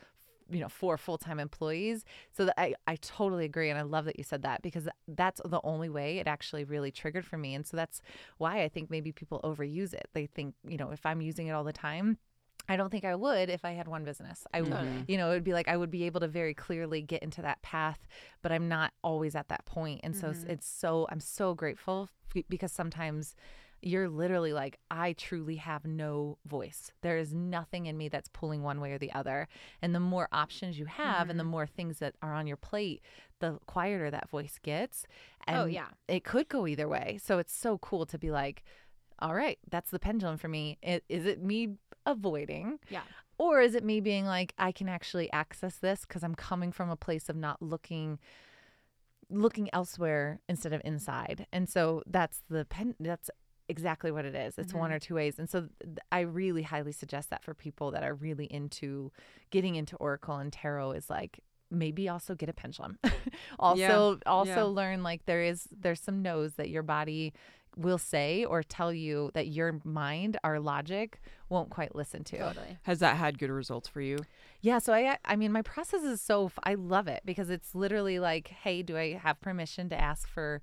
you 0.52 0.60
know 0.60 0.68
four 0.68 0.96
full-time 0.96 1.40
employees 1.40 2.04
so 2.30 2.44
that 2.44 2.54
I, 2.60 2.74
I 2.86 2.96
totally 2.96 3.44
agree 3.44 3.70
and 3.70 3.78
i 3.78 3.82
love 3.82 4.04
that 4.04 4.18
you 4.18 4.24
said 4.24 4.42
that 4.42 4.62
because 4.62 4.86
that's 5.08 5.40
the 5.44 5.60
only 5.64 5.88
way 5.88 6.18
it 6.18 6.26
actually 6.26 6.64
really 6.64 6.90
triggered 6.90 7.24
for 7.24 7.38
me 7.38 7.54
and 7.54 7.66
so 7.66 7.76
that's 7.76 8.02
why 8.38 8.62
i 8.62 8.68
think 8.68 8.90
maybe 8.90 9.12
people 9.12 9.40
overuse 9.42 9.94
it 9.94 10.08
they 10.12 10.26
think 10.26 10.54
you 10.66 10.76
know 10.76 10.90
if 10.90 11.04
i'm 11.06 11.20
using 11.22 11.46
it 11.46 11.52
all 11.52 11.64
the 11.64 11.72
time 11.72 12.18
i 12.68 12.76
don't 12.76 12.90
think 12.90 13.04
i 13.04 13.14
would 13.14 13.48
if 13.50 13.64
i 13.64 13.70
had 13.72 13.88
one 13.88 14.04
business 14.04 14.46
i 14.52 14.60
would 14.62 14.70
Mhm. 14.72 15.04
you 15.08 15.16
know 15.16 15.30
it 15.30 15.34
would 15.34 15.44
be 15.44 15.52
like 15.54 15.68
i 15.68 15.76
would 15.76 15.90
be 15.90 16.04
able 16.04 16.20
to 16.20 16.28
very 16.28 16.54
clearly 16.54 17.00
get 17.02 17.22
into 17.22 17.42
that 17.42 17.62
path 17.62 18.06
but 18.42 18.52
i'm 18.52 18.68
not 18.68 18.92
always 19.02 19.34
at 19.34 19.48
that 19.48 19.64
point 19.64 20.00
and 20.04 20.14
so 20.14 20.30
it's, 20.30 20.44
Mhm. 20.44 20.50
it's 20.50 20.66
so 20.68 21.06
i'm 21.10 21.20
so 21.20 21.54
grateful 21.54 22.08
because 22.48 22.72
sometimes 22.72 23.34
you're 23.82 24.08
literally 24.08 24.52
like 24.52 24.78
i 24.90 25.12
truly 25.14 25.56
have 25.56 25.84
no 25.84 26.38
voice. 26.46 26.92
There 27.02 27.18
is 27.18 27.34
nothing 27.34 27.86
in 27.86 27.98
me 27.98 28.08
that's 28.08 28.28
pulling 28.28 28.62
one 28.62 28.80
way 28.80 28.92
or 28.92 28.98
the 28.98 29.12
other. 29.12 29.48
And 29.82 29.94
the 29.94 30.00
more 30.00 30.28
options 30.32 30.78
you 30.78 30.86
have 30.86 31.28
and 31.28 31.38
the 31.38 31.42
mm-hmm. 31.44 31.50
more 31.50 31.66
things 31.66 31.98
that 31.98 32.14
are 32.22 32.32
on 32.32 32.46
your 32.46 32.56
plate 32.56 33.02
the 33.40 33.58
quieter 33.66 34.08
that 34.08 34.30
voice 34.30 34.60
gets. 34.62 35.04
Oh, 35.08 35.44
and 35.48 35.56
oh, 35.58 35.64
yeah. 35.64 35.88
it 36.06 36.22
could 36.22 36.48
go 36.48 36.66
either 36.68 36.86
way. 36.86 37.18
So 37.20 37.38
it's 37.38 37.52
so 37.52 37.76
cool 37.78 38.06
to 38.06 38.18
be 38.18 38.30
like 38.30 38.62
all 39.18 39.34
right 39.34 39.58
that's 39.70 39.90
the 39.90 39.98
pendulum 39.98 40.38
for 40.38 40.48
me. 40.48 40.78
It, 40.82 41.04
is 41.08 41.26
it 41.26 41.42
me 41.42 41.76
avoiding? 42.06 42.78
Yeah. 42.88 43.02
or 43.38 43.60
is 43.60 43.74
it 43.74 43.84
me 43.84 44.00
being 44.00 44.26
like 44.26 44.52
i 44.58 44.70
can 44.72 44.88
actually 44.88 45.32
access 45.32 45.76
this 45.76 46.02
because 46.02 46.22
i'm 46.22 46.34
coming 46.34 46.70
from 46.70 46.90
a 46.90 46.96
place 46.96 47.28
of 47.28 47.36
not 47.36 47.62
looking 47.62 48.18
looking 49.32 49.68
elsewhere 49.72 50.40
instead 50.48 50.72
of 50.72 50.80
inside? 50.84 51.46
And 51.52 51.68
so 51.68 52.02
that's 52.06 52.42
the 52.48 52.64
pen 52.64 52.94
that's 53.00 53.30
exactly 53.68 54.10
what 54.10 54.24
it 54.24 54.34
is 54.34 54.58
it's 54.58 54.74
one 54.74 54.90
Mhm. 54.90 54.94
or 54.94 54.98
two 54.98 55.14
ways 55.14 55.38
and 55.38 55.48
so 55.48 55.68
th- 55.82 55.96
i 56.10 56.20
really 56.20 56.62
highly 56.62 56.92
suggest 56.92 57.30
that 57.30 57.42
for 57.44 57.54
people 57.54 57.90
that 57.92 58.02
are 58.02 58.14
really 58.14 58.46
into 58.46 59.10
getting 59.50 59.76
into 59.76 59.96
oracle 59.96 60.36
and 60.36 60.52
tarot 60.52 60.92
is 60.92 61.08
like 61.08 61.40
maybe 61.70 62.08
also 62.08 62.34
get 62.34 62.48
a 62.48 62.52
pendulum 62.52 62.98
also 63.58 64.18
also 64.26 64.50
yeah. 64.50 64.62
learn 64.62 65.02
like 65.02 65.24
there 65.26 65.42
is 65.42 65.68
there's 65.80 66.00
some 66.00 66.22
no's 66.22 66.54
that 66.54 66.68
your 66.68 66.82
body 66.82 67.32
will 67.78 67.96
say 67.96 68.44
or 68.44 68.62
tell 68.62 68.92
you 68.92 69.30
that 69.32 69.46
your 69.46 69.80
mind, 69.82 70.36
our 70.44 70.60
logic, 70.60 71.18
won't 71.48 71.70
quite 71.70 71.94
listen 71.94 72.22
to. 72.22 72.36
Totally. 72.36 72.76
Has 72.82 72.98
that 72.98 73.16
had 73.16 73.38
good 73.38 73.48
results 73.48 73.88
for 73.88 74.02
you? 74.02 74.18
Yeah, 74.60 74.76
so 74.78 74.92
I 74.92 75.16
I 75.24 75.36
mean 75.36 75.52
my 75.52 75.62
process 75.62 76.02
is 76.02 76.20
so 76.20 76.46
f- 76.46 76.58
I 76.64 76.74
love 76.74 77.08
it 77.08 77.22
because 77.24 77.48
it's 77.48 77.74
literally 77.74 78.18
like, 78.18 78.48
hey, 78.48 78.82
do 78.82 78.98
I 78.98 79.14
have 79.14 79.40
permission 79.40 79.88
to 79.88 79.98
ask 79.98 80.28
for 80.28 80.60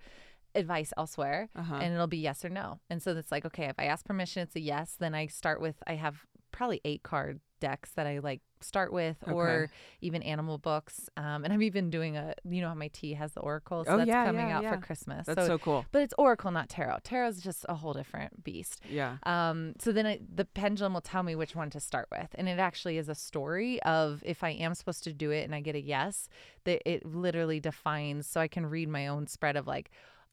advice 0.55 0.93
elsewhere? 0.97 1.49
Uh-huh. 1.55 1.75
And 1.75 1.93
it'll 1.93 2.07
be 2.07 2.17
yes 2.17 2.43
or 2.43 2.49
no. 2.49 2.79
And 2.89 3.01
so 3.01 3.15
it's 3.15 3.31
like, 3.31 3.45
okay, 3.45 3.65
if 3.65 3.75
I 3.79 3.85
ask 3.85 4.05
permission, 4.05 4.43
it's 4.43 4.55
a 4.55 4.59
yes. 4.61 4.95
Then 4.99 5.13
I 5.15 5.27
start 5.27 5.61
with 5.61 5.75
I 5.87 5.95
have 5.95 6.25
probably 6.51 6.81
eight 6.83 7.03
card 7.03 7.39
decks 7.59 7.91
that 7.95 8.07
I 8.07 8.19
like 8.19 8.41
start 8.61 8.91
with, 8.91 9.17
or 9.27 9.69
even 10.01 10.23
animal 10.23 10.57
books. 10.57 11.09
Um, 11.17 11.43
and 11.43 11.51
I'm 11.53 11.61
even 11.61 11.89
doing 11.89 12.15
a 12.17 12.33
you 12.49 12.61
know 12.61 12.69
how 12.69 12.73
my 12.73 12.87
tea 12.87 13.13
has 13.13 13.33
the 13.33 13.41
oracle, 13.41 13.83
so 13.85 13.91
Oh, 13.91 13.97
that's 13.97 14.07
yeah, 14.07 14.25
coming 14.25 14.47
yeah, 14.47 14.57
out 14.57 14.63
yeah. 14.63 14.75
for 14.75 14.81
Christmas. 14.81 15.25
That's 15.27 15.41
so, 15.41 15.47
so 15.47 15.57
cool. 15.57 15.85
but 15.91 16.01
it's 16.01 16.13
oracle, 16.17 16.51
not 16.51 16.69
tarot. 16.69 16.99
Tarot's 17.03 17.41
just 17.41 17.65
a 17.69 17.75
whole 17.75 17.93
different 17.93 18.43
beast. 18.43 18.81
Yeah. 18.89 19.17
Um, 19.23 19.73
so 19.79 19.91
then 19.91 20.05
it, 20.05 20.35
the 20.37 20.45
pendulum 20.45 20.93
will 20.93 21.01
tell 21.01 21.23
me 21.23 21.35
which 21.35 21.55
one 21.55 21.69
to 21.71 21.79
start 21.79 22.07
with. 22.11 22.29
And 22.35 22.47
it 22.49 22.59
actually 22.59 22.97
is 22.97 23.09
a 23.09 23.15
story 23.15 23.81
of 23.83 24.23
if 24.25 24.43
I 24.43 24.51
am 24.51 24.73
supposed 24.73 25.03
to 25.03 25.13
do 25.13 25.31
it 25.31 25.43
and 25.43 25.53
I 25.53 25.59
get 25.61 25.75
a 25.75 25.81
yes, 25.81 26.29
that 26.63 26.81
it 26.89 27.05
literally 27.05 27.59
defines 27.59 28.25
so 28.25 28.39
I 28.41 28.47
can 28.47 28.65
read 28.65 28.89
my 28.89 29.07
own 29.07 29.27
spread 29.27 29.55
of 29.57 29.67
like, 29.67 29.91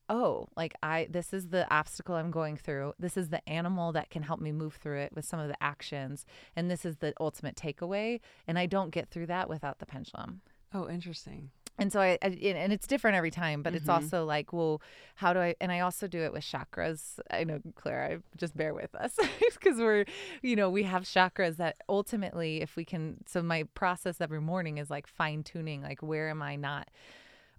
oh, 0.09 0.49
like 0.57 0.75
I 0.83 1.07
this 1.11 1.33
is 1.33 1.49
the 1.49 1.69
obstacle 1.73 2.15
I'm 2.15 2.31
going 2.31 2.57
through. 2.57 2.95
This 2.99 3.17
is 3.17 3.29
the 3.31 3.47
animal 3.49 3.93
that 3.93 4.11
can 4.11 4.23
help 4.23 4.41
me 4.41 4.53
move 4.53 4.75
through 4.75 5.01
it 5.01 5.13
with 5.15 5.25
some 5.25 5.41
of 5.41 5.49
the 5.49 5.63
actions. 5.63 6.25
And 6.55 6.71
this 6.71 6.85
is 6.85 6.97
the 6.99 7.13
ultimate 7.21 7.57
takeaway. 7.57 8.21
And 8.47 8.59
I 8.59 8.67
don't 8.67 8.91
get 8.91 9.09
through 9.09 9.27
that 9.27 9.49
without 9.49 9.79
the 9.79 9.87
pendulum. 9.87 10.41
Oh, 10.73 10.89
interesting. 10.89 11.51
And 11.79 11.93
so 11.93 12.01
I, 12.01 12.17
I 12.23 12.29
and 12.29 12.73
it's 12.73 12.87
different 12.87 13.19
every 13.19 13.31
time, 13.31 13.63
but 13.63 13.75
it's 13.75 13.87
Mhm. 13.87 13.93
also 13.93 14.25
like, 14.25 14.51
well, 14.51 14.81
how 15.17 15.35
do 15.35 15.41
I? 15.41 15.55
And 15.61 15.71
I 15.71 15.81
also 15.81 16.07
do 16.09 16.21
it 16.23 16.33
with 16.33 16.43
chakras. 16.43 17.19
I 17.31 17.45
know, 17.45 17.61
Claire, 17.75 18.03
I 18.13 18.37
just 18.39 18.57
bear 18.57 18.73
with 18.73 18.95
us 18.95 19.19
because 19.55 19.77
we're, 19.79 20.07
you 20.41 20.57
know, 20.57 20.71
we 20.71 20.85
have 20.85 21.03
chakras 21.03 21.57
that 21.59 21.77
ultimately, 21.89 22.63
if 22.63 22.77
we 22.77 22.85
can. 22.87 23.19
So 23.27 23.43
my 23.43 23.65
process 23.75 24.23
every 24.23 24.41
morning 24.41 24.79
is 24.79 24.89
like 24.89 25.07
fine 25.07 25.43
tuning, 25.43 25.83
like 25.83 26.03
where 26.03 26.31
am 26.31 26.41
I 26.41 26.57
not 26.57 26.89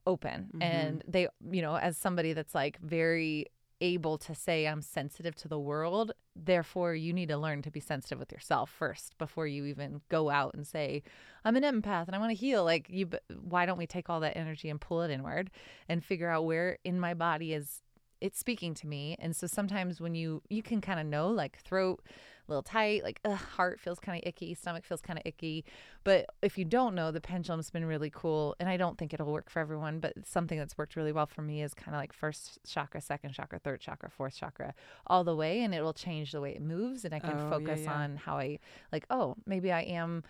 open? 0.07 0.49
Mhm. 0.55 0.61
And 0.63 1.03
they, 1.07 1.27
you 1.51 1.61
know, 1.61 1.75
as 1.75 1.97
somebody 1.97 2.33
that's 2.33 2.55
like 2.55 2.79
very 2.79 3.47
able 3.79 4.17
to 4.17 4.33
say 4.33 4.67
I'm 4.67 4.81
sensitive 4.81 5.35
to 5.35 5.47
the 5.47 5.59
world, 5.59 6.11
therefore 6.35 6.95
you 6.95 7.13
need 7.13 7.29
to 7.29 7.37
learn 7.37 7.61
to 7.61 7.69
be 7.71 7.79
sensitive 7.79 8.17
with 8.17 8.31
yourself 8.31 8.71
first 8.71 9.17
before 9.19 9.45
you 9.45 9.65
even 9.65 10.01
go 10.09 10.29
out 10.31 10.55
and 10.55 10.65
say 10.65 11.03
I'm 11.45 11.55
an 11.55 11.63
empath 11.63 12.07
and 12.07 12.15
I 12.15 12.19
want 12.19 12.31
to 12.31 12.35
heal. 12.35 12.63
Like 12.63 12.87
you, 12.89 13.09
why 13.39 13.65
don't 13.67 13.77
we 13.77 13.85
take 13.85 14.09
all 14.09 14.19
that 14.21 14.35
energy 14.37 14.69
and 14.69 14.81
pull 14.81 15.01
it 15.03 15.11
inward 15.11 15.51
and 15.87 16.03
figure 16.03 16.29
out 16.29 16.45
where 16.45 16.79
in 16.83 16.99
my 16.99 17.13
body 17.13 17.53
is 17.53 17.83
it's 18.19 18.39
speaking 18.39 18.73
to 18.75 18.87
me? 18.87 19.15
And 19.19 19.35
so 19.35 19.45
sometimes 19.45 20.01
when 20.01 20.15
you 20.15 20.41
you 20.49 20.63
can 20.63 20.81
kind 20.81 20.99
of 20.99 21.05
know 21.05 21.29
like 21.29 21.59
throat 21.59 22.01
little 22.47 22.63
tight, 22.63 23.03
like 23.03 23.19
ugh, 23.25 23.37
heart 23.37 23.79
feels 23.79 23.99
kind 23.99 24.21
of 24.21 24.27
icky, 24.27 24.53
stomach 24.53 24.85
feels 24.85 25.01
kind 25.01 25.19
of 25.19 25.23
icky. 25.25 25.65
But 26.03 26.25
if 26.41 26.57
you 26.57 26.65
don't 26.65 26.95
know, 26.95 27.11
the 27.11 27.21
pendulum's 27.21 27.69
been 27.69 27.85
really 27.85 28.09
cool, 28.09 28.55
and 28.59 28.69
I 28.69 28.77
don't 28.77 28.97
think 28.97 29.13
it'll 29.13 29.31
work 29.31 29.49
for 29.49 29.59
everyone. 29.59 29.99
But 29.99 30.13
something 30.25 30.57
that's 30.57 30.77
worked 30.77 30.95
really 30.95 31.11
well 31.11 31.25
for 31.27 31.41
me 31.41 31.61
is 31.61 31.73
kind 31.73 31.95
of 31.95 31.99
like 32.01 32.13
first 32.13 32.59
chakra, 32.67 33.01
second 33.01 33.33
chakra, 33.33 33.59
third 33.59 33.79
chakra, 33.81 34.09
fourth 34.09 34.35
chakra, 34.35 34.73
all 35.07 35.23
the 35.23 35.35
way, 35.35 35.61
and 35.63 35.73
it 35.75 35.81
will 35.81 35.93
change 35.93 36.31
the 36.31 36.41
way 36.41 36.51
it 36.51 36.61
moves, 36.61 37.05
and 37.05 37.13
I 37.13 37.19
can 37.19 37.37
Oh, 37.37 37.49
focus 37.49 37.81
yeah. 37.85 37.93
on 37.93 38.15
how 38.17 38.37
I 38.37 38.59
like. 38.91 39.05
Oh, 39.09 39.35
maybe 39.45 39.71
I 39.71 39.81
am 39.81 40.23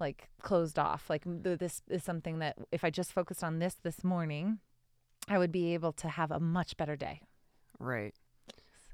like 0.00 0.28
closed 0.42 0.78
off. 0.78 1.08
Like 1.08 1.22
this 1.26 1.82
is 1.88 2.02
something 2.02 2.38
that 2.40 2.56
if 2.72 2.84
I 2.84 2.90
just 2.90 3.12
focused 3.12 3.44
on 3.44 3.58
this 3.58 3.74
this 3.82 4.02
morning, 4.04 4.58
I 5.28 5.38
would 5.38 5.52
be 5.52 5.74
able 5.74 5.92
to 5.92 6.08
have 6.08 6.30
a 6.30 6.40
much 6.40 6.76
better 6.76 6.96
day. 6.96 7.20
Right. 7.78 8.14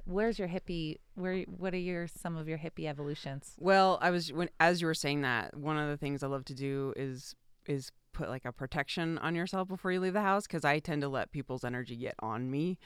Where's 0.04 0.38
your 0.38 0.48
hippie? 0.48 0.96
Where? 1.14 1.42
What 1.42 1.74
are 1.74 1.78
your 1.78 2.08
some 2.08 2.36
of 2.36 2.48
your 2.48 2.58
hippie 2.58 2.86
evolutions? 2.86 3.54
Well, 3.58 3.98
I 4.00 4.10
was 4.10 4.32
when 4.32 4.48
as 4.58 4.80
you 4.80 4.86
were 4.86 4.94
saying 4.94 5.22
that, 5.22 5.56
one 5.56 5.76
of 5.78 5.88
the 5.88 5.96
things 5.96 6.22
I 6.22 6.26
love 6.26 6.44
to 6.46 6.54
do 6.54 6.92
is 6.96 7.34
is 7.66 7.90
put 8.12 8.28
like 8.28 8.44
a 8.44 8.52
protection 8.52 9.18
on 9.18 9.34
yourself 9.36 9.68
before 9.68 9.92
you 9.92 10.00
leave 10.00 10.12
the 10.14 10.20
house 10.20 10.46
because 10.46 10.64
I 10.64 10.78
tend 10.80 11.02
to 11.02 11.08
let 11.08 11.30
people's 11.30 11.64
energy 11.64 11.96
get 11.96 12.14
on 12.20 12.50
me, 12.50 12.78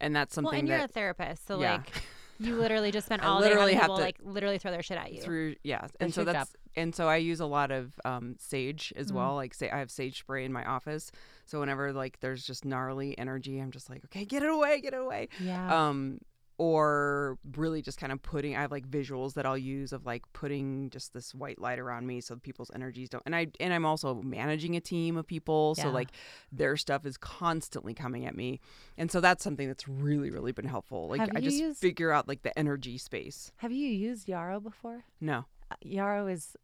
and 0.00 0.14
that's 0.16 0.34
something 0.34 0.50
well, 0.50 0.58
and 0.58 0.68
you're 0.68 0.78
a 0.78 0.88
therapist, 0.88 1.46
so 1.46 1.60
yeah. 1.60 1.72
like 1.76 2.02
you 2.38 2.56
literally 2.58 2.90
just 2.90 3.06
spend 3.06 3.22
I 3.22 3.26
all 3.26 3.40
day 3.40 3.48
literally 3.48 3.74
having 3.74 3.78
have 3.80 3.84
people 3.84 3.96
to- 3.98 4.02
like 4.02 4.16
literally 4.22 4.58
throw 4.58 4.70
their 4.72 4.82
shit 4.82 4.98
at 4.98 5.12
you. 5.12 5.20
through 5.20 5.54
yeah 5.62 5.82
and 6.00 6.08
That's 6.08 6.14
so 6.14 6.22
your 6.22 6.32
that's 6.32 6.52
and 6.74 6.92
so 6.94 7.06
i 7.06 7.16
use 7.16 7.38
a 7.40 7.46
lot 7.46 7.70
of 7.70 7.92
um, 8.06 8.34
sage 8.38 8.92
as 8.96 9.12
Mhm. 9.12 9.16
well 9.16 9.34
like 9.36 9.52
say 9.54 9.70
i 9.70 9.78
have 9.78 9.90
sage 9.90 10.18
spray 10.18 10.44
in 10.44 10.52
my 10.52 10.64
office 10.64 11.12
so 11.44 11.60
whenever 11.60 11.92
like 11.92 12.18
there's 12.20 12.44
just 12.44 12.64
gnarly 12.64 13.16
energy 13.18 13.60
i'm 13.60 13.70
just 13.70 13.88
like 13.90 14.02
okay 14.06 14.24
get 14.24 14.42
it 14.42 14.48
away 14.48 14.80
get 14.80 14.94
it 14.94 15.00
away 15.00 15.28
Yeah. 15.38 15.88
um 15.88 16.18
or 16.62 17.38
really 17.56 17.82
just 17.82 17.98
kind 17.98 18.12
of 18.12 18.22
putting 18.22 18.56
i 18.56 18.60
have 18.60 18.70
like 18.70 18.88
visuals 18.88 19.34
that 19.34 19.44
i'll 19.44 19.58
use 19.58 19.92
of 19.92 20.06
like 20.06 20.22
putting 20.32 20.88
just 20.90 21.12
this 21.12 21.34
white 21.34 21.58
light 21.60 21.80
around 21.80 22.06
me 22.06 22.20
so 22.20 22.36
people's 22.36 22.70
energies 22.72 23.08
don't 23.08 23.22
and 23.26 23.34
i 23.34 23.46
and 23.58 23.74
i'm 23.74 23.84
also 23.84 24.22
managing 24.22 24.76
a 24.76 24.80
team 24.80 25.16
of 25.16 25.26
people 25.26 25.74
so 25.74 25.90
like 25.90 26.10
their 26.52 26.76
stuff 26.76 27.04
is 27.04 27.16
constantly 27.16 27.94
coming 27.94 28.26
at 28.26 28.36
me 28.36 28.60
and 28.96 29.10
so 29.10 29.20
that's 29.20 29.42
something 29.42 29.66
that's 29.66 29.88
really 29.88 30.30
really 30.30 30.52
been 30.52 30.64
helpful 30.64 31.08
like 31.08 31.20
Have 31.20 31.30
i 31.34 31.40
just 31.40 31.56
used- 31.58 31.80
figure 31.80 32.12
out 32.12 32.28
like 32.28 32.42
the 32.42 32.56
energy 32.56 32.96
space 32.96 33.50
Have 33.56 33.72
you 33.72 33.88
used 33.88 34.28
yarrow 34.28 34.60
before? 34.60 35.04
no 35.20 35.46
Uh, 35.70 35.74
Yarrow 35.80 36.26
is, 36.28 36.54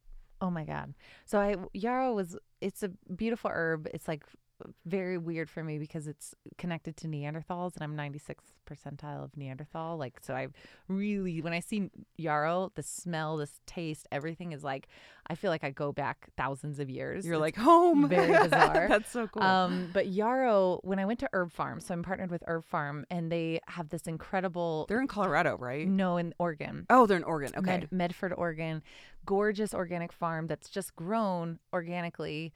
oh 0.41 0.51
my 0.51 0.65
god. 0.65 0.93
So 1.25 1.41
I 1.41 1.57
yarrow 1.73 2.15
was 2.15 2.37
it's 2.61 2.83
a 2.83 2.91
beautiful 3.23 3.51
herb. 3.53 3.89
It's 3.95 4.07
like 4.07 4.23
very 4.87 5.19
weird 5.19 5.49
for 5.51 5.63
me 5.63 5.79
because 5.79 6.07
it's 6.07 6.35
connected 6.57 6.97
to 6.99 7.09
Neanderthals 7.09 7.75
and 7.75 7.83
I'm 7.83 7.95
96 7.97 8.45
percentile 8.69 9.25
of 9.25 9.37
Neanderthal. 9.37 9.97
Like 9.97 10.19
so 10.23 10.35
I 10.35 10.49
really 10.89 11.41
when 11.41 11.53
I 11.53 11.61
see 11.61 11.91
yarrow, 12.17 12.71
the 12.75 12.83
smell, 12.83 13.37
this 13.37 13.61
taste, 13.67 14.07
everything 14.13 14.53
is 14.53 14.63
like 14.65 14.89
I 15.31 15.35
feel 15.35 15.51
like 15.51 15.63
I 15.65 15.71
go 15.71 15.93
back 15.93 16.29
thousands 16.37 16.79
of 16.79 16.89
years. 16.89 17.25
You're 17.27 17.35
It's 17.35 17.41
like 17.41 17.57
home. 17.57 18.09
very 18.09 18.33
bizarre. 18.43 18.89
That's 18.89 19.11
so 19.11 19.27
cool. 19.29 19.43
Um, 19.43 19.91
but 19.93 20.07
yarrow, 20.09 20.81
when 20.83 20.99
I 20.99 21.05
went 21.05 21.19
to 21.21 21.29
Herb 21.35 21.53
Pharm, 21.53 21.83
so 21.83 21.93
I'm 21.93 22.03
partnered 22.03 22.31
with 22.31 22.43
Herb 22.47 22.65
Pharm, 22.73 23.05
and 23.11 23.31
they 23.31 23.61
have 23.69 23.91
this 23.91 24.03
incredible. 24.03 24.87
they're 24.89 25.01
in 25.01 25.07
Colorado, 25.07 25.57
right? 25.59 25.87
no 25.87 26.17
in 26.17 26.33
Oregon. 26.39 26.87
Oh, 26.89 27.07
they're 27.07 27.19
in 27.19 27.25
Oregon. 27.25 27.53
Okay. 27.59 27.71
Med- 27.81 27.93
Medford, 27.93 28.33
Oregon, 28.37 28.83
gorgeous 29.27 29.75
organic 29.75 30.13
farm 30.13 30.47
that's 30.47 30.71
just 30.71 30.97
grown 30.97 31.59
organically, 31.75 32.53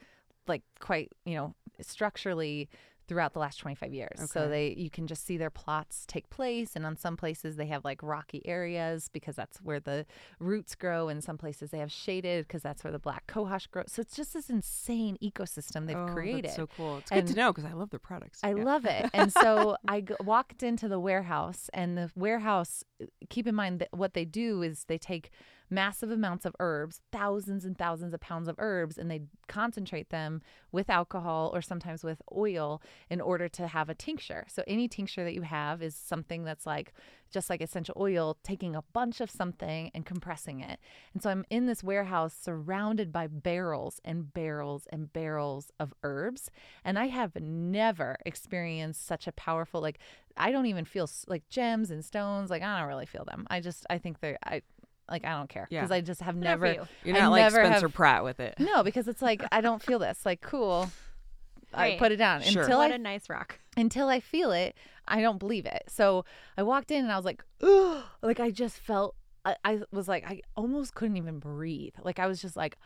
like 0.46 0.62
quite 0.80 1.12
you 1.26 1.34
know 1.36 1.54
structurally 1.82 2.68
throughout 3.08 3.32
the 3.32 3.40
last 3.40 3.58
25 3.58 3.92
years. 3.92 4.30
So 4.30 4.48
they 4.48 4.74
you 4.78 4.88
can 4.88 5.08
just 5.08 5.26
see 5.26 5.36
their 5.36 5.50
plots 5.50 6.04
take 6.06 6.30
place 6.30 6.76
and 6.76 6.86
on 6.86 6.96
some 6.96 7.16
places 7.16 7.56
they 7.56 7.66
have 7.66 7.84
like 7.84 8.00
rocky 8.00 8.40
areas 8.46 9.10
because 9.12 9.34
that's 9.34 9.58
where 9.58 9.80
the 9.80 10.06
roots 10.38 10.76
grow 10.76 11.08
and 11.08 11.22
some 11.22 11.36
places 11.36 11.72
they 11.72 11.78
have 11.78 11.90
shaded 11.90 12.46
because 12.46 12.62
that's 12.62 12.84
where 12.84 12.92
the 12.92 13.00
black 13.00 13.26
cohosh 13.26 13.68
grows. 13.70 13.86
So 13.88 14.00
it's 14.02 14.14
just 14.14 14.32
this 14.34 14.48
insane 14.48 15.18
ecosystem 15.22 15.86
they've 15.88 15.96
oh, 15.96 16.06
created. 16.14 16.44
That's 16.44 16.56
so 16.56 16.68
cool. 16.68 16.98
It's 16.98 17.10
good 17.10 17.26
to 17.26 17.34
know 17.34 17.52
because 17.52 17.68
I 17.68 17.74
love 17.74 17.90
their 17.90 17.98
products. 18.00 18.38
I 18.44 18.54
Yeah. 18.54 18.62
love 18.64 18.84
it. 18.86 19.10
And 19.12 19.32
so 19.32 19.76
I 19.88 20.02
g- 20.02 20.14
walked 20.20 20.62
into 20.62 20.86
the 20.86 21.00
warehouse, 21.00 21.68
and 21.74 21.98
the 21.98 22.10
warehouse, 22.14 22.84
keep 23.28 23.48
in 23.48 23.54
mind 23.56 23.80
that 23.80 23.88
what 23.92 24.14
they 24.14 24.24
do 24.24 24.62
is 24.62 24.84
they 24.84 24.96
take 24.98 25.30
massive 25.72 26.10
amounts 26.10 26.44
of 26.44 26.54
herbs, 26.60 27.00
thousands 27.10 27.64
and 27.64 27.76
thousands 27.78 28.12
of 28.12 28.20
pounds 28.20 28.46
of 28.46 28.56
herbs, 28.58 28.98
and 28.98 29.10
they 29.10 29.22
concentrate 29.48 30.10
them 30.10 30.42
with 30.70 30.90
alcohol 30.90 31.50
or 31.54 31.62
sometimes 31.62 32.04
with 32.04 32.20
oil 32.34 32.82
in 33.08 33.20
order 33.20 33.48
to 33.48 33.66
have 33.66 33.88
a 33.88 33.94
tincture. 33.94 34.44
So 34.48 34.62
any 34.66 34.86
tincture 34.86 35.24
that 35.24 35.34
you 35.34 35.42
have 35.42 35.82
is 35.82 35.96
something 35.96 36.44
that's 36.44 36.66
like 36.66 36.92
just 37.30 37.48
like 37.48 37.62
essential 37.62 37.96
oil, 37.98 38.36
taking 38.44 38.76
a 38.76 38.82
bunch 38.92 39.20
of 39.20 39.30
something 39.30 39.90
and 39.94 40.04
compressing 40.04 40.60
it. 40.60 40.78
And 41.14 41.22
so 41.22 41.30
I'm 41.30 41.46
in 41.48 41.66
this 41.66 41.82
warehouse 41.82 42.34
surrounded 42.38 43.10
by 43.10 43.26
barrels 43.26 44.00
and 44.04 44.32
barrels 44.34 44.86
and 44.92 45.10
barrels 45.12 45.72
of 45.80 45.94
herbs. 46.02 46.50
And 46.84 46.98
I 46.98 47.06
have 47.06 47.34
never 47.40 48.18
experienced 48.26 49.06
such 49.06 49.26
a 49.26 49.32
powerful, 49.32 49.80
like, 49.80 49.98
I 50.36 50.52
don't 50.52 50.66
even 50.66 50.84
feel 50.84 51.08
like 51.26 51.48
gems 51.48 51.90
and 51.90 52.04
stones. 52.04 52.50
Like, 52.50 52.62
I 52.62 52.78
don't 52.78 52.88
really 52.88 53.06
feel 53.06 53.24
them. 53.24 53.46
I 53.50 53.60
just, 53.60 53.86
I 53.88 53.96
think 53.96 54.20
they're, 54.20 54.38
I, 54.44 54.60
like, 55.10 55.24
I 55.24 55.30
don't 55.36 55.48
care. 55.48 55.66
Yeah. 55.70 55.80
Because 55.80 55.90
I 55.90 56.00
just 56.00 56.20
have 56.22 56.36
never, 56.36 56.66
you. 56.66 56.88
You're 57.04 57.16
I 57.16 57.20
not 57.20 57.30
like 57.32 57.42
never 57.42 57.64
Spencer 57.64 57.86
have- 57.88 57.94
Pratt 57.94 58.24
with 58.24 58.40
it. 58.40 58.54
no, 58.58 58.82
because 58.82 59.08
it's 59.08 59.22
like, 59.22 59.42
I 59.52 59.60
don't 59.60 59.82
feel 59.82 59.98
this. 59.98 60.24
Like, 60.24 60.40
cool. 60.40 60.90
I 61.74 61.90
Right. 61.90 61.98
put 61.98 62.12
it 62.12 62.16
down 62.16 62.42
Sure. 62.42 62.62
until 62.62 62.78
what 62.78 62.92
I 62.92 62.96
a 62.96 62.98
nice 62.98 63.30
rock. 63.30 63.58
until 63.76 64.08
I 64.08 64.20
feel 64.20 64.52
it, 64.52 64.76
I 65.08 65.20
don't 65.22 65.38
believe 65.38 65.64
it. 65.66 65.84
So 65.88 66.24
I 66.56 66.62
walked 66.62 66.90
in 66.90 67.02
and 67.04 67.10
I 67.12 67.16
was 67.16 67.24
like, 67.24 67.42
Ugh! 67.62 68.02
like 68.22 68.40
I 68.40 68.50
just 68.50 68.76
felt, 68.78 69.16
I, 69.44 69.56
I 69.64 69.80
was 69.90 70.06
like, 70.06 70.24
I 70.28 70.42
almost 70.56 70.94
couldn't 70.94 71.16
even 71.16 71.38
breathe. 71.38 71.94
Like 72.02 72.18
I 72.18 72.26
was 72.26 72.40
just 72.42 72.56
like, 72.56 72.76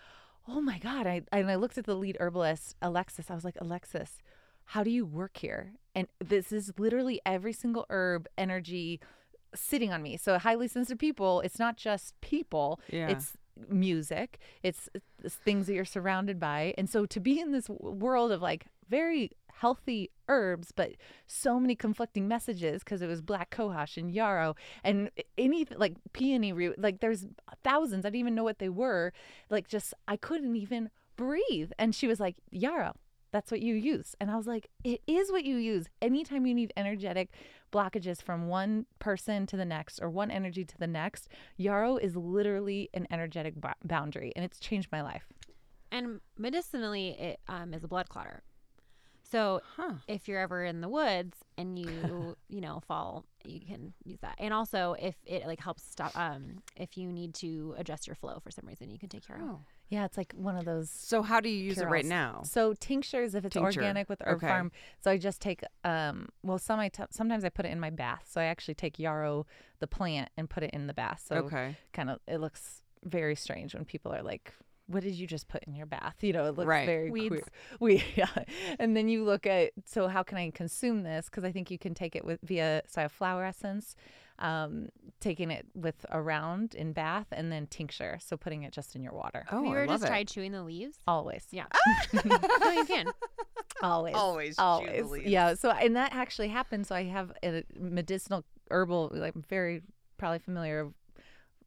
oh 0.49 0.61
my 0.61 0.79
God. 0.79 1.07
I, 1.07 1.23
and 1.33 1.51
I 1.51 1.57
looked 1.57 1.79
at 1.79 1.85
the 1.87 1.97
lead 1.97 2.17
herbalist, 2.21 2.77
Alexis. 2.81 3.31
I 3.31 3.35
was 3.35 3.45
like, 3.45 3.57
Alexis, 3.61 4.23
how 4.67 4.85
do 4.85 4.91
you 4.91 5.05
work 5.05 5.37
here? 5.39 5.73
And 5.95 6.07
this 6.25 6.53
is 6.53 6.73
literally 6.79 7.21
every 7.27 7.53
single 7.53 7.87
herb 7.91 8.29
energy 8.39 9.01
sitting 9.57 9.93
on 9.93 10.03
me. 10.03 10.17
So 10.17 10.39
highly 10.39 10.69
sensitive 10.69 10.99
people, 10.99 11.41
it's 11.41 11.59
not 11.59 11.77
just 11.77 12.21
people, 12.21 12.81
Yeah. 12.91 13.09
it's 13.09 13.37
music, 13.69 14.39
it's, 14.63 14.89
uh, 14.95 15.01
it's 15.25 15.35
things 15.37 15.67
that 15.67 15.75
you're 15.75 15.85
surrounded 15.85 16.39
by. 16.39 16.75
And 16.79 16.89
so 16.89 17.07
to 17.07 17.21
be 17.21 17.41
in 17.41 17.53
this 17.53 17.67
w- 17.67 17.95
world 17.95 18.31
of 18.33 18.43
like 18.43 18.67
very 18.89 19.31
healthy 19.53 20.11
herbs, 20.29 20.71
but 20.71 20.93
so 21.27 21.59
many 21.59 21.75
conflicting 21.75 22.29
messages 22.29 22.85
because 22.85 23.01
it 23.01 23.07
was 23.07 23.23
black 23.23 23.51
cohosh 23.51 23.97
and 23.97 24.13
yarrow 24.13 24.55
and 24.85 25.11
any 25.39 25.67
like 25.77 25.95
peony 26.13 26.53
root. 26.53 26.79
Like 26.79 27.01
there's 27.01 27.27
thousands. 27.65 28.05
I 28.05 28.11
didn't 28.11 28.21
even 28.21 28.35
know 28.35 28.45
what 28.45 28.59
they 28.59 28.69
were. 28.69 29.13
Like 29.51 29.67
just 29.67 29.95
I 30.07 30.17
couldn't 30.17 30.57
even 30.57 30.91
breathe. 31.17 31.73
And 31.79 31.95
she 31.95 32.07
was 32.07 32.21
like, 32.21 32.37
yarrow. 32.51 32.95
That's 33.37 33.51
what 33.51 33.61
you 33.61 33.74
use. 33.74 34.16
And 34.18 34.30
I 34.30 34.37
was 34.37 34.47
like, 34.47 34.70
it 34.82 35.03
is 35.07 35.30
what 35.30 35.45
you 35.45 35.57
use. 35.57 35.89
Anytime 36.01 36.47
you 36.47 36.55
need 36.55 36.72
energetic 36.74 37.34
blockages 37.70 38.22
from 38.22 38.49
one 38.49 38.87
person 38.99 39.45
to 39.49 39.59
the 39.59 39.64
next 39.66 40.01
or 40.01 40.09
one 40.09 40.30
energy 40.30 40.64
to 40.64 40.78
the 40.78 40.87
next, 40.87 41.28
yarrow 41.59 41.99
is 41.99 42.16
literally 42.16 42.89
an 42.95 43.07
energetic 43.11 43.61
b- 43.61 43.68
boundary. 43.84 44.32
And 44.34 44.43
it's 44.43 44.59
changed 44.59 44.89
my 44.91 45.03
life. 45.03 45.26
And 45.93 46.20
medicinally, 46.39 47.09
it 47.11 47.41
um, 47.47 47.74
is 47.74 47.84
a 47.84 47.89
blood 47.89 48.09
clotter. 48.09 48.43
So 49.31 49.61
Huh. 49.77 49.95
if 50.07 50.29
you're 50.29 50.41
ever 50.41 50.64
in 50.64 50.81
the 50.81 50.89
woods 50.89 51.37
and 51.59 51.79
you 51.79 52.37
you 52.49 52.61
know 52.61 52.81
fall, 52.87 53.24
you 53.45 53.61
can 53.61 53.93
use 54.05 54.20
that. 54.20 54.37
And 54.39 54.53
also 54.55 54.95
if 54.99 55.16
it 55.24 55.47
like 55.47 55.61
helps 55.61 55.83
stop 55.85 56.12
um 56.16 56.62
if 56.77 56.97
you 56.97 57.11
need 57.12 57.35
to 57.35 57.74
adjust 57.79 58.07
your 58.07 58.16
flow 58.16 58.39
for 58.43 58.51
some 58.51 58.66
reason, 58.66 58.91
you 58.91 58.99
can 58.99 59.09
take 59.09 59.29
your 59.29 59.39
own. 59.39 59.49
Oh. 59.51 59.59
Yeah, 59.89 60.05
it's 60.05 60.16
like 60.16 60.33
one 60.33 60.57
of 60.57 60.64
those 60.64 60.91
So 60.91 61.22
how 61.22 61.39
do 61.41 61.49
you 61.49 61.62
use 61.62 61.79
it 61.79 61.85
right 61.87 62.05
now? 62.05 62.43
So 62.45 62.74
tinctures, 62.74 63.37
if 63.37 63.45
it's 63.45 63.55
Tincture. 63.55 63.81
organic 63.81 64.09
with 64.09 64.20
herb 64.24 64.39
Okay. 64.39 64.49
farm. 64.49 64.72
So 65.01 65.11
I 65.12 65.16
just 65.16 65.41
take 65.41 65.62
um. 65.85 66.29
Well, 66.43 66.59
some 66.59 66.81
I 66.81 66.89
t- 66.89 67.05
sometimes 67.11 67.45
I 67.45 67.51
put 67.51 67.66
it 67.66 67.70
in 67.70 67.79
my 67.79 67.91
bath. 67.91 68.24
So 68.29 68.41
I 68.41 68.45
actually 68.45 68.74
take 68.74 68.99
yarrow, 68.99 69.47
the 69.79 69.87
plant, 69.87 70.31
and 70.37 70.51
put 70.51 70.64
it 70.64 70.70
in 70.72 70.89
the 70.89 70.95
bath. 70.95 71.24
So 71.29 71.37
okay. 71.37 71.77
kind 71.93 72.11
of 72.11 72.18
it 72.27 72.39
looks 72.41 72.83
very 73.05 73.37
strange 73.37 73.74
when 73.74 73.85
people 73.85 74.12
are 74.12 74.22
like. 74.22 74.53
What 74.89 75.03
did 75.03 75.14
you 75.14 75.26
just 75.26 75.49
put 75.49 75.64
in 75.64 75.74
your 75.74 75.87
bath? 75.87 76.16
You 76.22 76.32
know, 76.32 76.45
it 76.47 76.57
looks 76.57 76.66
Right. 76.68 76.87
very 76.87 77.11
Weeds. 77.11 77.28
queer. 77.28 77.43
We 77.80 78.05
yeah, 78.14 78.28
and 78.78 78.97
then 78.97 79.09
you 79.09 79.24
look 79.24 79.47
at 79.47 79.72
so 79.84 80.09
how 80.09 80.22
can 80.22 80.39
I 80.39 80.51
consume 80.51 81.03
this? 81.03 81.26
Because 81.26 81.45
I 81.45 81.53
think 81.53 81.70
you 81.70 81.78
can 81.78 81.95
take 81.95 82.14
it 82.16 82.24
with 82.24 82.39
via 82.43 82.82
so 82.87 83.01
I 83.01 83.03
have 83.03 83.12
flower 83.12 83.45
essence, 83.45 83.97
um, 84.39 84.89
taking 85.20 85.51
it 85.51 85.66
with 85.74 86.07
around 86.11 86.74
in 86.74 86.93
bath, 86.93 87.26
and 87.32 87.51
then 87.51 87.66
tincture. 87.66 88.18
So 88.22 88.37
putting 88.37 88.62
it 88.62 88.72
just 88.72 88.95
in 88.95 89.03
your 89.03 89.12
water. 89.12 89.45
Oh, 89.51 89.57
Have 89.57 89.64
you 89.64 89.70
I 89.72 89.76
ever 89.78 89.87
love 89.87 89.95
just 90.01 90.05
it. 90.05 90.09
tried 90.09 90.28
chewing 90.28 90.53
the 90.53 90.62
leaves? 90.62 90.99
Always. 91.09 91.47
Yeah. 91.51 91.66
no, 92.24 92.70
you 92.70 92.84
can. 92.84 93.07
Always. 93.82 94.14
Always 94.14 94.57
chew 94.57 94.62
the 94.62 95.03
Always. 95.03 95.24
Yeah. 95.26 95.55
So, 95.55 95.70
and 95.70 95.97
that 95.97 96.14
actually 96.14 96.49
happened. 96.49 96.87
So, 96.87 96.95
I 96.95 97.05
have 97.05 97.32
a 97.43 97.62
medicinal 97.78 98.45
herbal, 98.70 99.11
like, 99.14 99.34
I'm 99.34 99.43
very 99.43 99.82
probably 100.16 100.39
familiar, 100.39 100.91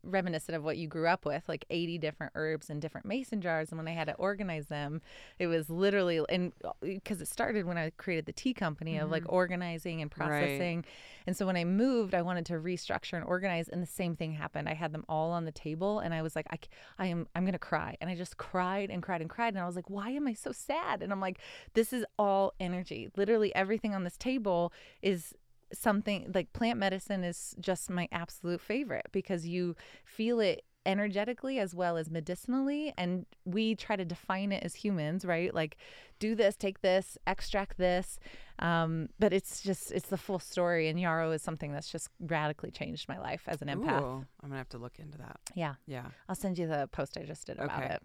reminiscent 0.03 0.55
of 0.55 0.63
what 0.63 0.77
you 0.77 0.87
grew 0.87 1.07
up 1.07 1.25
with, 1.25 1.43
like 1.47 1.65
80 1.69 1.97
different 1.97 2.33
herbs 2.35 2.69
in 2.69 2.79
different 2.79 3.05
mason 3.05 3.41
jars. 3.41 3.69
And 3.69 3.77
when 3.77 3.87
I 3.87 3.93
had 3.93 4.07
to 4.07 4.15
organize 4.15 4.67
them, 4.67 5.01
it 5.37 5.47
was 5.47 5.69
literally, 5.69 6.21
and 6.29 6.53
uh, 6.63 6.71
because 6.81 7.21
it 7.21 7.27
started 7.27 7.65
when 7.65 7.77
I 7.77 7.91
created 7.97 8.25
the 8.25 8.33
tea 8.33 8.53
company 8.53 8.97
of 8.97 9.09
like 9.09 9.23
mm-hmm. 9.23 9.35
organizing 9.35 10.01
and 10.01 10.09
Right. 10.17 10.27
processing. 10.27 10.85
And 11.27 11.37
so 11.37 11.45
when 11.45 11.55
I 11.55 11.63
moved, 11.63 12.15
I 12.15 12.21
wanted 12.21 12.45
to 12.47 12.53
restructure 12.53 13.13
and 13.13 13.23
organize, 13.23 13.69
and 13.69 13.81
the 13.81 13.87
same 13.87 14.15
thing 14.15 14.33
happened. 14.33 14.67
I 14.67 14.73
had 14.73 14.91
them 14.91 15.05
all 15.07 15.31
on 15.31 15.45
the 15.45 15.51
table, 15.51 15.99
and 15.99 16.13
I 16.13 16.21
was 16.21 16.35
like, 16.35 16.47
I, 16.49 16.57
I 16.97 17.07
am, 17.07 17.27
I'm 17.35 17.45
gonna 17.45 17.59
cry, 17.59 17.95
and 18.01 18.09
I 18.09 18.15
just 18.15 18.37
cried 18.37 18.89
and 18.89 19.03
cried 19.03 19.21
and 19.21 19.29
cried, 19.29 19.53
and 19.53 19.61
I 19.61 19.67
was 19.67 19.75
like, 19.75 19.89
why 19.89 20.09
am 20.09 20.27
I 20.27 20.33
so 20.33 20.51
sad? 20.51 21.03
And 21.03 21.11
I'm 21.11 21.21
like, 21.21 21.39
this 21.73 21.93
is 21.93 22.05
all 22.17 22.53
energy. 22.59 23.09
Literally 23.15 23.53
everything 23.55 23.93
on 23.93 24.03
this 24.03 24.17
table 24.17 24.73
is 25.01 25.33
something 25.73 26.31
like 26.33 26.51
plant 26.53 26.79
medicine 26.79 27.23
is 27.23 27.55
just 27.59 27.89
my 27.89 28.07
absolute 28.11 28.61
favorite 28.61 29.07
because 29.11 29.45
you 29.47 29.75
feel 30.05 30.39
it 30.39 30.63
energetically 30.85 31.59
as 31.59 31.75
well 31.75 31.97
as 31.97 32.09
medicinally 32.09 32.93
and 32.97 33.25
we 33.45 33.75
try 33.75 33.95
to 33.95 34.05
define 34.05 34.51
it 34.51 34.63
as 34.63 34.73
humans 34.73 35.25
right 35.25 35.53
like 35.53 35.75
do 36.19 36.33
this 36.35 36.55
take 36.55 36.81
this 36.81 37.17
extract 37.27 37.77
this 37.77 38.17
um, 38.59 39.07
but 39.19 39.31
it's 39.33 39.61
just 39.61 39.91
it's 39.91 40.07
the 40.07 40.17
full 40.17 40.39
story 40.39 40.87
and 40.87 40.99
yarrow 40.99 41.31
is 41.31 41.41
something 41.41 41.71
that's 41.73 41.91
just 41.91 42.09
radically 42.21 42.71
changed 42.71 43.07
my 43.09 43.19
life 43.19 43.43
as 43.45 43.61
an 43.61 43.67
empath 43.67 44.01
Ooh, 44.01 44.25
I'm 44.41 44.49
gonna 44.49 44.57
have 44.57 44.69
to 44.69 44.77
look 44.79 44.97
into 44.99 45.17
that. 45.19 45.37
yeah 45.53 45.75
Yeah. 45.85 46.05
i'll 46.29 46.33
send 46.35 46.57
you 46.57 46.65
the 46.65 46.87
post 46.91 47.17
i 47.17 47.23
just 47.23 47.45
did 47.45 47.59
about 47.59 47.83
Okay. 47.83 47.93
it 47.95 48.03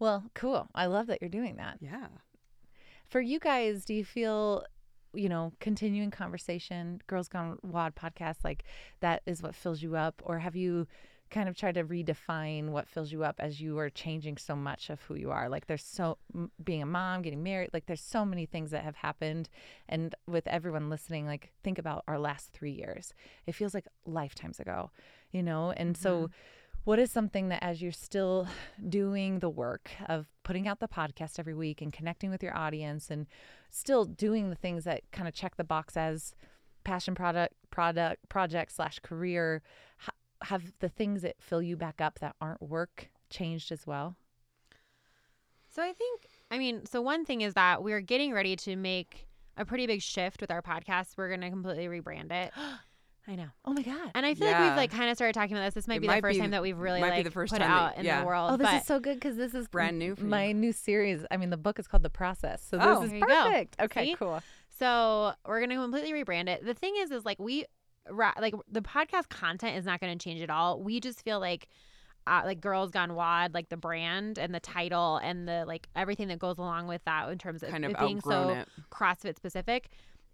well 0.00 0.24
cool 0.34 0.68
i 0.74 0.86
love 0.86 1.06
that 1.06 1.22
you're 1.22 1.30
doing 1.30 1.56
that 1.56 1.78
Yeah. 1.80 2.08
for 3.08 3.20
you 3.20 3.38
guys 3.38 3.84
do 3.84 3.94
you 3.94 4.04
feel 4.04 4.64
you 5.12 5.28
know 5.28 5.52
continuing 5.60 6.10
conversation 6.10 7.00
Girls 7.06 7.28
Gone 7.28 7.58
WOD 7.62 7.94
podcast 7.94 8.36
like 8.44 8.64
that 9.00 9.22
is 9.26 9.42
what 9.42 9.54
fills 9.54 9.82
you 9.82 9.96
up? 9.96 10.22
Or 10.24 10.38
have 10.38 10.56
you 10.56 10.86
kind 11.30 11.48
of 11.48 11.56
tried 11.56 11.74
to 11.76 11.84
redefine 11.84 12.70
what 12.70 12.88
fills 12.88 13.12
you 13.12 13.22
up 13.22 13.36
as 13.38 13.60
you 13.60 13.78
are 13.78 13.88
changing 13.88 14.36
so 14.36 14.56
much 14.56 14.90
of 14.90 15.00
who 15.02 15.14
you 15.14 15.30
are? 15.30 15.48
Like 15.48 15.66
there's 15.66 15.84
so 15.84 16.18
being 16.62 16.82
a 16.82 16.86
mom 16.86 17.22
getting 17.22 17.42
married 17.42 17.70
like 17.72 17.86
there's 17.86 18.00
so 18.00 18.24
many 18.24 18.46
things 18.46 18.70
that 18.72 18.84
have 18.84 18.96
happened. 18.96 19.48
And 19.88 20.14
with 20.26 20.46
everyone 20.46 20.90
listening 20.90 21.26
like 21.26 21.52
think 21.62 21.78
about 21.78 22.04
our 22.08 22.18
last 22.18 22.52
3 22.52 22.70
years. 22.70 23.14
It 23.46 23.54
feels 23.54 23.74
like 23.74 23.86
lifetimes 24.06 24.60
ago 24.60 24.90
you 25.32 25.42
know? 25.42 25.72
And 25.76 25.96
so 25.96 26.16
mm-hmm. 26.16 26.32
What 26.84 26.98
is 26.98 27.10
something 27.10 27.48
that 27.48 27.62
as 27.62 27.82
you're 27.82 27.92
still 27.92 28.48
doing 28.88 29.40
the 29.40 29.50
work 29.50 29.90
of 30.08 30.26
putting 30.42 30.66
out 30.66 30.80
the 30.80 30.88
podcast 30.88 31.38
every 31.38 31.54
week 31.54 31.82
and 31.82 31.92
connecting 31.92 32.30
with 32.30 32.42
your 32.42 32.56
audience 32.56 33.10
and 33.10 33.26
still 33.70 34.04
doing 34.04 34.50
the 34.50 34.56
things 34.56 34.84
that 34.84 35.02
kind 35.12 35.28
of 35.28 35.34
check 35.34 35.56
the 35.56 35.64
box 35.64 35.96
as 35.96 36.34
passion 36.84 37.14
product 37.14 37.54
product 37.70 38.28
project 38.28 38.72
slash 38.72 38.98
career 39.00 39.62
have 40.42 40.72
the 40.80 40.88
things 40.88 41.20
that 41.22 41.36
fill 41.38 41.60
you 41.60 41.76
back 41.76 42.00
up 42.00 42.18
that 42.20 42.34
aren't 42.40 42.62
work 42.62 43.10
changed 43.28 43.70
as 43.70 43.86
well 43.86 44.16
So 45.68 45.82
I 45.82 45.92
think, 45.92 46.22
I 46.50 46.58
mean, 46.58 46.86
so 46.86 47.02
one 47.02 47.24
thing 47.24 47.42
is 47.42 47.54
that 47.54 47.82
we're 47.82 48.00
getting 48.00 48.32
ready 48.32 48.56
to 48.56 48.74
make 48.74 49.28
a 49.56 49.64
pretty 49.64 49.86
big 49.86 50.00
shift 50.00 50.40
with 50.40 50.50
our 50.50 50.62
podcast. 50.62 51.16
We're 51.16 51.28
going 51.28 51.42
to 51.42 51.50
completely 51.50 51.86
rebrand 51.86 52.32
it. 52.32 52.52
I 53.30 53.36
know. 53.36 53.46
oh 53.64 53.72
my 53.72 53.82
god 53.82 54.10
And 54.16 54.26
I 54.26 54.34
feel 54.34 54.48
like 54.48 54.58
we've 54.60 54.76
like 54.76 54.90
kind 54.90 55.08
of 55.08 55.16
started 55.16 55.34
talking 55.34 55.56
about 55.56 55.66
this. 55.66 55.74
This 55.74 55.86
might 55.88 55.98
It 55.98 56.00
be 56.00 56.06
might 56.08 56.16
the 56.16 56.22
first 56.22 56.36
be 56.36 56.40
time 56.40 56.50
that 56.50 56.62
we've 56.62 56.76
really 56.76 57.00
like 57.00 57.22
the 57.22 57.30
first 57.30 57.52
put 57.52 57.60
it 57.62 57.64
time 57.64 57.70
that- 57.70 57.98
out 57.98 58.04
in 58.04 58.20
the 58.20 58.26
world. 58.26 58.50
oh 58.52 58.56
this 58.56 58.66
but 58.66 58.80
is 58.80 58.86
so 58.86 58.98
good 58.98 59.14
because 59.14 59.36
this 59.36 59.54
is 59.54 59.68
Brand 59.68 59.98
new 59.98 60.16
for 60.16 60.24
my 60.24 60.46
you. 60.46 60.54
new 60.54 60.72
series 60.72 61.24
i 61.30 61.36
mean 61.36 61.50
the 61.50 61.56
book 61.56 61.78
is 61.78 61.86
called 61.86 62.02
the 62.02 62.10
process 62.10 62.60
so 62.68 62.76
Oh. 62.80 63.00
this 63.00 63.10
There 63.10 63.18
is 63.18 63.20
you 63.20 63.26
perfect 63.26 63.76
okay 63.80 64.04
See? 64.06 64.14
cool 64.16 64.42
So 64.78 65.32
we're 65.46 65.60
gonna 65.60 65.76
completely 65.76 66.12
rebrand 66.12 66.48
it. 66.48 66.64
The 66.64 66.74
thing 66.74 66.94
is, 66.96 67.10
is 67.10 67.24
like 67.24 67.38
we, 67.38 67.66
like 68.10 68.54
the 68.70 68.80
podcast 68.80 69.28
content 69.28 69.76
is 69.76 69.84
not 69.84 70.00
gonna 70.00 70.16
change 70.16 70.40
at 70.40 70.48
all. 70.50 70.80
We 70.82 71.00
just 71.00 71.22
feel 71.22 71.38
like, 71.38 71.68
uh, 72.26 72.42
like 72.46 72.60
Girls 72.62 72.90
Gone 72.90 73.14
WOD, 73.14 73.52
like 73.54 73.68
the 73.68 73.76
brand 73.76 74.38
and 74.38 74.54
the 74.54 74.60
title 74.60 75.18
and 75.18 75.46
the 75.46 75.64
like 75.66 75.86
everything 75.94 76.28
that 76.28 76.38
goes 76.38 76.56
along 76.58 76.86
with 76.86 77.02
that 77.04 77.28
in 77.28 77.36
terms 77.38 77.62
of 77.62 77.68
Kind 77.70 77.84
of 77.84 77.90
it 77.92 77.98
being 77.98 78.20
so 78.22 78.50
it. 78.50 78.68
CrossFit 78.90 79.36
specific. 79.36 79.90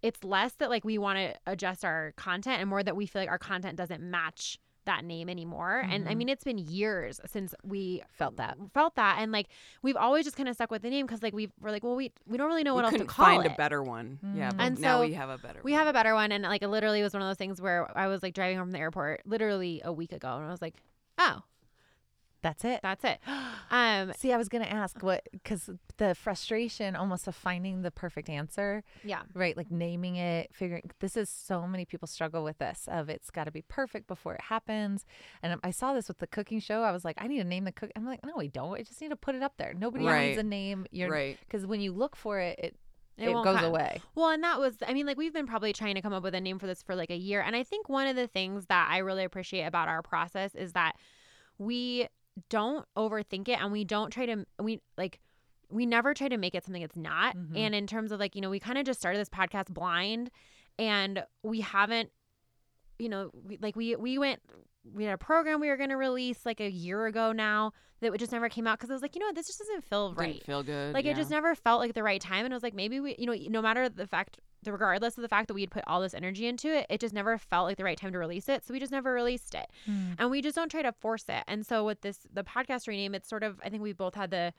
It's 0.07 0.23
less 0.25 0.53
that 0.55 0.71
like 0.71 0.85
we 0.85 0.99
want 0.99 1.19
to 1.19 1.35
adjust 1.47 1.85
our 1.85 2.13
content 2.17 2.61
and 2.61 2.71
more 2.71 2.83
that 2.83 2.95
we 2.97 3.07
feel 3.07 3.23
like 3.23 3.29
our 3.31 3.39
content 3.39 3.77
doesn't 3.77 4.01
match 4.03 4.59
that 4.85 5.05
name 5.05 5.29
anymore. 5.29 5.85
And 5.91 6.09
I 6.09 6.13
Mhm. 6.13 6.17
mean, 6.19 6.29
it's 6.29 6.45
been 6.45 6.59
years 6.59 7.21
since 7.27 7.57
we 7.65 8.03
felt 8.13 8.37
that 8.37 8.57
felt 8.73 8.95
that, 8.95 9.17
and 9.19 9.33
like 9.33 9.49
we've 9.83 9.97
always 9.97 10.25
just 10.25 10.37
kind 10.37 10.49
of 10.49 10.55
stuck 10.55 10.71
with 10.71 10.83
the 10.83 10.91
name 10.91 11.07
because 11.07 11.25
like 11.25 11.35
we 11.35 11.51
we're 11.61 11.73
like, 11.73 11.83
well, 11.83 11.97
we 11.97 12.13
we 12.25 12.37
don't 12.39 12.47
really 12.47 12.63
know 12.63 12.75
what 12.75 12.85
we 12.85 12.91
else 12.91 13.01
to 13.01 13.05
call 13.05 13.27
find 13.27 13.45
it. 13.47 13.51
a 13.53 13.55
better 13.57 13.83
one. 13.83 14.21
Yeah, 14.33 14.51
Mm. 14.53 14.57
but 14.59 14.63
And 14.65 14.79
now 14.79 14.99
so 15.01 15.07
we 15.09 15.15
have 15.15 15.29
a 15.29 15.39
better 15.39 15.55
one. 15.59 15.63
We 15.65 15.73
one. 15.73 15.79
have 15.81 15.89
a 15.89 15.93
better 15.93 16.15
one, 16.15 16.31
and 16.31 16.45
like 16.45 16.63
it 16.63 16.69
literally 16.69 17.03
was 17.03 17.13
one 17.15 17.21
of 17.23 17.29
those 17.29 17.37
things 17.37 17.61
where 17.61 17.91
I 17.99 18.07
was 18.07 18.23
like 18.23 18.33
driving 18.35 18.59
home 18.59 18.67
from 18.69 18.73
the 18.73 18.79
airport 18.79 19.23
literally 19.27 19.83
a 19.85 19.93
week 19.93 20.13
ago, 20.13 20.37
and 20.37 20.47
I 20.47 20.51
was 20.53 20.63
like, 20.63 20.77
oh, 21.19 21.43
that's 22.47 22.65
it 22.65 22.81
that's 22.83 23.05
it. 23.05 23.19
Um, 23.69 24.13
See, 24.17 24.33
I 24.33 24.37
was 24.37 24.49
going 24.49 24.63
to 24.63 24.73
ask 24.73 25.03
what, 25.03 25.29
because 25.33 25.69
the 25.97 26.15
frustration 26.15 26.95
almost 26.95 27.27
of 27.27 27.35
finding 27.35 27.83
the 27.83 27.91
perfect 27.91 28.29
answer, 28.29 28.85
yeah, 29.03 29.23
right? 29.35 29.57
Like 29.57 29.73
naming 29.73 30.15
it, 30.15 30.51
figuring 30.55 30.89
this 31.01 31.17
is 31.17 31.29
so 31.29 31.67
many 31.67 31.85
people 31.85 32.07
struggle 32.07 32.45
with 32.45 32.59
this 32.59 32.89
of 32.89 33.09
it's 33.09 33.29
got 33.29 33.45
to 33.45 33.51
be 33.51 33.63
perfect 33.63 34.07
before 34.07 34.35
it 34.35 34.43
happens. 34.43 35.05
And 35.43 35.59
I 35.65 35.73
saw 35.73 35.95
this 35.95 36.07
with 36.07 36.19
the 36.19 36.29
cooking 36.29 36.61
show. 36.61 36.83
I 36.83 36.93
was 36.93 37.05
like, 37.05 37.17
I 37.19 37.27
need 37.27 37.39
to 37.39 37.45
name 37.45 37.65
the 37.65 37.73
cook. 37.73 37.91
I'm 37.97 38.07
like, 38.07 38.25
no, 38.25 38.35
we 38.37 38.47
don't. 38.47 38.79
I 38.79 38.83
just 38.83 39.01
need 39.01 39.09
to 39.09 39.17
put 39.17 39.35
it 39.35 39.43
up 39.43 39.55
there. 39.57 39.75
Nobody 39.75 40.07
needs 40.07 40.39
a 40.39 40.45
name. 40.45 40.87
You're 40.93 41.11
right. 41.11 41.37
because 41.41 41.67
when 41.67 41.81
you 41.81 41.93
look 41.93 42.15
for 42.15 42.39
it, 42.39 42.61
it 42.61 42.77
it, 43.19 43.33
won't 43.33 43.45
goes 43.45 43.57
come. 43.57 43.65
away. 43.65 44.01
Well, 44.15 44.31
and 44.31 44.45
that 44.45 44.61
was, 44.61 44.77
I 44.87 44.93
mean, 44.93 45.07
like 45.07 45.17
we've 45.17 45.33
been 45.33 45.47
probably 45.47 45.73
trying 45.73 45.97
to 45.97 46.03
come 46.03 46.13
up 46.13 46.23
with 46.23 46.37
a 46.37 46.41
name 46.41 46.61
for 46.61 46.69
this 46.69 46.83
for 46.83 46.95
like 46.95 47.11
a 47.11 47.17
year. 47.17 47.41
And 47.41 47.57
I 47.57 47.65
think 47.65 47.89
one 47.89 48.07
of 48.07 48.15
the 48.15 48.29
things 48.29 48.67
that 48.67 48.89
I 48.93 48.99
really 48.99 49.25
appreciate 49.25 49.65
about 49.65 49.89
our 49.89 50.03
process 50.03 50.55
is 50.55 50.73
that 50.75 50.95
we 51.59 52.07
don't 52.49 52.85
overthink 52.97 53.49
it 53.49 53.61
and 53.61 53.73
we 53.73 53.85
don't 53.85 54.11
try 54.11 54.27
to, 54.27 54.45
we 54.61 54.81
like, 54.97 55.21
we 55.71 55.85
never 55.87 56.15
try 56.15 56.29
to 56.29 56.37
make 56.37 56.55
it 56.55 56.65
something 56.65 56.83
it's 56.83 56.97
not. 56.97 57.37
Mhm. 57.37 57.57
And 57.59 57.75
in 57.75 57.87
terms 57.87 58.13
of 58.13 58.21
like, 58.21 58.35
you 58.35 58.41
know, 58.41 58.51
we 58.51 58.61
kind 58.61 58.79
of 58.79 58.85
just 58.85 59.01
started 59.01 59.19
this 59.19 59.29
podcast 59.29 59.73
blind 59.73 60.31
and 60.79 61.25
we 61.43 61.61
haven't, 61.61 62.11
you 62.99 63.09
know, 63.09 63.31
we, 63.33 63.59
like 63.61 63.75
we, 63.77 63.97
we 63.97 64.19
went, 64.19 64.41
we 64.95 65.05
had 65.05 65.13
a 65.15 65.19
program 65.19 65.61
we 65.61 65.69
were 65.69 65.77
going 65.77 65.91
to 65.91 65.97
release 65.97 66.47
like 66.47 66.61
a 66.61 66.71
year 66.71 67.07
ago 67.07 67.33
now 67.33 67.73
that 68.01 68.17
just 68.19 68.31
never 68.31 68.49
came 68.49 68.67
out 68.67 68.79
because 68.79 68.91
I 68.91 68.93
was 68.93 69.03
like, 69.03 69.15
you 69.17 69.21
know 69.21 69.27
what, 69.27 69.35
this 69.35 69.47
just 69.47 69.59
doesn't 69.59 69.85
feel 69.85 70.15
right 70.15 70.35
Didn't 70.35 70.45
feel 70.47 70.63
good. 70.63 70.95
like 70.95 71.05
yeah. 71.05 71.13
it 71.13 71.17
just 71.17 71.31
never 71.31 71.55
felt 71.55 71.81
like 71.81 71.95
the 71.95 72.03
right 72.03 72.21
time 72.21 72.45
and 72.45 72.53
it 72.53 72.55
was 72.57 72.63
like 72.63 72.75
maybe 72.75 73.01
we 73.01 73.17
you 73.19 73.27
know 73.27 73.35
no 73.49 73.61
matter 73.63 73.89
the 73.89 74.07
fact 74.07 74.39
the 74.67 74.73
regardless 74.73 75.17
of 75.17 75.23
the 75.23 75.29
fact 75.29 75.49
that 75.49 75.55
we 75.55 75.63
had 75.63 75.71
put 75.71 75.85
all 75.87 76.01
this 76.01 76.13
energy 76.13 76.47
into 76.47 76.69
it 76.69 76.87
it 76.91 77.01
just 77.01 77.15
never 77.15 77.39
felt 77.39 77.67
like 77.67 77.77
the 77.79 77.85
right 77.85 77.99
time 77.99 78.13
to 78.13 78.19
release 78.19 78.49
it 78.49 78.65
so 78.65 78.75
we 78.75 78.79
just 78.79 78.93
never 78.93 79.13
released 79.13 79.55
it 79.55 79.67
hmm. 79.87 80.13
and 80.19 80.31
we 80.31 80.43
just 80.43 80.55
don't 80.55 80.71
try 80.71 80.83
to 80.83 80.93
force 80.93 81.25
it 81.29 81.43
and 81.49 81.65
so 81.65 81.85
with 81.85 82.03
this 82.03 82.21
the 82.33 82.45
podcast 82.45 82.87
rename 82.87 83.15
it's 83.15 83.29
sort 83.29 83.43
of 83.43 83.61
i 83.65 83.69
think 83.71 83.83
we 83.83 83.93
both 83.93 84.15
had 84.15 84.31
the 84.31 84.53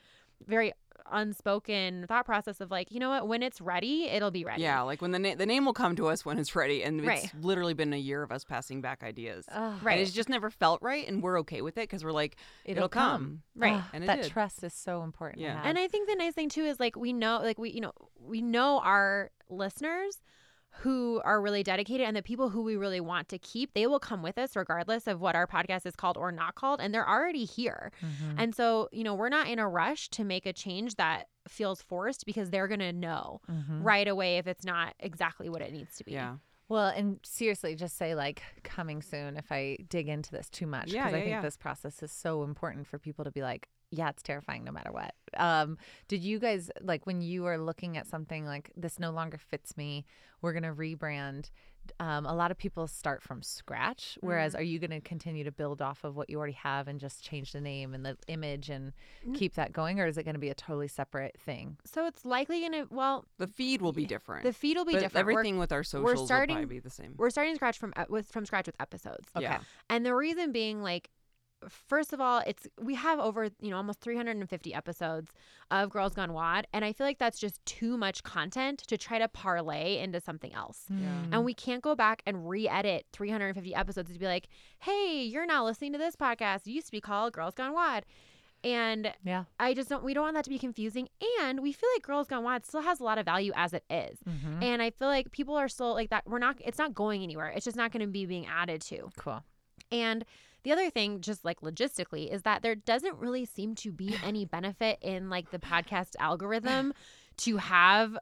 very 0.45 0.73
unspoken 1.11 2.05
thought 2.07 2.25
process 2.25 2.59
of 2.59 2.71
like, 2.71 2.91
you 2.91 2.99
know 2.99 3.09
what, 3.09 3.27
when 3.27 3.41
it's 3.43 3.61
ready, 3.61 4.05
it'll 4.05 4.31
be 4.31 4.43
ready. 4.43 4.61
Yeah, 4.61 4.81
like 4.81 5.01
when 5.01 5.11
the 5.11 5.19
na- 5.19 5.35
the 5.35 5.45
name 5.45 5.65
will 5.65 5.73
come 5.73 5.95
to 5.95 6.07
us 6.07 6.25
when 6.25 6.37
it's 6.37 6.55
ready, 6.55 6.83
and 6.83 6.99
it's 6.99 7.07
Right. 7.07 7.31
literally 7.39 7.73
been 7.73 7.93
a 7.93 7.97
year 7.97 8.23
of 8.23 8.31
us 8.31 8.43
passing 8.43 8.81
back 8.81 9.03
ideas. 9.03 9.45
Ugh, 9.51 9.83
Right. 9.83 9.93
And 9.93 10.01
it's 10.01 10.11
just 10.11 10.29
never 10.29 10.49
felt 10.49 10.81
right, 10.81 11.07
and 11.07 11.21
we're 11.21 11.39
okay 11.41 11.61
with 11.61 11.77
it 11.77 11.83
because 11.83 12.03
we're 12.03 12.11
like, 12.11 12.35
it'll, 12.65 12.89
come. 12.89 13.41
Right. 13.55 13.75
Ugh, 13.75 13.83
And 13.93 14.03
it 14.03 14.07
that 14.07 14.21
did. 14.23 14.31
trust 14.31 14.63
is 14.63 14.73
so 14.73 15.03
important. 15.03 15.41
Yeah. 15.41 15.61
And 15.63 15.77
I 15.77 15.87
think 15.87 16.09
the 16.09 16.15
nice 16.15 16.33
thing 16.33 16.49
too 16.49 16.63
is 16.63 16.79
like 16.79 16.95
we 16.95 17.13
know 17.13 17.39
like 17.41 17.57
we 17.57 17.71
you 17.71 17.81
know 17.81 17.93
we 18.19 18.41
know 18.41 18.79
our 18.79 19.31
listeners 19.49 20.19
who 20.81 21.21
are 21.23 21.41
really 21.41 21.63
dedicated 21.63 22.05
and 22.05 22.15
the 22.15 22.21
people 22.21 22.49
who 22.49 22.61
we 22.61 22.75
really 22.75 22.99
want 22.99 23.29
to 23.29 23.39
keep 23.39 23.73
they 23.73 23.87
will 23.87 23.99
come 23.99 24.21
with 24.21 24.37
us 24.37 24.55
regardless 24.55 25.07
of 25.07 25.19
what 25.19 25.35
our 25.35 25.47
podcast 25.47 25.85
is 25.85 25.95
called 25.95 26.17
or 26.17 26.31
not 26.31 26.53
called 26.55 26.79
and 26.79 26.93
they're 26.93 27.07
already 27.07 27.45
here. 27.45 27.91
Mhm. 28.01 28.35
And 28.37 28.53
so, 28.55 28.87
you 28.91 29.03
know, 29.03 29.15
we're 29.15 29.29
not 29.29 29.47
in 29.47 29.57
a 29.59 29.67
rush 29.67 30.09
to 30.09 30.23
make 30.23 30.45
a 30.45 30.53
change 30.53 30.95
that 30.95 31.29
feels 31.47 31.81
forced 31.81 32.25
because 32.25 32.51
they're 32.51 32.67
going 32.67 32.81
to 32.81 32.93
know 32.93 33.41
Mhm. 33.49 33.83
right 33.83 34.07
away 34.07 34.37
if 34.37 34.45
it's 34.45 34.65
not 34.65 34.93
exactly 34.99 35.49
what 35.49 35.61
it 35.61 35.71
needs 35.71 35.95
to 35.97 36.03
be. 36.03 36.11
Yeah. 36.11 36.35
Well, 36.69 36.87
and 36.87 37.19
seriously, 37.23 37.75
just 37.75 37.97
say 37.97 38.13
like 38.13 38.43
coming 38.63 39.01
soon 39.01 39.37
if 39.37 39.51
I 39.53 39.77
dig 39.89 40.09
into 40.09 40.31
this 40.31 40.49
too 40.49 40.67
much. 40.67 40.91
Yeah, 40.91 41.05
I 41.07 41.11
think 41.11 41.27
yeah. 41.27 41.41
this 41.41 41.55
process 41.55 42.03
is 42.03 42.11
so 42.11 42.43
important 42.43 42.87
for 42.87 42.99
people 42.99 43.23
to 43.23 43.31
be 43.31 43.41
like, 43.41 43.69
yeah, 43.91 44.09
it's 44.09 44.23
terrifying 44.23 44.63
no 44.63 44.71
matter 44.71 44.91
what. 44.91 45.13
Um, 45.37 45.77
did 46.07 46.21
you 46.23 46.39
guys 46.39 46.69
like 46.81 47.05
when 47.05 47.21
you 47.21 47.45
are 47.45 47.57
looking 47.57 47.97
at 47.97 48.07
something 48.07 48.45
like 48.45 48.71
this 48.75 48.99
no 48.99 49.11
longer 49.11 49.37
fits 49.37 49.77
me, 49.77 50.05
we're 50.41 50.53
gonna 50.53 50.73
rebrand? 50.73 51.49
Um, 52.01 52.25
a 52.25 52.33
lot 52.35 52.51
of 52.51 52.57
people 52.57 52.85
start 52.89 53.23
from 53.23 53.41
scratch, 53.41 54.17
whereas 54.19 54.51
Mm-hmm. 54.51 54.59
are 54.59 54.63
you 54.63 54.77
going 54.77 54.89
to 54.91 54.99
continue 54.99 55.45
to 55.45 55.53
build 55.53 55.81
off 55.81 56.03
of 56.03 56.17
what 56.17 56.29
you 56.29 56.37
already 56.37 56.51
have 56.61 56.89
and 56.89 56.99
just 56.99 57.23
change 57.23 57.53
the 57.53 57.61
name 57.61 57.93
and 57.93 58.05
the 58.05 58.17
image 58.27 58.69
and 58.69 58.91
Mm. 59.25 59.35
keep 59.37 59.53
that 59.55 59.71
going, 59.71 60.01
or 60.01 60.05
is 60.05 60.17
it 60.17 60.23
going 60.23 60.33
to 60.35 60.39
be 60.39 60.49
a 60.49 60.53
totally 60.53 60.89
separate 60.89 61.39
thing? 61.39 61.77
So 61.85 62.05
it's 62.05 62.25
likely 62.25 62.59
going 62.59 62.73
to 62.73 62.87
well, 62.93 63.23
The 63.37 63.47
feed 63.47 63.81
will 63.81 63.93
be 63.93 64.05
different. 64.05 64.43
the 64.43 64.51
feed 64.51 64.75
will 64.75 64.83
be 64.83 64.93
but 64.93 64.99
different. 64.99 65.27
We're- 65.27 65.35
everything 65.35 65.59
with 65.59 65.71
our 65.71 65.85
socials 65.85 66.19
we're 66.19 66.25
starting- 66.25 66.57
probably 66.57 66.75
be 66.75 66.79
the 66.79 66.89
same. 66.89 67.13
we're 67.15 67.29
starting 67.29 67.55
scratch 67.55 67.77
from 67.77 67.93
with 68.09 68.27
from 68.27 68.45
scratch 68.45 68.65
with 68.65 68.75
episodes. 68.81 69.29
Okay. 69.33 69.45
Yeah. 69.45 69.61
And 69.89 70.05
the 70.05 70.13
reason 70.13 70.51
being 70.51 70.81
like 70.83 71.09
first 71.69 72.13
of 72.13 72.21
all, 72.21 72.41
it's 72.45 72.67
we 72.81 72.95
have 72.95 73.19
over, 73.19 73.49
you 73.61 73.69
know, 73.71 73.77
almost 73.77 74.01
350 74.01 74.73
episodes 74.73 75.31
of 75.71 75.89
Girls 75.89 76.13
Gone 76.13 76.33
WOD, 76.33 76.67
and 76.73 76.85
I 76.85 76.93
feel 76.93 77.05
like 77.07 77.17
that's 77.17 77.39
just 77.39 77.65
too 77.65 77.97
much 77.97 78.23
content 78.23 78.79
to 78.87 78.97
try 78.97 79.19
to 79.19 79.27
parlay 79.27 79.97
into 79.99 80.19
something 80.21 80.53
else. 80.53 80.85
Yeah. 80.89 81.23
And 81.31 81.45
we 81.45 81.53
can't 81.53 81.81
go 81.81 81.95
back 81.95 82.21
and 82.25 82.47
re-edit 82.49 83.05
350 83.13 83.75
episodes 83.75 84.11
to 84.13 84.19
be 84.19 84.25
like, 84.25 84.47
"Hey, 84.79 85.23
you're 85.23 85.45
now 85.45 85.65
listening 85.65 85.91
to 85.93 85.97
this 85.99 86.15
podcast. 86.15 86.67
It 86.67 86.71
used 86.71 86.87
to 86.87 86.91
be 86.91 87.01
called 87.01 87.33
Girls 87.33 87.53
Gone 87.55 87.73
WOD." 87.73 88.05
And 88.63 89.13
Yeah. 89.23 89.43
I 89.59 89.73
just 89.75 89.87
don't 89.87 90.03
we 90.03 90.13
don't 90.15 90.23
want 90.23 90.33
that 90.35 90.43
to 90.45 90.49
be 90.49 90.57
confusing 90.57 91.07
and 91.41 91.61
we 91.61 91.71
feel 91.71 91.89
like 91.95 92.01
Girls 92.01 92.27
Gone 92.27 92.43
WOD 92.43 92.65
still 92.65 92.81
has 92.81 92.99
a 92.99 93.03
lot 93.03 93.19
of 93.19 93.25
value 93.25 93.51
as 93.55 93.71
it 93.71 93.83
is. 93.89 94.17
Mhm. 94.27 94.63
And 94.63 94.81
I 94.81 94.89
feel 94.89 95.07
like 95.07 95.31
people 95.31 95.55
are 95.55 95.69
still 95.69 95.93
like 95.93 96.09
that 96.09 96.25
we're 96.27 96.39
not 96.39 96.57
it's 96.65 96.79
not 96.79 96.93
going 96.95 97.21
anywhere. 97.21 97.49
It's 97.49 97.65
just 97.65 97.77
not 97.77 97.91
going 97.91 98.01
to 98.01 98.07
be 98.11 98.25
being 98.25 98.47
added 98.47 98.81
to. 98.83 99.09
Cool. 99.17 99.43
And 99.91 100.25
the 100.63 100.71
other 100.71 100.89
thing, 100.89 101.21
just 101.21 101.45
like 101.45 101.61
logistically, 101.61 102.31
is 102.31 102.41
that 102.43 102.61
there 102.61 102.75
doesn't 102.75 103.15
really 103.17 103.45
seem 103.45 103.75
to 103.75 103.91
be 103.91 104.15
any 104.23 104.45
benefit 104.45 104.97
in 105.01 105.29
like 105.29 105.51
the 105.51 105.59
podcast 105.59 106.15
algorithm 106.19 106.93
to 107.37 107.57
have 107.57 108.17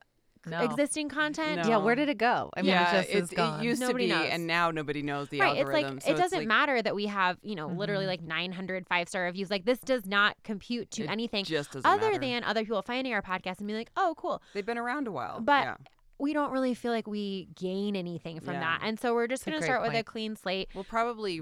No. 0.45 0.59
existing 0.61 1.09
content. 1.09 1.63
No. 1.63 1.69
Yeah, 1.69 1.77
where 1.77 1.95
did 1.95 2.07
it 2.09 2.19
go? 2.19 2.51
I 2.55 2.61
mean, 2.61 2.69
yeah, 2.69 2.97
it 2.97 3.03
just 3.07 3.15
is 3.15 3.29
gone. 3.31 3.63
used 3.63 3.81
Nobody 3.81 4.07
to 4.09 4.13
be, 4.13 4.19
knows. 4.19 4.29
and 4.31 4.45
now 4.45 4.69
nobody 4.69 5.01
knows 5.01 5.29
the 5.29 5.39
Right, 5.39 5.57
it's 5.57 5.69
like 5.71 6.01
so 6.03 6.11
it 6.11 6.17
doesn't 6.17 6.37
like 6.39 6.47
matter 6.47 6.79
that 6.81 6.93
we 6.93 7.07
have, 7.07 7.37
you 7.41 7.55
know, 7.55 7.67
literally 7.67 8.05
Mhm. 8.05 8.09
like 8.09 8.21
900 8.21 8.85
five-star 8.87 9.23
reviews. 9.23 9.49
Like 9.49 9.65
this 9.65 9.79
does 9.79 10.05
not 10.05 10.35
compute 10.43 10.91
to 10.91 11.03
It 11.05 11.09
anything 11.09 11.45
Just 11.45 11.75
other 11.77 12.11
matter. 12.11 12.19
than 12.19 12.43
other 12.43 12.61
people 12.63 12.81
finding 12.83 13.11
our 13.13 13.23
podcast 13.23 13.57
and 13.57 13.65
being 13.67 13.79
like, 13.79 13.91
"Oh, 13.97 14.13
cool." 14.17 14.41
they've 14.53 14.65
been 14.65 14.77
around 14.77 15.07
a 15.07 15.11
while. 15.11 15.39
But 15.39 15.63
yeah. 15.63 15.75
We 16.17 16.31
don't 16.31 16.51
really 16.51 16.73
feel 16.75 16.93
like 16.93 17.07
we 17.07 17.49
gain 17.55 17.93
anything 17.97 18.39
from 18.39 18.53
Yeah. 18.53 18.59
that. 18.61 18.79
And 18.83 18.97
so 18.97 19.13
we're 19.13 19.27
just 19.27 19.43
going 19.43 19.51
to 19.53 19.59
great 19.59 19.67
start 19.67 19.81
with 19.81 19.93
a 19.95 20.01
clean 20.03 20.37
slate. 20.37 20.69
we'll 20.73 20.85
probably 20.85 21.41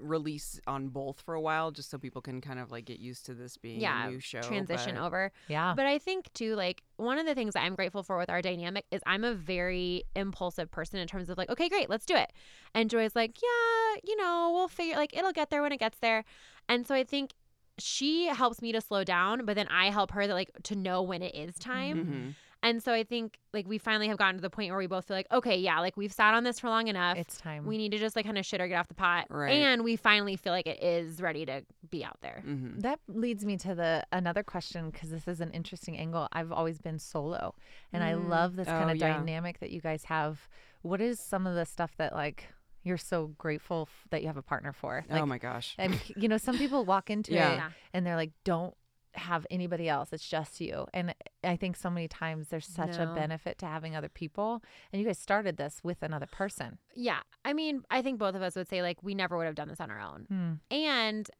release 0.00 0.60
on 0.66 0.88
both 0.88 1.20
for 1.20 1.34
a 1.34 1.40
while, 1.40 1.70
just 1.70 1.90
so 1.90 1.98
people 1.98 2.20
can 2.22 2.40
kind 2.40 2.58
of 2.58 2.70
like 2.70 2.84
get 2.84 2.98
used 2.98 3.26
to 3.26 3.34
this 3.34 3.56
being 3.56 3.80
Yeah, 3.80 4.06
a 4.06 4.10
new 4.10 4.20
show. 4.20 4.40
transition 4.40 4.96
but- 4.96 5.04
over. 5.04 5.32
yeah. 5.48 5.74
But 5.76 5.86
I 5.86 5.98
think 5.98 6.32
too, 6.32 6.54
like 6.56 6.82
one 6.96 7.18
of 7.18 7.26
the 7.26 7.34
things 7.34 7.54
that 7.54 7.62
I'm 7.62 7.74
grateful 7.74 8.02
for 8.02 8.16
with 8.18 8.30
our 8.30 8.42
dynamic 8.42 8.86
is 8.90 9.00
I'm 9.06 9.24
a 9.24 9.34
very 9.34 10.04
impulsive 10.16 10.70
person 10.70 10.98
in 10.98 11.06
terms 11.06 11.30
of 11.30 11.38
like, 11.38 11.50
okay, 11.50 11.68
great, 11.68 11.88
let's 11.90 12.06
do 12.06 12.14
it. 12.16 12.32
And 12.74 12.90
Joy's 12.90 13.14
like, 13.14 13.38
yeah, 13.42 14.00
you 14.04 14.16
know, 14.16 14.50
we'll 14.54 14.68
figure 14.68 14.96
like 14.96 15.16
it'll 15.16 15.32
get 15.32 15.50
there 15.50 15.62
when 15.62 15.72
it 15.72 15.80
gets 15.80 15.98
there. 15.98 16.24
And 16.68 16.86
so 16.86 16.94
I 16.94 17.04
think 17.04 17.32
she 17.78 18.26
helps 18.26 18.60
me 18.60 18.72
to 18.72 18.80
slow 18.80 19.04
down, 19.04 19.46
but 19.46 19.54
then 19.56 19.66
I 19.68 19.90
help 19.90 20.10
her 20.12 20.26
that 20.26 20.34
like 20.34 20.50
to 20.64 20.76
know 20.76 21.02
when 21.02 21.22
it 21.22 21.34
is 21.34 21.56
time. 21.56 22.04
Mhm. 22.06 22.34
And 22.62 22.82
so 22.82 22.92
I 22.92 23.04
think 23.04 23.38
like 23.54 23.66
we 23.66 23.78
finally 23.78 24.08
have 24.08 24.18
gotten 24.18 24.36
to 24.36 24.42
the 24.42 24.50
point 24.50 24.68
where 24.70 24.78
we 24.78 24.86
both 24.86 25.06
feel 25.06 25.16
like, 25.16 25.26
okay, 25.32 25.56
yeah, 25.56 25.80
like 25.80 25.96
we've 25.96 26.12
sat 26.12 26.34
on 26.34 26.44
this 26.44 26.60
for 26.60 26.68
long 26.68 26.88
enough. 26.88 27.16
it's 27.16 27.38
time. 27.38 27.64
we 27.66 27.78
need 27.78 27.90
to 27.92 27.98
just 27.98 28.14
like 28.16 28.26
kind 28.26 28.36
of 28.36 28.44
shit 28.44 28.60
or 28.60 28.68
get 28.68 28.76
off 28.76 28.88
the 28.88 28.94
pot. 28.94 29.26
Right. 29.30 29.52
And 29.52 29.82
we 29.82 29.96
finally 29.96 30.36
feel 30.36 30.52
like 30.52 30.66
it 30.66 30.82
is 30.82 31.22
ready 31.22 31.46
to 31.46 31.62
be 31.90 32.04
out 32.04 32.18
there. 32.20 32.42
Mhm. 32.46 32.82
That 32.82 33.00
leads 33.08 33.44
me 33.46 33.56
to 33.58 33.74
the 33.74 34.04
another 34.12 34.42
question 34.42 34.90
because 34.90 35.10
this 35.10 35.26
is 35.26 35.40
an 35.40 35.50
interesting 35.52 35.96
angle. 35.96 36.28
I've 36.32 36.52
always 36.52 36.78
been 36.78 36.98
solo, 36.98 37.54
and 37.92 38.04
I 38.04 38.12
Mm. 38.12 38.28
love 38.28 38.56
this 38.56 38.66
kind 38.68 38.90
Oh, 38.90 38.92
of 38.92 38.98
yeah. 38.98 39.14
dynamic 39.16 39.58
that 39.60 39.70
you 39.70 39.80
guys 39.80 40.04
have. 40.04 40.48
What 40.82 41.00
is 41.00 41.18
some 41.18 41.46
of 41.46 41.54
the 41.54 41.64
stuff 41.64 41.96
that 41.96 42.14
like 42.14 42.52
you're 42.82 42.96
so 42.96 43.28
grateful 43.36 43.88
f- 43.90 44.06
that 44.10 44.22
you 44.22 44.26
have 44.26 44.36
a 44.38 44.42
partner 44.42 44.72
for? 44.72 45.04
Like, 45.08 45.20
oh 45.22 45.26
my 45.26 45.36
gosh. 45.38 45.74
and 45.78 46.00
you 46.16 46.28
know, 46.28 46.38
some 46.38 46.56
people 46.58 46.84
walk 46.84 47.10
into 47.10 47.32
Yeah. 47.34 47.68
it 47.68 47.72
and 47.92 48.06
they're 48.06 48.16
like, 48.16 48.32
"Don't 48.44 48.74
have 49.14 49.46
anybody 49.50 49.88
else. 49.88 50.12
It's 50.12 50.28
just 50.28 50.60
you." 50.60 50.86
And 50.92 51.14
I 51.42 51.56
think 51.56 51.76
so 51.76 51.90
many 51.90 52.08
times 52.08 52.48
there's 52.48 52.66
such 52.66 52.96
a 52.96 53.12
benefit 53.14 53.58
to 53.58 53.66
having 53.66 53.96
other 53.96 54.08
people. 54.08 54.62
And 54.92 55.00
you 55.00 55.06
guys 55.06 55.18
started 55.18 55.56
this 55.56 55.80
with 55.82 56.02
another 56.02 56.26
person. 56.26 56.78
Yeah. 56.94 57.20
I 57.44 57.52
mean, 57.52 57.82
I 57.90 58.02
think 58.02 58.18
both 58.18 58.34
of 58.34 58.42
us 58.42 58.56
would 58.56 58.68
say 58.68 58.82
like 58.82 59.02
we 59.02 59.14
never 59.14 59.36
would 59.36 59.46
have 59.46 59.54
done 59.54 59.68
this 59.68 59.80
on 59.80 59.90
our 59.90 60.00
own. 60.00 60.26
Hmm. 60.28 60.74
And 60.74 61.30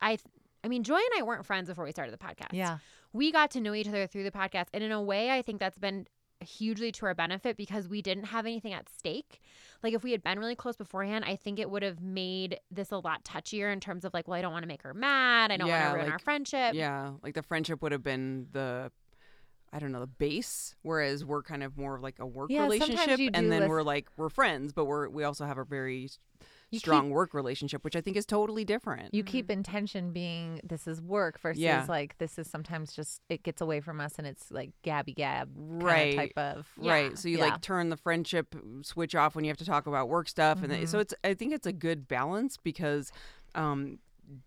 I 0.00 0.16
th- 0.16 0.22
I 0.64 0.68
mean, 0.68 0.82
Joy 0.82 0.96
and 0.96 1.20
I 1.20 1.22
weren't 1.22 1.46
friends 1.46 1.68
before 1.68 1.84
we 1.84 1.92
started 1.92 2.12
the 2.12 2.18
podcast. 2.18 2.52
Yeah. 2.52 2.78
We 3.12 3.32
got 3.32 3.50
to 3.52 3.60
know 3.60 3.74
each 3.74 3.88
other 3.88 4.06
through 4.06 4.24
the 4.24 4.30
podcast. 4.30 4.66
And 4.74 4.82
in 4.84 4.92
a 4.92 5.00
way, 5.00 5.30
I 5.30 5.42
think 5.42 5.60
that's 5.60 5.78
been 5.78 6.06
hugely 6.40 6.92
to 6.92 7.06
our 7.06 7.14
benefit 7.14 7.56
because 7.56 7.88
we 7.88 8.02
didn't 8.02 8.24
have 8.24 8.46
anything 8.46 8.72
at 8.72 8.88
stake. 8.88 9.40
Like 9.82 9.94
if 9.94 10.02
we 10.02 10.12
had 10.12 10.22
been 10.22 10.38
really 10.38 10.54
close 10.54 10.76
beforehand, 10.76 11.24
I 11.26 11.36
think 11.36 11.58
it 11.58 11.70
would 11.70 11.82
have 11.82 12.00
made 12.00 12.60
this 12.70 12.90
a 12.90 12.98
lot 12.98 13.24
touchier 13.24 13.72
in 13.72 13.80
terms 13.80 14.04
of 14.04 14.14
like, 14.14 14.28
well, 14.28 14.38
I 14.38 14.42
don't 14.42 14.52
want 14.52 14.62
to 14.62 14.68
make 14.68 14.82
her 14.82 14.94
mad. 14.94 15.50
I 15.50 15.56
don't 15.56 15.68
want 15.68 15.82
to 15.82 15.98
ruin 15.98 16.12
our 16.12 16.18
friendship. 16.18 16.74
Yeah, 16.74 17.12
like 17.22 17.34
the 17.34 17.42
friendship 17.42 17.82
would 17.82 17.92
have 17.92 18.02
been 18.02 18.46
the, 18.52 18.90
I 19.72 19.78
don't 19.78 19.92
know, 19.92 20.00
the 20.00 20.06
base. 20.06 20.74
Whereas 20.82 21.24
we're 21.24 21.42
kind 21.42 21.62
of 21.62 21.76
more 21.76 21.96
of 21.96 22.02
like 22.02 22.18
a 22.18 22.26
work 22.26 22.50
Yeah, 22.50 22.64
relationship, 22.64 23.20
and 23.34 23.50
then 23.52 23.68
we're 23.68 23.82
like 23.82 24.08
we're 24.16 24.30
friends, 24.30 24.72
but 24.72 24.84
we're 24.84 25.08
we 25.08 25.24
also 25.24 25.44
have 25.44 25.58
a 25.58 25.64
very 25.64 26.10
You 26.70 26.78
strong 26.78 27.10
work 27.10 27.32
relationship, 27.32 27.82
which 27.84 27.96
I 27.96 28.00
think 28.00 28.16
is 28.16 28.26
totally 28.26 28.64
different. 28.64 29.14
You 29.14 29.22
keep 29.24 29.50
intention 29.50 30.12
being 30.12 30.60
this 30.62 30.86
is 30.86 31.00
work 31.00 31.40
versus 31.40 31.60
Yeah. 31.62 31.86
like 31.88 32.18
this 32.18 32.38
is 32.38 32.48
sometimes 32.50 32.92
just 32.92 33.22
it 33.28 33.42
gets 33.42 33.60
away 33.62 33.80
from 33.80 34.00
us 34.00 34.18
and 34.18 34.26
it's 34.26 34.50
like 34.50 34.70
gabby 34.82 35.14
gab 35.14 35.48
Right. 35.56 36.14
type 36.14 36.32
of 36.36 36.68
Yeah. 36.80 36.92
Right. 36.92 37.18
So 37.18 37.28
you 37.28 37.38
Yeah. 37.38 37.44
like 37.46 37.62
turn 37.62 37.88
the 37.88 37.96
friendship 37.96 38.54
switch 38.82 39.14
off 39.14 39.34
when 39.34 39.44
you 39.44 39.50
have 39.50 39.56
to 39.58 39.64
talk 39.64 39.86
about 39.86 40.08
work 40.08 40.28
stuff, 40.28 40.62
and 40.62 40.70
then, 40.70 40.80
Mm-hmm. 40.80 40.86
so 40.90 40.98
it's 40.98 41.14
I 41.24 41.34
think 41.34 41.52
it's 41.54 41.66
a 41.66 41.72
good 41.72 42.06
balance 42.08 42.56
because. 42.56 43.12
um 43.54 43.98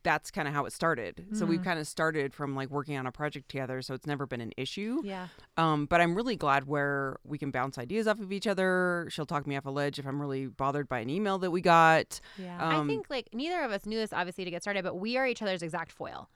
that's 0.03 0.29
kind 0.31 0.47
of 0.47 0.53
how 0.53 0.65
it 0.65 0.73
started. 0.73 1.25
So 1.33 1.45
we've 1.45 1.59
Mhm. 1.59 1.63
kind 1.63 1.79
of 1.79 1.87
started 1.87 2.33
from 2.33 2.55
like 2.55 2.69
working 2.69 2.97
on 2.97 3.07
a 3.07 3.11
project 3.11 3.49
together, 3.49 3.81
so 3.81 3.93
it's 3.93 4.05
never 4.05 4.25
been 4.27 4.41
an 4.41 4.51
issue. 4.57 5.01
yeah 5.03 5.27
Um, 5.57 5.85
but 5.87 5.99
I'm 6.01 6.13
really 6.15 6.35
glad 6.35 6.67
where 6.67 7.17
we 7.23 7.37
can 7.37 7.51
bounce 7.51 7.77
ideas 7.77 8.07
off 8.07 8.19
of 8.19 8.31
each 8.31 8.45
other. 8.47 9.07
She'll 9.09 9.25
talk 9.25 9.47
me 9.47 9.57
off 9.57 9.65
a 9.65 9.71
ledge 9.71 9.97
if 9.99 10.05
I'm 10.05 10.21
really 10.21 10.45
bothered 10.47 10.87
by 10.87 10.99
an 10.99 11.09
email 11.09 11.39
that 11.39 11.51
we 11.51 11.61
got. 11.61 12.19
yeah 12.37 12.57
Um, 12.63 12.85
I 12.85 12.87
think 12.87 13.07
like 13.09 13.29
neither 13.33 13.61
of 13.61 13.71
us 13.71 13.85
knew 13.85 13.97
this 13.97 14.13
obviously 14.13 14.45
to 14.45 14.51
get 14.51 14.61
started, 14.61 14.83
but 14.83 14.95
we 14.95 15.17
are 15.17 15.25
each 15.25 15.41
other's 15.41 15.63
exact 15.63 15.91
foil. 15.91 16.29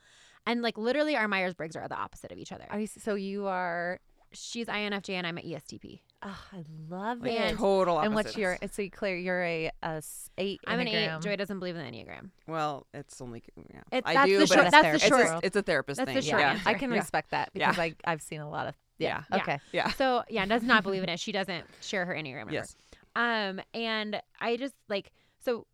And 0.48 0.62
like 0.62 0.78
literally 0.78 1.16
our 1.16 1.28
Myers 1.28 1.54
Briggs 1.54 1.76
are 1.76 1.88
the 1.88 1.96
opposite 1.98 2.32
of 2.32 2.38
each 2.38 2.52
other. 2.52 2.66
Are 2.70 2.80
you, 2.80 2.88
so 2.88 3.16
you 3.16 3.48
are 3.48 4.00
She's 4.32 4.68
INFJ 4.68 5.10
and 5.14 5.26
I'm 5.28 5.38
an 5.38 5.44
ESTP. 5.44 6.00
oh, 6.24 6.42
I 6.54 6.64
love 6.90 7.22
Like 7.22 7.32
it 7.32 7.56
total 7.58 7.98
opposites. 7.98 8.06
and 8.06 8.16
what's 8.16 8.38
your 8.38 8.58
so 8.72 8.88
Claire 8.92 9.18
you're 9.18 9.44
a, 9.44 9.72
a 9.84 9.88
s- 9.88 10.30
eight 10.38 10.60
I'm 10.68 10.80
an 10.80 10.88
eight. 10.88 11.22
Joy 11.22 11.36
doesn't 11.36 11.60
believe 11.60 11.76
in 11.76 11.86
the 11.86 11.92
Enneagram. 11.92 12.30
Well, 12.48 12.86
it's 12.94 13.22
only 13.22 13.44
yeah. 13.74 13.82
It's, 13.92 14.08
I 14.08 14.14
that's 14.14 14.28
do, 14.28 14.40
the 14.40 14.48
but 14.48 14.54
short. 14.56 14.66
it's 14.66 14.72
That's 14.72 14.84
therapy. 14.84 14.98
the 15.00 15.06
it's 15.06 15.08
short. 15.32 15.44
a, 15.44 15.46
it's 15.46 15.56
a 15.56 15.62
therapist 15.62 15.98
That's 15.98 16.08
thing. 16.08 16.16
the 16.16 16.22
short 16.22 16.42
yeah, 16.42 16.52
answer. 16.52 16.70
I 16.70 16.74
can 16.74 16.92
Yeah. 16.92 16.98
respect 16.98 17.32
that 17.32 17.50
Yeah. 17.54 17.70
because 17.72 17.80
I 17.80 17.96
I've 18.06 18.22
seen 18.22 18.42
a 18.42 18.50
lot 18.50 18.68
of 18.68 18.76
yeah, 18.98 19.24
Yeah. 19.32 19.38
okay 19.38 19.60
Yeah. 19.72 19.90
So 19.92 20.24
yeah, 20.30 20.46
does 20.46 20.64
not 20.64 20.84
believe 20.84 21.04
in 21.04 21.10
it. 21.10 21.20
She 21.20 21.32
doesn't 21.32 21.66
share 21.82 22.06
her 22.06 22.14
Enneagram 22.14 22.38
number. 22.40 22.54
Yes. 22.54 22.76
Um, 23.16 23.62
and 23.74 24.22
I 24.42 24.58
just 24.58 24.76
like 24.90 25.12
so. 25.44 25.66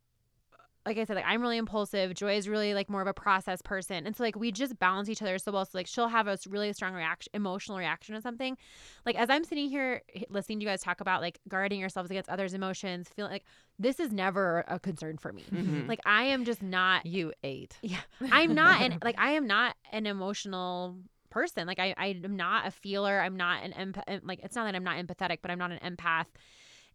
Like 0.86 0.98
I 0.98 1.04
said, 1.04 1.16
like 1.16 1.26
I'm 1.28 1.42
really 1.42 1.58
impulsive. 1.58 2.14
Joy 2.16 2.38
is 2.38 2.50
really 2.50 2.74
like 2.74 2.90
more 2.90 3.02
of 3.02 3.08
a 3.08 3.14
process 3.14 3.62
person, 3.62 4.08
and 4.08 4.16
so 4.16 4.24
like 4.24 4.36
we 4.36 4.52
just 4.52 4.80
balance 4.80 5.10
each 5.10 5.22
other 5.22 5.38
so 5.38 5.52
well. 5.52 5.64
So 5.66 5.78
like 5.78 5.86
she'll 5.88 6.08
have 6.08 6.28
a 6.28 6.38
really 6.50 6.74
strong 6.74 6.94
reaction, 6.94 7.30
emotional 7.36 7.78
reaction 7.78 8.16
to 8.16 8.22
something. 8.22 8.58
Like 9.06 9.16
as 9.16 9.30
I'm 9.30 9.44
sitting 9.44 9.70
here 9.70 10.02
listening 10.30 10.60
to 10.60 10.64
you 10.64 10.70
guys 10.70 10.82
talk 10.82 11.00
about 11.00 11.22
like 11.22 11.40
guarding 11.48 11.80
yourselves 11.80 12.10
against 12.10 12.30
others' 12.30 12.54
emotions, 12.54 13.10
feeling 13.16 13.32
like 13.32 13.46
this 13.78 14.00
is 14.00 14.12
never 14.12 14.64
a 14.68 14.80
concern 14.80 15.18
for 15.18 15.32
me. 15.32 15.44
Mhm. 15.52 15.88
Like 15.88 16.00
I 16.06 16.24
am 16.24 16.46
just 16.46 16.64
not 16.64 17.06
you 17.06 17.32
eight 17.44 17.78
Yeah, 17.82 17.98
I'm 18.32 18.56
not 18.56 18.82
an 18.82 18.98
like 19.04 19.20
I 19.20 19.32
am 19.34 19.46
not 19.46 19.76
an 19.92 20.08
emotional 20.08 20.98
person. 21.30 21.68
Like 21.68 21.80
I 21.80 21.94
I'm 21.98 22.36
not 22.36 22.68
a 22.68 22.72
feeler. 22.72 23.20
I'm 23.22 23.38
not 23.38 23.64
an 23.64 23.74
empath. 23.74 24.22
Like 24.24 24.40
it's 24.44 24.56
not 24.56 24.66
that 24.66 24.76
I'm 24.76 24.84
not 24.84 24.98
empathetic, 24.98 25.38
but 25.42 25.52
I'm 25.52 25.60
not 25.60 25.72
an 25.72 25.80
empath. 25.96 26.26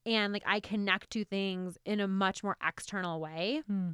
And 0.06 0.32
like 0.32 0.44
I 0.46 0.60
connect 0.60 1.10
to 1.10 1.24
things 1.24 1.76
in 1.84 2.00
a 2.00 2.08
much 2.08 2.42
more 2.42 2.56
external 2.66 3.20
way. 3.20 3.62
Hmm. 3.66 3.90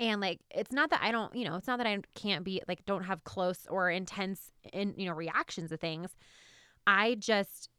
And 0.00 0.20
like 0.20 0.40
it's 0.50 0.72
not 0.72 0.90
that 0.90 1.00
I 1.02 1.12
don't, 1.12 1.34
you 1.34 1.44
know, 1.44 1.56
it's 1.56 1.68
not 1.68 1.78
that 1.78 1.86
I 1.86 1.98
can't 2.14 2.44
be 2.44 2.60
like 2.68 2.84
don't 2.84 3.04
have 3.04 3.24
close 3.24 3.66
or 3.70 3.88
intense 3.88 4.52
in 4.72 4.94
you 4.96 5.06
know 5.06 5.12
reactions 5.12 5.70
to 5.70 5.76
things. 5.76 6.16
I 6.86 7.14
just 7.14 7.70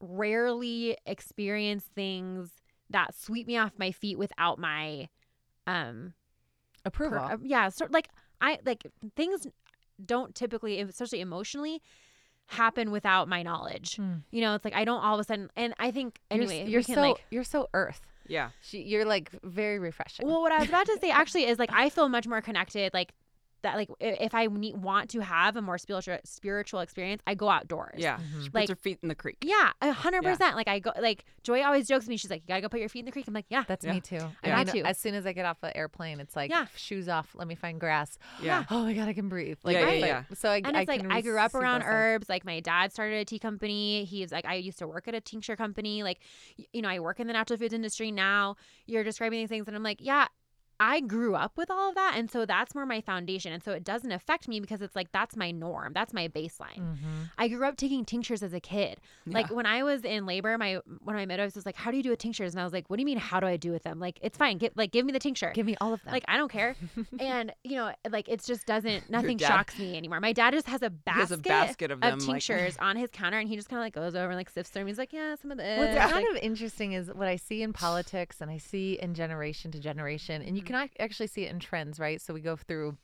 rarely 0.00 0.96
experience 1.06 1.84
things 1.94 2.50
that 2.90 3.14
sweep 3.14 3.46
me 3.46 3.56
off 3.56 3.72
my 3.78 3.90
feet 3.90 4.18
without 4.18 4.58
my 4.58 5.08
um 5.66 6.14
per- 6.84 6.88
Approval. 6.88 7.18
uh, 7.18 7.36
yeah 7.42 7.68
sort 7.68 7.92
like 7.92 8.08
i 8.40 8.58
like 8.64 8.86
things 9.16 9.46
don't 10.04 10.34
typically 10.34 10.80
especially 10.80 11.20
emotionally 11.20 11.82
happen 12.48 12.90
without 12.90 13.28
my 13.28 13.42
knowledge 13.42 13.96
Hmm. 13.96 14.14
you 14.30 14.40
know 14.40 14.54
it's 14.54 14.64
like 14.64 14.74
i 14.74 14.84
don't 14.84 15.02
all 15.04 15.14
of 15.14 15.20
a 15.20 15.24
sudden 15.24 15.50
and 15.54 15.74
i 15.78 15.90
think 15.90 16.18
You're 16.30 16.40
anyway 16.42 16.66
you're, 16.66 16.82
can 16.82 16.94
so 16.94 17.00
like 17.02 17.24
you're 17.30 17.44
so 17.44 17.68
earth. 17.74 18.00
Yeah. 18.26 18.50
She, 18.62 18.82
you're 18.82 19.06
like 19.06 19.30
very 19.42 19.78
refreshing. 19.78 20.26
well 20.26 20.40
what 20.42 20.52
i 20.52 20.58
was 20.58 20.68
about 20.68 20.86
to 20.86 20.98
say 21.00 21.10
actually 21.22 21.44
is 21.46 21.58
like 21.58 21.70
i 21.72 21.88
feel 21.90 22.08
much 22.08 22.26
more 22.26 22.40
connected 22.42 22.92
like 22.92 23.12
that 23.72 23.76
like 23.76 23.88
if 24.00 24.34
i 24.34 24.46
need, 24.46 24.76
want 24.76 25.10
to 25.10 25.20
have 25.20 25.56
a 25.56 25.62
more 25.62 25.78
spiritual 25.78 26.18
spiritual 26.24 26.80
experience 26.80 27.22
i 27.26 27.34
go 27.34 27.48
outdoors 27.48 27.94
Yeah. 27.98 28.16
Mhm. 28.18 28.42
She 28.44 28.50
puts 28.50 28.54
Like- 28.54 28.68
her 28.70 28.76
feet 28.76 28.98
in 29.02 29.08
the 29.08 29.14
creek. 29.14 29.36
yeah 29.42 29.72
a 29.82 29.92
hundred 29.92 30.22
percent 30.22 30.56
like 30.56 30.68
i 30.68 30.78
go 30.78 30.92
like 31.00 31.24
joy 31.42 31.62
always 31.62 31.86
jokes 31.88 32.04
with 32.04 32.10
me 32.10 32.16
she's 32.16 32.30
like 32.30 32.42
you 32.42 32.48
gotta 32.48 32.60
go 32.62 32.68
put 32.68 32.80
your 32.80 32.88
feet 32.88 33.00
in 33.00 33.04
the 33.06 33.12
creek 33.12 33.26
i'm 33.28 33.34
like 33.34 33.46
yeah 33.48 33.64
That's 33.66 33.84
Yeah. 33.84 33.92
me 33.94 34.00
too. 34.00 34.16
I 34.42 34.50
I 34.52 34.64
got 34.64 34.74
mean, 34.74 34.84
to. 34.84 34.88
as 34.90 34.98
soon 34.98 35.14
as 35.14 35.26
I 35.26 35.32
get 35.32 35.44
off 35.46 35.60
the 35.60 35.74
airplane, 35.76 36.20
it's 36.20 36.34
like 36.36 36.50
Yeah. 36.50 36.66
shoes 36.76 37.08
off. 37.08 37.34
Let 37.34 37.46
me 37.48 37.54
find 37.54 37.78
grass. 37.80 38.18
Yeah. 38.42 38.64
Oh 38.70 38.84
my 38.84 38.94
god, 38.94 39.08
I 39.08 39.12
can 39.12 39.28
breathe. 39.28 39.58
Like, 39.62 39.74
Yeah, 39.74 39.80
yeah, 39.80 40.00
like- 40.00 40.00
yeah. 40.06 40.22
So 40.34 40.48
I, 40.50 40.56
and 40.64 40.76
I 40.76 40.80
it's 40.82 40.88
like 40.88 41.00
can 41.02 41.10
I 41.12 41.20
grew 41.20 41.38
up 41.38 41.54
around 41.54 41.80
those 41.80 41.86
things. 41.88 41.94
herbs. 41.94 42.28
Like 42.28 42.44
my 42.44 42.60
dad 42.60 42.92
started 42.92 43.16
a 43.16 43.24
tea 43.24 43.38
company. 43.38 44.04
He's 44.04 44.32
like 44.32 44.44
I 44.46 44.54
used 44.54 44.78
to 44.78 44.86
work 44.86 45.06
at 45.08 45.14
a 45.14 45.20
tincture 45.20 45.56
company. 45.56 46.02
Like 46.02 46.20
you 46.72 46.82
know 46.82 46.88
I 46.88 46.98
work 47.00 47.20
in 47.20 47.26
the 47.26 47.32
natural 47.32 47.58
foods 47.58 47.74
industry 47.74 48.10
now. 48.10 48.56
You're 48.86 49.04
describing 49.04 49.40
these 49.40 49.48
things, 49.48 49.66
and 49.66 49.76
I'm 49.76 49.82
like, 49.82 49.98
yeah, 50.00 50.26
I 50.80 51.00
grew 51.00 51.34
up 51.34 51.56
with 51.56 51.70
all 51.70 51.88
of 51.88 51.94
that, 51.96 52.14
and 52.16 52.30
so 52.30 52.46
that's 52.46 52.74
more 52.74 52.86
my 52.86 53.00
foundation. 53.00 53.52
And 53.52 53.62
so 53.62 53.72
it 53.72 53.82
doesn't 53.84 54.12
affect 54.12 54.46
me 54.48 54.60
because 54.60 54.80
it's 54.80 54.94
like 54.94 55.10
that's 55.12 55.36
my 55.36 55.50
norm. 55.50 55.92
That's 55.92 56.12
my 56.12 56.28
baseline. 56.28 56.78
Mhm. 56.78 57.30
I 57.36 57.48
grew 57.48 57.66
up 57.66 57.76
taking 57.76 58.04
tinctures 58.04 58.42
as 58.42 58.52
a 58.52 58.60
kid. 58.60 58.98
Like 59.26 59.50
when 59.50 59.66
I 59.66 59.82
was 59.82 60.04
in 60.04 60.24
labor, 60.26 60.56
my 60.56 60.74
one 61.02 61.16
of 61.16 61.20
my 61.20 61.26
midwives 61.26 61.54
was 61.56 61.66
like, 61.66 61.76
"How 61.76 61.90
do 61.90 61.96
you 61.96 62.02
do 62.02 62.10
with 62.10 62.18
tinctures?" 62.20 62.54
And 62.54 62.60
I 62.60 62.64
was 62.64 62.72
like, 62.72 62.88
"What 62.88 62.96
do 62.96 63.02
you 63.02 63.06
mean? 63.06 63.18
How 63.18 63.40
do 63.40 63.46
I 63.46 63.56
do 63.56 63.72
with 63.72 63.82
them? 63.82 63.98
Like 63.98 64.18
it's 64.22 64.38
fine. 64.38 64.58
Get 64.58 64.76
like 64.76 64.92
give 64.92 65.04
me 65.04 65.12
the 65.12 65.18
tincture." 65.18 65.50
Give 65.54 65.66
me 65.66 65.76
all 65.80 65.92
of 65.92 66.02
them. 66.04 66.12
Like 66.12 66.24
I 66.28 66.36
don't 66.36 66.50
care, 66.50 66.76
and 67.20 67.52
you 67.64 67.76
know, 67.76 67.92
like 68.10 68.28
it's 68.28 68.46
just 68.46 68.66
doesn't. 68.66 69.10
Nothing 69.10 69.36
dad- 69.36 69.48
shocks 69.48 69.78
me 69.78 69.96
anymore. 69.96 70.20
My 70.20 70.32
dad 70.32 70.52
just 70.52 70.66
has 70.68 70.82
a 70.82 70.90
basket, 70.90 71.20
has 71.20 71.30
a 71.32 71.36
basket 71.38 71.90
of 71.90 72.00
them. 72.00 72.18
like, 72.20 72.26
tinctures 72.28 72.76
on 72.78 72.96
his 72.96 73.10
counter, 73.10 73.38
and 73.38 73.48
he 73.48 73.56
just 73.56 73.68
kind 73.68 73.80
of 73.80 73.84
like 73.84 73.94
goes 73.94 74.14
over 74.14 74.28
and 74.28 74.36
like 74.36 74.50
sifts 74.50 74.70
through 74.70 74.80
them. 74.82 74.86
He's 74.88 74.98
like, 74.98 75.12
yeah, 75.12 75.34
some 75.34 75.50
of 75.50 75.58
this. 75.58 75.78
What's 75.78 75.96
like- 75.96 76.10
kind 76.12 76.28
of 76.28 76.36
interesting 76.42 76.92
is 76.92 77.08
what 77.12 77.26
I 77.26 77.36
see 77.36 77.62
in 77.62 77.72
politics 77.72 78.40
and 78.40 78.50
I 78.50 78.58
see 78.58 78.98
in 79.00 79.14
generation 79.14 79.70
to 79.72 79.78
generation, 79.80 80.40
and 80.42 80.56
you. 80.56 80.62
Can 80.68 80.84
ac- 80.84 80.92
actually 81.00 81.26
see 81.26 81.44
it 81.44 81.50
in 81.50 81.58
trends, 81.58 81.98
right? 81.98 82.20
So 82.20 82.32
we 82.34 82.40
go 82.40 82.56
through 82.56 82.96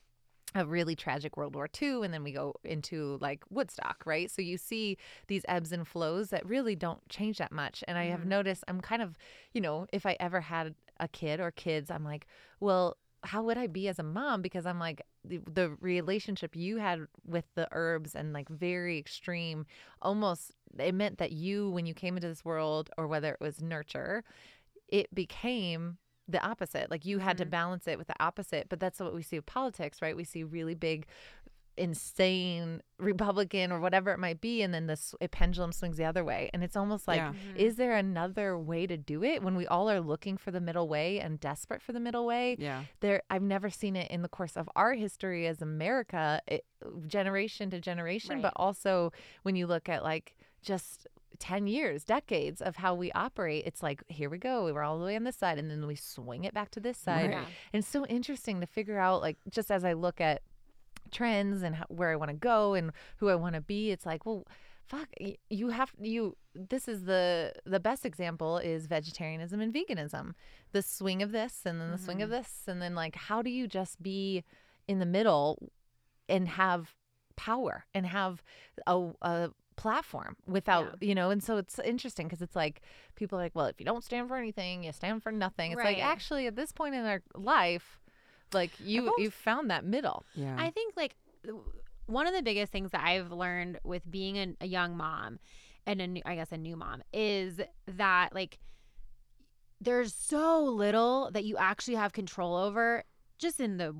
a 0.55 0.65
really 0.65 0.95
tragic 0.95 1.37
World 1.37 1.55
War 1.57 1.67
II, 1.83 2.05
and 2.05 2.15
then 2.15 2.23
we 2.23 2.31
go 2.33 2.55
into 2.63 3.19
like 3.21 3.43
Woodstock, 3.51 4.03
right? 4.07 4.31
So 4.31 4.41
you 4.41 4.57
see 4.57 4.97
these 5.27 5.45
ebbs 5.49 5.73
and 5.73 5.87
flows 5.87 6.31
that 6.31 6.47
really 6.47 6.77
don't 6.77 7.07
change 7.09 7.39
that 7.39 7.51
much. 7.51 7.83
And 7.89 7.99
I 7.99 8.05
have 8.05 8.21
Mhm. 8.21 8.27
noticed 8.27 8.65
I'm 8.69 8.81
kind 8.81 9.03
of, 9.03 9.17
you 9.53 9.61
know, 9.61 9.87
if 9.93 10.07
I 10.07 10.17
ever 10.21 10.41
had 10.41 10.75
a 11.01 11.09
kid 11.09 11.41
or 11.41 11.51
kids, 11.51 11.91
I'm 11.91 12.05
like, 12.05 12.27
well, 12.61 12.97
how 13.25 13.43
would 13.43 13.57
I 13.59 13.67
be 13.67 13.89
as 13.89 13.99
a 13.99 14.03
mom? 14.05 14.43
Because 14.43 14.67
I'm 14.67 14.79
like, 14.79 15.03
the, 15.25 15.41
the 15.53 15.71
relationship 15.81 16.55
you 16.55 16.77
had 16.77 17.07
with 17.25 17.47
the 17.55 17.67
herbs 17.73 18.15
and 18.15 18.33
like 18.33 18.49
very 18.49 18.99
extreme, 18.99 19.67
almost, 20.03 20.53
it 20.79 20.95
meant 20.95 21.19
that 21.19 21.33
you, 21.33 21.71
when 21.71 21.87
you 21.87 21.95
came 21.95 22.17
into 22.17 22.29
this 22.29 22.45
world, 22.45 22.91
or 22.99 23.07
whether 23.09 23.33
it 23.33 23.41
was 23.41 23.61
nurture, 23.63 24.23
it 24.89 25.13
became 25.15 25.97
the 26.29 26.43
opposite. 26.45 26.91
Like 26.91 27.05
you 27.05 27.19
had 27.19 27.37
to 27.39 27.45
Mhm. 27.47 27.51
balance 27.51 27.87
it 27.87 27.99
with 27.99 28.07
the 28.07 28.15
opposite. 28.21 28.69
But 28.69 28.81
that's 28.81 28.99
what 29.01 29.15
we 29.15 29.23
see 29.23 29.37
with 29.39 29.47
politics, 29.47 30.01
right? 30.01 30.17
We 30.17 30.25
see 30.25 30.43
really 30.43 30.75
big, 30.75 31.07
insane 31.77 32.81
Republican 32.99 33.73
or 33.73 33.81
whatever 33.81 34.13
it 34.13 34.19
might 34.19 34.41
be, 34.41 34.63
and 34.63 34.73
then 34.73 34.87
this 34.87 35.15
it 35.21 35.33
pendulum 35.33 35.73
swings 35.73 35.97
the 35.97 36.05
other 36.05 36.25
way, 36.25 36.49
and 36.55 36.63
it's 36.63 36.77
almost 36.77 37.09
like, 37.09 37.19
Yeah. 37.19 37.33
Mhm. 37.33 37.57
is 37.57 37.77
there 37.77 37.97
another 37.97 38.57
way 38.57 38.87
to 38.87 38.97
do 38.97 39.25
it 39.25 39.43
when 39.43 39.57
we 39.57 39.67
all 39.67 39.91
are 39.91 40.01
looking 40.01 40.37
for 40.37 40.51
the 40.53 40.61
middle 40.61 40.89
way 40.89 41.19
and 41.21 41.41
desperate 41.41 41.83
for 41.83 41.93
the 41.93 41.99
middle 42.01 42.25
way? 42.27 42.57
Yeah. 42.59 42.85
There, 43.01 43.23
I've 43.29 43.43
never 43.43 43.71
seen 43.71 43.97
it 43.97 44.11
in 44.11 44.23
the 44.23 44.29
course 44.29 44.57
of 44.57 44.71
our 44.77 44.95
history 44.95 45.47
as 45.49 45.61
America, 45.61 46.41
it, 46.47 46.65
generation 47.09 47.71
to 47.71 47.81
generation, 47.81 48.41
but 48.41 48.53
also 48.57 49.13
when 49.43 49.57
you 49.57 49.67
look 49.67 49.89
at 49.89 50.03
like 50.05 50.37
just 50.63 51.07
10 51.39 51.67
years, 51.67 52.05
decades 52.05 52.61
of 52.61 52.77
how 52.77 52.95
we 52.95 53.11
operate, 53.13 53.65
it's 53.67 53.83
like, 53.83 54.03
here 54.09 54.31
we 54.31 54.39
go. 54.39 54.65
We 54.65 54.73
were 54.73 54.83
all 54.83 54.99
the 54.99 55.05
way 55.05 55.17
on 55.17 55.25
this 55.25 55.37
side. 55.37 55.59
And 55.59 55.71
then 55.71 55.87
we 55.87 55.97
swing 55.97 56.45
it 56.45 56.55
back 56.55 56.71
to 56.73 56.81
this 56.81 56.99
side. 56.99 57.31
Yeah. 57.31 57.45
And 57.73 57.81
it's 57.81 57.89
so 57.89 58.07
interesting 58.07 58.61
to 58.61 58.67
figure 58.67 58.99
out, 58.99 59.21
like, 59.21 59.37
just 59.49 59.71
as 59.71 59.85
I 59.85 59.93
look 59.95 60.21
at 60.21 60.43
trends 61.11 61.63
and 61.63 61.77
how, 61.77 61.85
where 61.89 62.11
I 62.11 62.17
want 62.17 62.31
to 62.31 62.37
go 62.37 62.75
and 62.75 62.93
who 63.19 63.29
I 63.29 63.35
want 63.35 63.55
to 63.55 63.61
be, 63.61 63.91
it's 63.91 64.07
like, 64.07 64.27
well, 64.27 64.47
fuck, 64.87 65.09
you 65.49 65.69
have, 65.71 65.93
you, 66.01 66.37
this 66.55 66.89
is 66.89 67.05
the, 67.05 67.53
the 67.65 67.81
best 67.81 68.05
example 68.05 68.59
is 68.59 68.87
vegetarianism 68.87 69.61
and 69.61 69.73
veganism. 69.73 70.35
The 70.73 70.83
swing 70.83 71.23
of 71.23 71.33
this 71.33 71.61
and 71.65 71.81
then 71.81 71.91
the 71.91 71.99
swing 71.99 72.23
of 72.23 72.31
mm-hmm. 72.31 72.39
this. 72.39 72.63
And 72.67 72.83
then, 72.83 72.95
like, 72.95 73.17
how 73.17 73.43
do 73.43 73.51
you 73.51 73.67
just 73.67 74.03
be 74.03 74.45
in 74.87 74.99
the 74.99 75.07
middle 75.07 75.71
and 76.29 76.49
have 76.49 76.95
power 77.37 77.85
and 77.95 78.07
have 78.07 78.43
a, 78.87 79.11
a 79.23 79.51
platform 79.77 80.37
without 80.47 81.03
you 81.03 81.15
know 81.15 81.31
and 81.31 81.43
so 81.43 81.57
it's 81.57 81.79
interesting 81.81 82.27
because 82.27 82.41
it's 82.41 82.55
like 82.57 82.81
people 83.17 83.39
are 83.39 83.43
like 83.43 83.55
well 83.55 83.67
if 83.67 83.81
you 83.81 83.85
don't 83.85 84.05
stand 84.05 84.29
for 84.29 84.37
anything 84.37 84.85
you 84.85 84.93
stand 84.93 85.23
for 85.23 85.33
nothing 85.33 85.73
it's 85.73 85.79
Right. 85.79 85.97
like 85.97 86.05
actually 86.05 86.47
at 86.47 86.55
this 86.57 86.71
point 86.73 86.95
in 86.95 87.05
our 87.05 87.23
life 87.35 88.01
like 88.53 88.71
you 88.79 89.09
always- 89.09 89.23
you 89.25 89.31
found 89.31 89.71
that 89.71 89.85
middle 89.85 90.25
Yeah. 90.35 90.55
I 90.59 90.71
think 90.71 90.95
like 90.97 91.17
one 92.07 92.27
of 92.27 92.35
the 92.35 92.43
biggest 92.43 92.71
things 92.71 92.91
that 92.93 93.03
I've 93.05 93.33
learned 93.33 93.81
with 93.83 94.09
being 94.11 94.37
a, 94.37 94.55
a 94.61 94.67
young 94.67 94.97
mom 94.97 95.39
and 95.87 96.01
a 96.01 96.07
new, 96.07 96.23
I 96.25 96.35
guess 96.37 96.53
a 96.53 96.57
new 96.57 96.77
mom 96.77 97.03
is 97.13 97.61
that 97.87 98.35
like 98.35 98.59
there's 99.81 100.15
so 100.15 100.63
little 100.63 101.31
that 101.33 101.45
you 101.45 101.57
actually 101.57 101.97
have 101.97 102.13
control 102.13 102.55
over 102.57 103.05
just 103.39 103.59
in 103.61 103.77
the 103.79 103.95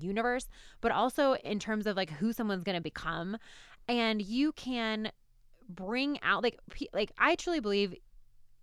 universe 0.00 0.48
but 0.80 0.90
also 0.90 1.34
in 1.44 1.58
terms 1.58 1.86
of 1.86 1.96
like 1.96 2.10
who 2.10 2.32
someone's 2.32 2.64
going 2.64 2.76
to 2.76 2.82
become 2.82 3.36
and 3.88 4.20
you 4.22 4.52
can 4.52 5.10
bring 5.68 6.18
out 6.22 6.42
like 6.42 6.58
like 6.92 7.12
I 7.18 7.34
truly 7.34 7.60
believe 7.60 7.94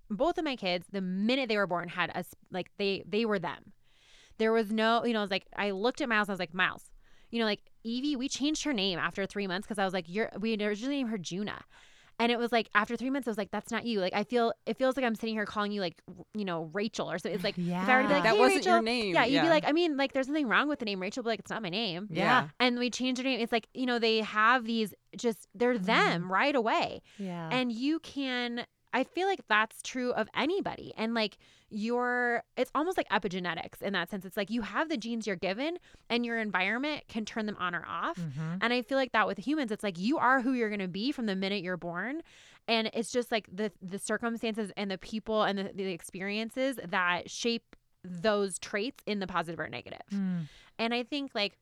both 0.10 0.38
of 0.38 0.46
my 0.46 0.56
kids 0.56 0.86
the 0.92 1.02
minute 1.02 1.50
they 1.50 1.58
were 1.58 1.68
born 1.68 1.90
had 1.90 2.16
us 2.16 2.34
like 2.52 2.72
they 2.78 3.04
they 3.08 3.26
were 3.26 3.40
them. 3.40 3.74
There 4.38 4.52
was 4.52 4.72
no 4.72 5.04
you 5.06 5.14
know 5.14 5.20
I 5.20 5.24
was 5.24 5.32
like 5.32 5.48
I 5.56 5.72
looked 5.72 6.02
at 6.02 6.10
Miles 6.10 6.30
I 6.30 6.34
was 6.34 6.40
like 6.40 6.54
Miles 6.54 6.90
you 7.32 7.40
know 7.40 7.46
like 7.46 7.62
Evie 7.84 8.16
we 8.16 8.30
changed 8.30 8.64
her 8.64 8.74
name 8.74 9.00
after 9.00 9.26
three 9.26 9.48
months 9.48 9.68
because 9.68 9.80
I 9.80 9.86
was 9.86 9.94
like 9.94 10.06
you're 10.08 10.30
we 10.40 10.54
originally 10.54 10.98
named 10.98 11.10
her 11.10 11.18
Juna 11.18 11.64
and 12.20 12.32
it 12.32 12.40
was 12.40 12.52
like 12.52 12.70
after 12.76 12.96
three 12.96 13.10
months 13.10 13.28
I 13.28 13.32
was 13.32 13.38
like 13.38 13.52
that's 13.52 13.72
not 13.72 13.86
you. 13.86 14.00
Like 14.00 14.14
I 14.14 14.24
feel 14.24 14.54
it 14.66 14.78
feels 14.78 14.96
like 14.98 15.06
I'm 15.06 15.16
sitting 15.16 15.36
here 15.36 15.46
calling 15.46 15.72
you 15.72 15.82
like 15.82 16.02
you 16.34 16.46
know 16.46 16.70
Rachel 16.74 17.12
or 17.12 17.18
something 17.18 17.36
it's 17.36 17.44
like 17.44 17.56
yeah, 17.58 17.84
if 17.84 17.90
I 17.90 17.96
were 17.98 18.02
to 18.04 18.08
be 18.08 18.12
Yeah. 18.12 18.16
like 18.16 18.24
that 18.24 18.34
"Hey, 18.36 18.40
wasn't 18.40 18.66
your 18.66 18.82
name. 18.82 19.14
yeah 19.14 19.26
you'd 19.26 19.42
be 19.42 19.50
like 19.50 19.66
I 19.68 19.72
mean 19.72 19.98
like 19.98 20.14
there's 20.14 20.28
nothing 20.28 20.48
wrong 20.48 20.68
with 20.68 20.80
the 20.80 20.86
name 20.86 21.02
Rachel 21.02 21.24
but 21.24 21.30
like 21.30 21.40
it's 21.40 21.50
not 21.52 21.62
my 21.62 21.70
name. 21.70 22.08
Yeah. 22.12 22.50
and 22.60 22.80
we 22.80 22.90
changed 22.90 23.22
her 23.22 23.24
name. 23.28 23.40
It's 23.40 23.52
like 23.52 23.68
you 23.74 23.86
know 23.86 24.00
they 24.00 24.22
have 24.22 24.66
these 24.66 24.94
just 25.16 25.48
they're 25.54 25.78
them 25.78 26.24
mm-hmm. 26.24 26.32
right 26.32 26.56
away. 26.56 27.02
Yeah. 27.18 27.50
And 27.52 27.72
you 27.72 28.00
can 28.00 28.66
i 28.96 29.04
feel 29.04 29.28
like 29.28 29.42
that's 29.48 29.82
true 29.84 30.12
of 30.14 30.28
anybody 30.36 30.92
and 30.98 31.14
like 31.14 31.38
your 31.70 32.44
it's 32.58 32.72
almost 32.74 32.98
like 32.98 33.08
epigenetics 33.10 33.82
in 33.82 33.94
that 33.94 34.10
sense 34.10 34.24
it's 34.26 34.38
like 34.38 34.50
you 34.50 34.62
have 34.62 34.88
the 34.90 34.98
genes 34.98 35.28
you're 35.28 35.36
given 35.36 35.78
and 36.10 36.26
your 36.26 36.40
environment 36.40 37.04
can 37.08 37.26
turn 37.26 37.46
them 37.46 37.58
on 37.60 37.76
or 37.76 37.86
off 37.88 38.18
Mhm. 38.18 38.60
and 38.62 38.74
i 38.74 38.82
feel 38.82 38.98
like 38.98 39.12
that 39.12 39.28
with 39.28 39.38
humans 39.38 39.72
it's 39.72 39.84
like 39.84 40.00
you 40.00 40.18
are 40.18 40.42
who 40.42 40.54
you're 40.54 40.70
going 40.70 40.80
to 40.80 40.88
be 40.88 41.12
from 41.12 41.26
the 41.28 41.36
minute 41.36 41.62
you're 41.64 41.78
born 41.78 42.22
and 42.68 42.90
it's 42.94 43.12
just 43.12 43.32
like 43.32 43.48
the 43.54 43.72
the 43.82 44.00
circumstances 44.00 44.72
and 44.78 44.90
the 44.90 44.98
people 44.98 45.44
and 45.44 45.60
the, 45.60 45.72
the 45.76 45.92
experiences 45.92 46.80
that 46.88 47.30
shape 47.30 47.76
those 48.04 48.58
traits 48.60 49.04
in 49.06 49.20
the 49.20 49.28
positive 49.28 49.60
or 49.60 49.68
negative 49.68 50.00
Mm. 50.14 50.48
and 50.80 50.94
I 50.94 51.04
think 51.04 51.32
like 51.34 51.58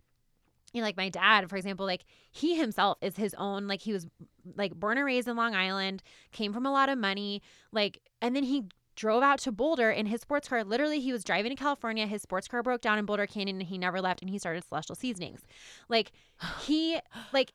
you 0.73 0.81
know, 0.81 0.85
like 0.87 0.97
my 0.97 1.07
dad, 1.09 1.49
for 1.49 1.55
example, 1.55 1.85
like 1.85 2.03
he 2.31 2.55
himself 2.57 2.97
is 3.01 3.15
his 3.15 3.33
own, 3.35 3.67
like 3.67 3.81
he 3.81 3.93
was 3.93 4.07
like 4.55 4.73
born 4.73 4.97
and 4.97 5.05
raised 5.05 5.27
in 5.27 5.35
Long 5.37 5.55
Island, 5.55 6.03
came 6.31 6.51
from 6.51 6.65
a 6.65 6.71
lot 6.71 6.89
of 6.89 6.97
money, 6.97 7.41
like, 7.71 7.99
and 8.21 8.35
then 8.35 8.43
he 8.43 8.65
drove 8.95 9.23
out 9.23 9.39
to 9.39 9.51
Boulder 9.51 9.89
in 9.89 10.05
his 10.07 10.21
sports 10.21 10.47
car. 10.47 10.63
Literally, 10.63 10.99
he 10.99 11.11
was 11.11 11.23
driving 11.23 11.49
to 11.51 11.55
California. 11.55 12.05
His 12.05 12.21
sports 12.21 12.47
car 12.47 12.61
broke 12.61 12.81
down 12.81 12.99
in 12.99 13.05
Boulder 13.05 13.25
Canyon 13.25 13.57
and 13.59 13.67
he 13.67 13.77
never 13.77 14.01
left 14.01 14.21
and 14.21 14.29
he 14.29 14.37
started 14.37 14.63
Celestial 14.67 14.95
Seasonings. 14.95 15.41
Like, 15.89 16.11
he, 16.61 16.99
like, 17.31 17.53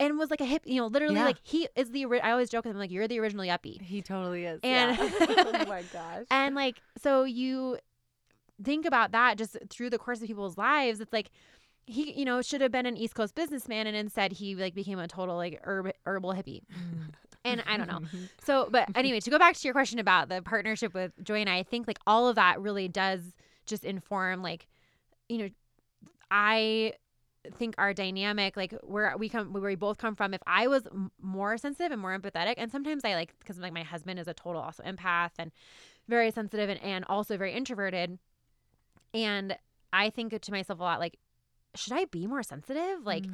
and 0.00 0.18
was 0.18 0.30
like 0.30 0.40
a 0.40 0.44
hip, 0.44 0.62
you 0.64 0.80
know, 0.80 0.86
literally, 0.88 1.14
Yeah. 1.16 1.24
like, 1.26 1.36
he 1.44 1.68
is 1.76 1.90
the, 1.92 2.06
I 2.22 2.32
always 2.32 2.50
joke 2.50 2.64
with 2.64 2.72
him, 2.74 2.78
like, 2.80 2.90
you're 2.90 3.06
the 3.06 3.20
original 3.20 3.44
yuppie. 3.44 3.80
he 3.80 4.02
totally 4.02 4.44
is 4.44 4.58
And- 4.64 4.96
yeah. 4.98 5.10
oh 5.20 5.64
my 5.68 5.82
gosh 5.92 6.24
And 6.30 6.54
like, 6.56 6.80
so 7.00 7.22
you 7.24 7.78
think 8.62 8.86
about 8.86 9.12
that 9.12 9.38
just 9.38 9.56
through 9.70 9.90
the 9.90 9.98
course 9.98 10.20
of 10.20 10.26
people's 10.26 10.56
lives. 10.58 11.00
It's 11.00 11.12
like 11.12 11.30
he 11.86 12.12
you 12.18 12.24
know 12.24 12.42
should 12.42 12.60
have 12.60 12.72
been 12.72 12.86
an 12.86 12.96
East 12.96 13.14
Coast 13.14 13.34
businessman 13.34 13.86
and 13.86 13.96
instead 13.96 14.32
he 14.32 14.54
like 14.54 14.74
became 14.74 14.98
a 14.98 15.08
total 15.08 15.36
like 15.36 15.60
herb, 15.64 15.90
herbal 16.06 16.34
hippie. 16.34 16.62
And 17.46 17.62
I 17.66 17.76
don't 17.76 17.88
know. 17.88 18.00
So, 18.42 18.68
but 18.70 18.88
anyway, 18.94 19.20
to 19.20 19.28
go 19.30 19.38
back 19.38 19.54
to 19.54 19.68
your 19.68 19.74
question 19.74 19.98
about 19.98 20.30
the 20.30 20.40
partnership 20.40 20.94
with 20.94 21.12
Joy 21.22 21.40
and 21.40 21.50
I, 21.50 21.58
I 21.58 21.62
think 21.62 21.86
like 21.86 21.98
all 22.06 22.26
of 22.28 22.36
that 22.36 22.58
really 22.58 22.88
does 22.88 23.20
just 23.66 23.84
inform 23.84 24.42
like, 24.42 24.66
you 25.28 25.36
know, 25.38 25.48
I 26.30 26.94
think 27.58 27.74
our 27.78 27.92
dynamic, 27.92 28.56
like 28.56 28.72
where 28.82 29.14
we 29.18 29.28
come, 29.28 29.52
where 29.52 29.62
we 29.62 29.74
both 29.74 29.98
come 29.98 30.14
from. 30.14 30.32
If 30.34 30.40
I 30.46 30.66
was 30.66 30.86
m- 30.86 31.10
more 31.20 31.58
sensitive 31.58 31.92
and 31.92 32.00
more 32.00 32.18
empathetic, 32.18 32.54
and 32.56 32.70
sometimes 32.72 33.04
I 33.04 33.14
like 33.14 33.34
because 33.38 33.58
like 33.58 33.72
my 33.72 33.82
husband 33.82 34.18
is 34.18 34.28
a 34.28 34.34
total 34.34 34.62
also 34.62 34.82
empath 34.82 35.32
and 35.38 35.52
very 36.08 36.30
sensitive 36.30 36.70
and, 36.70 36.82
and 36.82 37.04
also 37.08 37.36
very 37.36 37.52
introverted, 37.52 38.18
and 39.12 39.56
I 39.92 40.10
think 40.10 40.40
to 40.40 40.50
myself 40.50 40.80
a 40.80 40.82
lot 40.82 41.00
like, 41.00 41.18
should 41.76 41.92
I 41.92 42.04
be 42.06 42.26
more 42.26 42.42
sensitive? 42.42 43.04
Like, 43.04 43.24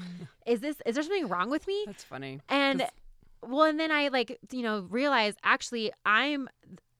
is 0.46 0.60
this 0.60 0.76
is 0.86 0.94
there 0.94 1.04
something 1.04 1.28
wrong 1.28 1.50
with 1.50 1.66
me? 1.66 1.82
That's 1.86 2.04
funny. 2.04 2.40
And 2.48 2.80
'Cause- 2.80 2.90
well, 3.42 3.64
and 3.64 3.80
then 3.80 3.90
I 3.90 4.08
like, 4.08 4.38
you 4.52 4.62
know, 4.62 4.80
realize 4.90 5.34
actually 5.42 5.92
I'm 6.04 6.48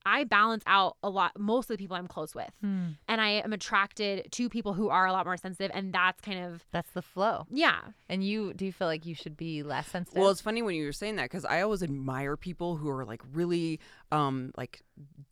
I 0.06 0.24
balance 0.24 0.64
out 0.66 0.96
a 1.02 1.10
lot 1.10 1.38
most 1.38 1.68
of 1.68 1.76
the 1.76 1.82
people 1.82 1.94
I'm 1.94 2.06
close 2.08 2.34
with. 2.34 2.50
Mm. 2.64 2.96
And 3.06 3.20
I 3.20 3.32
am 3.44 3.52
attracted 3.52 4.32
to 4.32 4.48
people 4.48 4.72
who 4.72 4.88
are 4.88 5.04
a 5.06 5.12
lot 5.12 5.26
more 5.26 5.36
sensitive 5.36 5.70
and 5.74 5.92
that's 5.92 6.22
kind 6.22 6.42
of 6.42 6.64
That's 6.72 6.90
the 6.92 7.02
flow. 7.02 7.46
yeah. 7.50 7.80
And 8.08 8.24
you 8.24 8.54
do 8.54 8.64
you 8.64 8.72
feel 8.72 8.86
like 8.86 9.04
you 9.04 9.14
should 9.14 9.36
be 9.36 9.62
less 9.62 9.88
sensitive? 9.88 10.18
Well, 10.22 10.30
it's 10.30 10.40
funny 10.40 10.62
when 10.62 10.74
you 10.74 10.86
were 10.86 10.92
saying 10.92 11.16
that 11.16 11.24
because 11.24 11.44
I 11.44 11.60
always 11.60 11.82
admire 11.82 12.38
people 12.38 12.76
who 12.76 12.88
are 12.88 13.04
like 13.04 13.20
really, 13.34 13.78
um, 14.12 14.52
like 14.56 14.82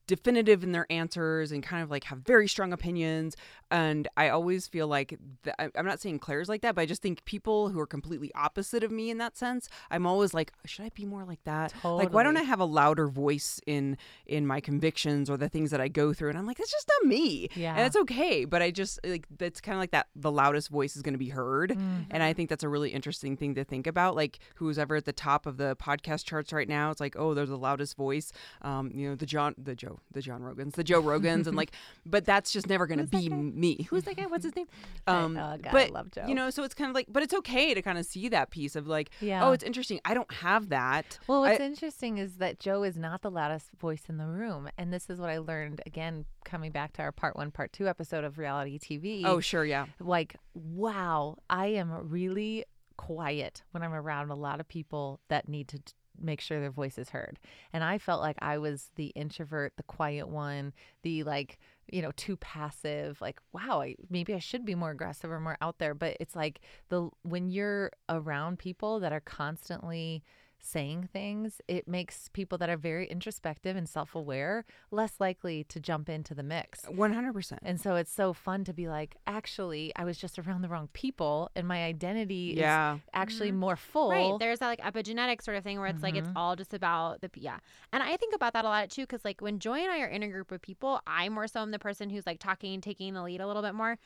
definitive 0.09 0.65
in 0.65 0.73
their 0.73 0.87
answers 0.91 1.53
and 1.53 1.63
kind 1.63 1.83
of 1.83 1.91
like 1.91 2.05
have 2.05 2.19
very 2.21 2.49
strong 2.49 2.73
opinions. 2.73 3.37
And 3.71 4.09
I 4.17 4.31
always 4.31 4.67
feel 4.67 4.89
like 4.89 5.19
th- 5.45 5.55
I'm 5.59 5.85
not 5.85 6.01
saying 6.01 6.21
Claire's 6.21 6.49
like 6.49 6.63
that, 6.63 6.75
but 6.75 6.81
I 6.81 6.87
just 6.87 7.03
think 7.03 7.23
people 7.27 7.69
who 7.69 7.79
are 7.79 7.87
completely 7.87 8.33
opposite 8.35 8.83
of 8.83 8.91
me 8.91 9.11
in 9.11 9.19
that 9.19 9.37
sense, 9.37 9.69
I'm 9.91 10.07
always 10.07 10.33
like, 10.33 10.53
should 10.65 10.87
I 10.87 10.91
be 10.95 11.05
more 11.05 11.25
like 11.25 11.45
that? 11.45 11.75
Like, 11.85 12.15
why 12.15 12.23
don't 12.23 12.39
I 12.39 12.43
have 12.43 12.61
a 12.61 12.65
louder 12.65 13.07
voice 13.07 13.61
in 13.67 13.99
in 14.27 14.47
my 14.47 14.61
convictions 14.61 15.29
or 15.29 15.37
the 15.37 15.51
things 15.51 15.71
that 15.71 15.81
I 15.81 15.89
go 15.89 16.15
through? 16.15 16.31
And 16.31 16.39
I'm 16.39 16.47
like, 16.47 16.57
that's 16.57 16.73
just 16.73 16.89
not 16.89 17.09
me. 17.09 17.51
Yeah. 17.55 17.75
and 17.75 17.87
it's 17.87 17.97
okay. 17.97 18.47
But 18.47 18.63
I 18.63 18.71
just 18.71 18.99
like 19.05 19.27
that's 19.37 19.61
kind 19.61 19.77
of 19.77 19.81
like 19.81 19.91
that. 19.91 20.07
The 20.17 20.33
loudest 20.33 20.71
voice 20.71 20.97
is 20.97 21.03
going 21.03 21.15
to 21.15 21.19
be 21.19 21.29
heard. 21.29 21.73
Mm-hmm. 21.73 22.05
And 22.11 22.23
I 22.23 22.33
think 22.33 22.49
that's 22.49 22.65
a 22.65 22.69
really 22.71 22.91
interesting 22.91 23.37
thing 23.37 23.55
to 23.57 23.65
think 23.65 23.87
about. 23.87 24.17
Like 24.17 24.39
who's 24.55 24.79
ever 24.79 24.97
at 24.97 25.05
the 25.05 25.13
top 25.13 25.45
of 25.45 25.59
the 25.59 25.77
podcast 25.77 26.25
charts 26.25 26.51
right 26.55 26.69
now, 26.69 26.91
it's 26.91 27.01
like, 27.01 27.17
oh, 27.19 27.35
they're 27.35 27.45
the 27.45 27.59
loudest 27.59 27.95
voice. 27.95 28.33
Um, 28.63 28.68
you 28.95 29.09
know, 29.09 29.15
the 29.15 29.27
John, 29.27 29.55
the 29.57 29.75
Joe, 29.75 29.99
the 30.13 30.21
John 30.21 30.41
Rogans, 30.43 30.73
the 30.75 30.85
Joe 30.85 31.03
Rogans, 31.03 31.47
and 31.47 31.57
like, 31.57 31.73
but 32.07 32.25
that's 32.25 32.51
just 32.53 32.69
never 32.69 32.87
gonna 32.87 33.07
be 33.07 33.29
me. 33.29 33.87
Who's 33.91 34.05
that 34.05 34.17
guy? 34.17 34.27
What's 34.27 34.45
his 34.45 34.55
name? 34.57 34.67
Um, 35.07 35.39
oh, 35.39 35.57
God, 35.57 35.67
I 35.69 35.73
but 35.73 35.91
love 35.91 36.11
Joe. 36.11 36.27
you 36.29 36.35
know, 36.35 36.51
so 36.51 36.65
it's 36.65 36.75
kind 36.75 36.91
of 36.91 36.95
like, 36.95 37.07
but 37.09 37.23
it's 37.23 37.33
okay 37.33 37.73
to 37.73 37.81
kind 37.81 37.97
of 37.97 38.05
see 38.05 38.29
that 38.29 38.51
piece 38.51 38.77
of 38.77 38.87
like, 38.87 39.09
Yeah. 39.23 39.47
oh, 39.47 39.53
it's 39.53 39.65
interesting. 39.65 40.01
I 40.05 40.13
don't 40.13 40.31
have 40.35 40.69
that. 40.69 41.19
Well, 41.27 41.41
what's 41.41 41.61
I- 41.61 41.65
interesting 41.65 42.19
is 42.19 42.35
that 42.37 42.61
Joe 42.61 42.83
is 42.83 42.99
not 42.99 43.23
the 43.23 43.31
loudest 43.31 43.71
voice 43.81 44.03
in 44.11 44.19
the 44.19 44.27
room. 44.27 44.69
And 44.77 44.93
this 44.93 45.09
is 45.09 45.19
what 45.19 45.31
I 45.31 45.39
learned 45.39 45.81
again, 45.87 46.27
coming 46.45 46.73
back 46.73 46.93
to 46.95 47.03
our 47.03 47.13
part 47.13 47.37
one, 47.37 47.51
part 47.51 47.73
two 47.73 47.89
episode 47.89 48.25
of 48.25 48.37
reality 48.39 48.79
TV. 48.79 49.23
oh, 49.25 49.41
sure, 49.41 49.65
yeah. 49.65 49.87
like, 49.99 50.37
wow, 50.53 51.37
I 51.49 51.69
am 51.69 52.11
really 52.11 52.65
quiet 52.99 53.63
when 53.71 53.83
I'm 53.83 53.95
around 53.95 54.31
a 54.31 54.35
lot 54.35 54.61
of 54.61 54.69
people 54.69 55.21
that 55.29 55.49
need 55.49 55.69
to 55.69 55.81
make 56.21 56.41
sure 56.41 56.61
their 56.61 56.71
voice 56.71 56.99
is 56.99 57.11
heard. 57.11 57.39
And 57.73 57.83
I 57.85 57.99
felt 57.99 58.21
like 58.21 58.37
I 58.41 58.59
was 58.59 58.91
the 58.97 59.07
introvert, 59.09 59.75
the 59.77 59.83
quiet 59.83 60.29
one, 60.29 60.73
the 61.03 61.25
like, 61.25 61.59
you 61.91 62.03
know, 62.03 62.13
too 62.17 62.37
passive. 62.37 63.21
Like, 63.21 63.41
wow, 63.53 63.81
I, 63.83 63.97
maybe 64.11 64.35
I 64.35 64.39
should 64.39 64.65
be 64.65 64.75
more 64.75 64.91
aggressive 64.91 65.31
or 65.31 65.41
more 65.41 65.57
out 65.61 65.79
there. 65.79 65.95
But 65.95 66.17
it's 66.21 66.37
like 66.37 66.61
the 66.89 67.11
when 67.23 67.49
you're 67.49 67.91
around 68.09 68.59
people 68.59 69.01
that 69.01 69.13
are 69.13 69.21
constantly 69.21 70.23
saying 70.61 71.09
things, 71.13 71.61
it 71.69 71.89
makes 71.89 72.29
people 72.33 72.59
that 72.59 72.69
are 72.69 72.77
very 72.77 73.07
introspective 73.07 73.77
and 73.77 73.89
self-aware 73.89 74.65
less 74.91 75.15
likely 75.19 75.65
to 75.65 75.81
jump 75.81 76.09
into 76.09 76.35
the 76.35 76.43
mix. 76.43 76.85
One 76.89 77.13
hundred 77.13 77.33
percent. 77.33 77.63
And 77.65 77.81
so 77.81 77.97
it's 77.97 78.13
so 78.13 78.33
fun 78.33 78.65
to 78.65 78.73
be 78.73 78.89
like, 78.89 79.17
actually, 79.27 79.93
I 79.97 80.05
was 80.05 80.19
just 80.19 80.39
around 80.39 80.63
the 80.63 80.69
wrong 80.69 80.89
people, 80.93 81.51
and 81.55 81.67
my 81.67 81.85
identity 81.85 82.53
is 82.53 82.59
Yeah. 82.59 82.99
actually 83.13 83.51
mm-hmm. 83.51 83.61
more 83.61 83.77
full. 83.77 84.11
Right. 84.11 84.39
There's 84.39 84.59
that 84.59 84.69
like 84.69 84.81
epigenetic 84.81 85.43
sort 85.43 85.57
of 85.57 85.65
thing 85.65 85.79
where 85.79 85.89
it's 85.89 86.03
like 86.03 86.17
it's 86.17 86.29
mm-hmm. 86.29 86.37
all 86.37 86.57
just 86.57 86.75
about 86.75 87.21
the 87.21 87.31
yeah. 87.37 87.59
And 87.93 88.03
I 88.03 88.17
think 88.17 88.35
about 88.35 88.53
that 88.55 88.65
a 88.65 88.69
lot 88.69 88.91
too 88.91 89.03
because 89.03 89.25
like 89.25 89.41
when 89.41 89.59
Joy 89.59 89.79
and 89.79 89.91
I 89.91 90.01
are 90.01 90.07
in 90.07 90.23
a 90.23 90.29
group 90.29 90.53
of 90.53 90.61
people, 90.61 91.01
I 91.07 91.29
more 91.29 91.47
so 91.47 91.61
am 91.61 91.71
the 91.71 91.79
person 91.79 92.11
who's 92.11 92.27
like 92.27 92.41
talking, 92.41 92.81
taking 92.81 93.15
the 93.15 93.23
lead 93.23 93.41
a 93.41 93.47
little 93.47 93.63
bit 93.63 93.75
more. 93.75 93.99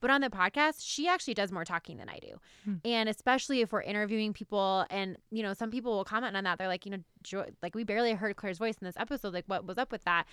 But 0.00 0.10
on 0.10 0.20
the 0.22 0.30
podcast, 0.30 0.76
she 0.80 1.08
actually 1.08 1.34
does 1.34 1.52
more 1.52 1.64
talking 1.64 1.98
than 1.98 2.08
I 2.08 2.18
do. 2.18 2.40
And 2.84 3.08
especially 3.08 3.60
if 3.60 3.70
we're 3.72 3.82
interviewing 3.82 4.32
people 4.32 4.86
and 4.90 5.16
you 5.30 5.42
know, 5.42 5.52
some 5.52 5.70
people 5.70 5.92
will 5.96 6.04
comment 6.04 6.36
on 6.36 6.44
that. 6.44 6.58
They're 6.58 6.68
like, 6.68 6.86
you 6.86 6.92
know, 6.92 6.98
Joy, 7.22 7.46
like 7.62 7.74
we 7.74 7.84
barely 7.84 8.12
heard 8.14 8.36
Claire's 8.36 8.58
voice 8.58 8.76
in 8.80 8.86
this 8.86 8.96
episode. 8.96 9.34
Like 9.34 9.44
what 9.46 9.66
was 9.66 9.76
up 9.78 9.92
with 9.92 10.04
that? 10.04 10.24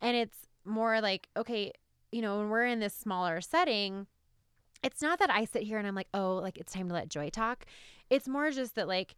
And 0.00 0.16
it's 0.16 0.36
more 0.64 1.00
like, 1.00 1.28
okay, 1.36 1.72
you 2.12 2.22
know, 2.22 2.38
when 2.38 2.50
we're 2.50 2.66
in 2.66 2.78
this 2.80 2.94
smaller 2.94 3.40
setting, 3.40 4.06
it's 4.82 5.02
not 5.02 5.18
that 5.18 5.30
I 5.30 5.44
sit 5.44 5.62
here 5.62 5.78
and 5.78 5.86
I'm 5.88 5.94
like, 5.96 6.08
oh, 6.14 6.36
like 6.36 6.56
it's 6.58 6.72
time 6.72 6.88
to 6.88 6.94
let 6.94 7.08
Joy 7.08 7.30
talk. 7.30 7.64
It's 8.10 8.28
more 8.28 8.50
just 8.52 8.76
that 8.76 8.86
like 8.86 9.16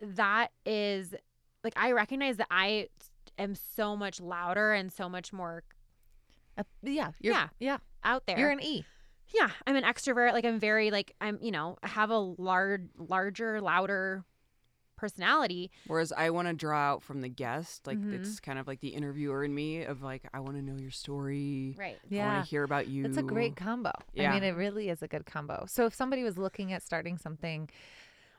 that 0.00 0.48
is 0.66 1.14
like 1.64 1.72
I 1.76 1.92
recognize 1.92 2.36
that 2.36 2.48
I 2.50 2.88
am 3.38 3.54
so 3.54 3.96
much 3.96 4.20
louder 4.20 4.72
and 4.72 4.92
so 4.92 5.08
much 5.08 5.32
more 5.32 5.62
Uh, 6.58 6.62
yeah, 6.82 7.12
you're, 7.20 7.34
Yeah. 7.34 7.48
yeah, 7.58 7.78
out 8.04 8.26
there. 8.26 8.38
You're 8.38 8.50
an 8.50 8.62
E. 8.62 8.84
yeah, 9.34 9.50
I'm 9.66 9.76
an 9.76 9.84
extrovert. 9.84 10.32
Like 10.32 10.44
I'm 10.44 10.58
very 10.60 10.90
like 10.90 11.14
I'm 11.20 11.38
you 11.40 11.50
know 11.50 11.76
have 11.82 12.10
a 12.10 12.18
large, 12.18 12.82
larger, 12.98 13.60
louder 13.60 14.24
personality. 14.96 15.70
Whereas 15.86 16.10
I 16.10 16.30
want 16.30 16.48
to 16.48 16.54
draw 16.54 16.78
out 16.78 17.02
from 17.02 17.20
the 17.20 17.28
guest, 17.28 17.86
like 17.86 17.98
Mhm. 17.98 18.14
it's 18.14 18.40
kind 18.40 18.58
of 18.58 18.66
like 18.66 18.80
the 18.80 18.88
interviewer 18.88 19.44
in 19.44 19.54
me 19.54 19.82
of 19.84 20.02
like, 20.02 20.22
I 20.32 20.40
want 20.40 20.56
to 20.56 20.62
know 20.62 20.78
your 20.78 20.90
story. 20.90 21.74
Right. 21.78 21.98
yeah 22.08 22.24
I 22.24 22.32
want 22.34 22.44
to 22.46 22.50
hear 22.50 22.62
about 22.62 22.88
you. 22.88 23.04
it's 23.04 23.18
a 23.18 23.22
great 23.22 23.56
combo. 23.56 23.92
yeah. 24.14 24.30
I 24.30 24.34
mean, 24.34 24.42
it 24.42 24.56
really 24.56 24.88
is 24.88 25.02
a 25.02 25.08
good 25.08 25.26
combo. 25.26 25.66
So 25.68 25.84
if 25.84 25.94
somebody 25.94 26.22
was 26.22 26.38
looking 26.38 26.72
at 26.72 26.82
starting 26.82 27.18
something, 27.18 27.68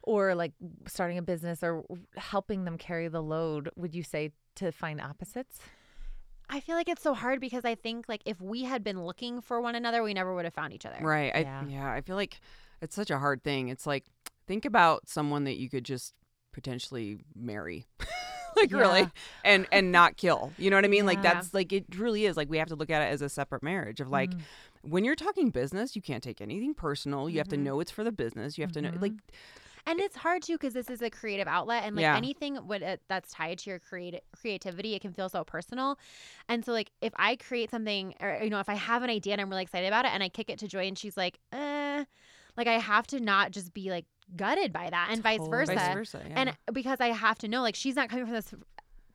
or 0.01 0.33
like 0.35 0.53
starting 0.87 1.17
a 1.19 1.21
business, 1.21 1.61
or 1.63 1.83
helping 2.15 2.65
them 2.65 2.77
carry 2.79 3.07
the 3.07 3.21
load, 3.21 3.69
would 3.75 3.93
you 3.93 4.01
say 4.03 4.31
to 4.55 4.71
find 4.71 4.99
opposites? 4.99 5.59
I 6.49 6.59
feel 6.61 6.75
like 6.75 6.87
it's 6.89 7.01
so 7.03 7.13
hard 7.13 7.41
because 7.41 7.65
I 7.65 7.75
think 7.75 8.07
like 8.07 8.21
if 8.25 8.39
we 8.41 8.63
had 8.63 8.83
been 8.83 9.03
looking 9.03 9.41
for 9.41 9.59
one 9.61 9.75
another, 9.75 10.01
we 10.03 10.13
never 10.13 10.33
would 10.33 10.45
have 10.45 10.53
found 10.53 10.73
each 10.73 10.85
other. 10.85 10.97
Right. 11.01 11.31
I, 11.35 11.39
Yeah. 11.41 11.65
yeah. 11.67 11.91
I 11.91 12.01
feel 12.01 12.15
like 12.15 12.39
it's 12.81 12.95
such 12.95 13.09
a 13.11 13.19
hard 13.19 13.43
thing. 13.43 13.67
It's 13.69 13.85
like, 13.85 14.05
think 14.47 14.63
about 14.65 15.07
someone 15.09 15.43
that 15.43 15.57
you 15.57 15.69
could 15.69 15.83
just 15.83 16.13
potentially 16.53 17.19
marry. 17.35 17.85
like 18.55 18.71
really 18.73 19.07
and 19.45 19.67
and 19.71 19.91
not 19.91 20.17
kill 20.17 20.51
you 20.57 20.71
know 20.71 20.77
what 20.77 20.83
i 20.83 20.87
mean 20.87 21.05
like 21.05 21.21
that's 21.21 21.53
like 21.53 21.71
it 21.71 21.85
really 21.95 22.25
is 22.25 22.35
like 22.35 22.49
we 22.49 22.57
have 22.57 22.67
to 22.69 22.75
look 22.75 22.89
at 22.89 23.03
it 23.03 23.05
as 23.13 23.21
a 23.21 23.29
separate 23.29 23.61
marriage 23.61 23.99
of 23.99 24.09
like 24.09 24.31
Mm. 24.31 24.39
when 24.81 25.05
you're 25.05 25.15
talking 25.15 25.51
business 25.51 25.95
you 25.95 26.01
can't 26.01 26.23
take 26.23 26.41
anything 26.41 26.73
personal 26.73 27.29
you 27.29 27.37
have 27.37 27.47
to 27.49 27.55
Mhm. 27.55 27.59
know 27.63 27.79
it's 27.81 27.91
for 27.91 28.03
the 28.03 28.11
business 28.11 28.57
you 28.57 28.63
have 28.63 28.71
to 28.71 28.81
know 28.81 28.91
like 28.99 29.11
And 29.87 29.99
it's 29.99 30.15
hard 30.17 30.43
too 30.43 30.53
because 30.53 30.73
this 30.73 30.89
is 30.89 31.01
a 31.01 31.09
creative 31.09 31.47
outlet, 31.47 31.83
and 31.85 31.95
like 31.95 32.03
Yeah. 32.03 32.15
anything 32.17 32.55
what 32.57 32.83
uh, 32.83 32.97
that's 33.07 33.31
tied 33.31 33.57
to 33.59 33.69
your 33.69 33.79
creative 33.79 34.21
creativity, 34.39 34.93
it 34.95 35.01
can 35.01 35.13
feel 35.13 35.29
so 35.29 35.43
personal. 35.43 35.97
And 36.49 36.63
so, 36.65 36.73
like 36.73 36.91
if 37.01 37.13
I 37.15 37.37
create 37.37 37.71
something, 37.71 38.13
or 38.19 38.39
you 38.43 38.49
know, 38.49 38.59
if 38.59 38.69
I 38.69 38.75
have 38.75 39.01
an 39.03 39.09
idea 39.09 39.33
and 39.33 39.41
I'm 39.41 39.49
really 39.49 39.63
excited 39.63 39.87
about 39.87 40.05
it, 40.05 40.11
and 40.13 40.21
I 40.21 40.29
kick 40.29 40.49
it 40.49 40.59
to 40.59 40.67
Joy, 40.67 40.87
and 40.87 40.97
she's 40.97 41.17
like, 41.17 41.39
"Uh," 41.51 42.03
like 42.57 42.67
I 42.67 42.73
have 42.79 43.07
to 43.07 43.19
not 43.19 43.51
just 43.51 43.73
be 43.73 43.89
like 43.89 44.05
gutted 44.35 44.73
by 44.73 44.89
that, 44.89 45.07
and 45.11 45.23
vice 45.23 45.39
versa. 45.49 45.73
vice 45.75 45.93
versa 45.93 46.21
yeah. 46.29 46.33
And 46.35 46.57
because 46.73 46.99
I 46.99 47.07
have 47.07 47.37
to 47.39 47.47
know, 47.47 47.61
like 47.61 47.75
she's 47.75 47.95
not 47.95 48.09
coming 48.09 48.25
from 48.25 48.35
this 48.35 48.53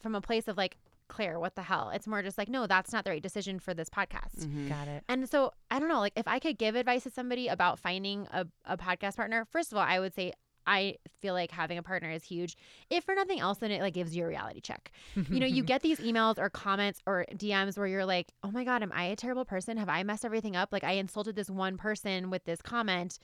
from 0.00 0.14
a 0.14 0.20
place 0.20 0.48
of 0.48 0.56
like 0.56 0.78
Claire, 1.08 1.38
what 1.38 1.54
the 1.54 1.62
hell? 1.62 1.90
It's 1.90 2.06
more 2.06 2.22
just 2.22 2.38
like, 2.38 2.48
no, 2.48 2.66
that's 2.66 2.90
not 2.92 3.04
the 3.04 3.10
right 3.10 3.22
decision 3.22 3.58
for 3.60 3.74
this 3.74 3.90
podcast. 3.90 4.46
Mhm. 4.46 4.68
Got 4.70 4.88
it. 4.88 5.04
And 5.08 5.28
so 5.28 5.52
I 5.70 5.78
don't 5.78 5.88
know, 5.88 6.00
like 6.00 6.14
if 6.16 6.26
I 6.26 6.38
could 6.38 6.56
give 6.56 6.74
advice 6.74 7.02
to 7.02 7.10
somebody 7.10 7.48
about 7.48 7.78
finding 7.78 8.26
a, 8.32 8.46
a 8.64 8.78
podcast 8.78 9.16
partner, 9.16 9.44
first 9.44 9.72
of 9.72 9.76
all, 9.78 9.84
I 9.86 10.00
would 10.00 10.14
say 10.14 10.32
I 10.66 10.96
feel 11.20 11.34
like 11.34 11.50
having 11.50 11.78
a 11.78 11.82
partner 11.82 12.10
is 12.10 12.22
huge. 12.24 12.56
If 12.90 13.04
for 13.04 13.14
nothing 13.14 13.40
else, 13.40 13.58
then 13.58 13.70
it 13.70 13.80
like 13.80 13.94
gives 13.94 14.14
you 14.16 14.24
a 14.24 14.28
reality 14.28 14.60
check. 14.60 14.92
You 15.28 15.40
know, 15.40 15.46
you 15.46 15.62
get 15.72 15.82
these 15.82 15.98
emails 16.00 16.38
or 16.38 16.48
comments 16.50 17.00
or 17.06 17.26
DMs 17.34 17.76
where 17.76 17.86
you're 17.86 18.04
like, 18.06 18.32
oh 18.42 18.50
my 18.50 18.64
God, 18.64 18.82
am 18.82 18.92
I 18.94 19.04
a 19.04 19.16
terrible 19.16 19.44
person? 19.44 19.76
Have 19.76 19.88
I 19.88 20.02
messed 20.02 20.24
everything 20.24 20.56
up? 20.56 20.70
Like 20.72 20.84
I 20.84 20.92
insulted 20.92 21.34
this 21.36 21.50
one 21.50 21.76
person 21.76 22.30
with 22.30 22.44
this 22.44 22.62
comment. 22.62 23.18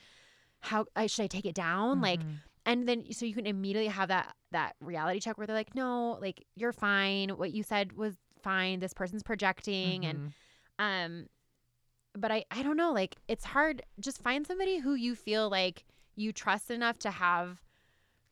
How 0.60 0.86
I 0.96 1.06
should 1.06 1.22
I 1.24 1.26
take 1.28 1.46
it 1.46 1.54
down? 1.54 2.00
Like 2.00 2.20
Mhm. 2.20 2.36
and 2.66 2.88
then 2.88 3.12
so 3.12 3.24
you 3.26 3.34
can 3.34 3.46
immediately 3.46 3.88
have 3.88 4.08
that 4.08 4.34
that 4.50 4.74
reality 4.80 5.20
check 5.20 5.38
where 5.38 5.46
they're 5.46 5.54
like, 5.56 5.74
no, 5.74 6.18
like 6.20 6.44
you're 6.56 6.72
fine. 6.72 7.30
What 7.30 7.52
you 7.52 7.62
said 7.62 7.92
was 7.92 8.16
fine. 8.42 8.80
This 8.80 8.92
person's 8.94 9.22
projecting 9.22 10.04
and 10.04 10.18
Mhm. 10.18 10.32
um 10.80 11.26
but 12.14 12.30
i 12.32 12.44
i 12.50 12.62
don't 12.62 12.76
know 12.76 12.92
like 12.92 13.16
it's 13.28 13.44
hard 13.44 13.82
just 14.00 14.22
find 14.22 14.46
somebody 14.46 14.78
who 14.78 14.94
you 14.94 15.14
feel 15.14 15.48
like 15.48 15.84
you 16.18 16.32
trust 16.32 16.70
enough 16.70 16.98
to 16.98 17.10
have 17.10 17.62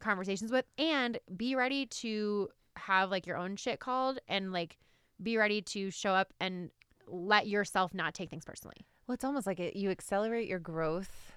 conversations 0.00 0.50
with 0.50 0.64
and 0.76 1.18
be 1.36 1.54
ready 1.54 1.86
to 1.86 2.48
have 2.76 3.10
like 3.10 3.26
your 3.26 3.36
own 3.36 3.56
shit 3.56 3.80
called 3.80 4.18
and 4.28 4.52
like 4.52 4.76
be 5.22 5.36
ready 5.36 5.62
to 5.62 5.90
show 5.90 6.10
up 6.10 6.32
and 6.40 6.70
let 7.06 7.46
yourself 7.46 7.94
not 7.94 8.12
take 8.12 8.28
things 8.28 8.44
personally. 8.44 8.86
Well, 9.06 9.14
it's 9.14 9.24
almost 9.24 9.46
like 9.46 9.60
it, 9.60 9.76
you 9.76 9.90
accelerate 9.90 10.48
your 10.48 10.58
growth 10.58 11.32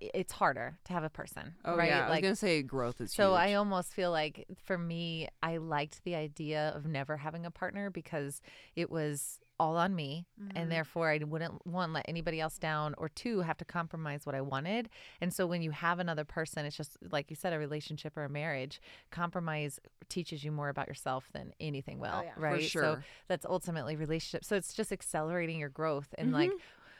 it's 0.00 0.32
harder 0.32 0.78
to 0.84 0.92
have 0.92 1.04
a 1.04 1.10
person, 1.10 1.54
Oh 1.64 1.76
right? 1.76 1.88
yeah, 1.88 1.98
I 1.98 2.02
was 2.02 2.10
like 2.10 2.22
gonna 2.22 2.36
say 2.36 2.62
growth 2.62 3.00
is 3.00 3.12
so 3.12 3.30
huge. 3.30 3.40
I 3.40 3.54
almost 3.54 3.92
feel 3.92 4.10
like 4.10 4.46
for 4.64 4.78
me, 4.78 5.28
I 5.42 5.56
liked 5.58 6.04
the 6.04 6.14
idea 6.14 6.72
of 6.74 6.86
never 6.86 7.16
having 7.18 7.44
a 7.46 7.50
partner 7.50 7.90
because 7.90 8.40
it 8.76 8.90
was 8.90 9.38
all 9.60 9.76
on 9.76 9.94
me 9.94 10.26
Mhm. 10.40 10.52
and 10.56 10.72
therefore 10.72 11.10
I 11.10 11.18
wouldn't 11.18 11.64
one 11.64 11.92
let 11.92 12.04
anybody 12.08 12.40
else 12.40 12.58
down 12.58 12.94
or 12.98 13.08
two 13.08 13.40
have 13.42 13.56
to 13.58 13.64
compromise 13.64 14.26
what 14.26 14.34
I 14.34 14.40
wanted. 14.40 14.88
And 15.20 15.32
so 15.32 15.46
when 15.46 15.62
you 15.62 15.70
have 15.70 16.00
another 16.00 16.24
person, 16.24 16.64
it's 16.66 16.76
just 16.76 16.96
like 17.12 17.30
you 17.30 17.36
said, 17.36 17.52
a 17.52 17.58
relationship 17.60 18.16
or 18.16 18.24
a 18.24 18.28
marriage, 18.28 18.80
compromise 19.10 19.78
teaches 20.08 20.42
you 20.42 20.50
more 20.50 20.68
about 20.68 20.88
yourself 20.88 21.28
than 21.32 21.52
anything 21.60 22.00
will. 22.00 22.22
yeah. 22.24 22.34
For 22.34 22.40
Right. 22.40 22.62
So 22.62 22.68
sure. 22.68 23.04
that's 23.28 23.46
ultimately 23.46 23.94
relationship. 23.94 24.44
So 24.44 24.56
it's 24.56 24.74
just 24.74 24.90
accelerating 24.90 25.60
your 25.60 25.68
growth 25.68 26.12
and 26.18 26.32
like 26.32 26.50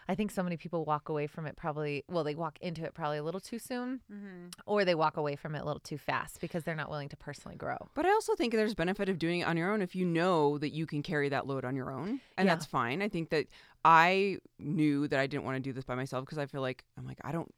I 0.09 0.15
think 0.15 0.31
so 0.31 0.43
many 0.43 0.57
people 0.57 0.85
walk 0.85 1.09
away 1.09 1.27
from 1.27 1.47
it 1.47 1.57
probably 1.57 2.05
well, 2.09 2.25
they 2.25 2.35
walk 2.35 2.59
into 2.61 2.85
it 2.85 2.95
probably 2.95 3.19
a 3.19 3.23
little 3.23 3.41
too 3.41 3.59
soon 3.59 4.01
Mm-hmm. 4.13 4.47
or 4.67 4.85
they 4.85 4.95
walk 4.95 5.17
away 5.17 5.37
from 5.37 5.55
it 5.55 5.61
a 5.61 5.65
little 5.65 5.81
too 5.81 5.99
fast 5.99 6.41
because 6.41 6.65
they're 6.65 6.75
not 6.75 6.91
willing 6.91 7.09
to 7.11 7.17
personally 7.17 7.57
grow. 7.57 7.77
But 7.95 8.07
I 8.07 8.11
also 8.11 8.35
think 8.35 8.53
there's 8.53 8.75
benefit 8.75 9.09
of 9.09 9.19
doing 9.19 9.41
it 9.41 9.45
on 9.45 9.57
your 9.57 9.71
own 9.73 9.83
if 9.83 9.95
you 9.95 10.05
know 10.07 10.59
that 10.59 10.71
you 10.71 10.87
can 10.87 11.03
carry 11.03 11.29
that 11.31 11.47
load 11.47 11.65
on 11.65 11.77
your 11.77 11.91
own, 11.93 12.21
and 12.37 12.47
Yeah. 12.47 12.55
that's 12.55 12.67
fine. 12.67 13.03
I 13.03 13.09
think 13.09 13.31
that 13.31 13.47
I 13.85 14.39
knew 14.59 15.09
that 15.09 15.19
I 15.19 15.27
didn't 15.27 15.45
want 15.45 15.57
to 15.57 15.61
do 15.61 15.73
this 15.73 15.85
by 15.85 15.95
myself 15.95 16.25
because 16.25 16.39
I 16.39 16.47
feel 16.47 16.61
like 16.61 16.85
I'm 16.99 17.07
like 17.07 17.19
I 17.23 17.33
don't. 17.33 17.53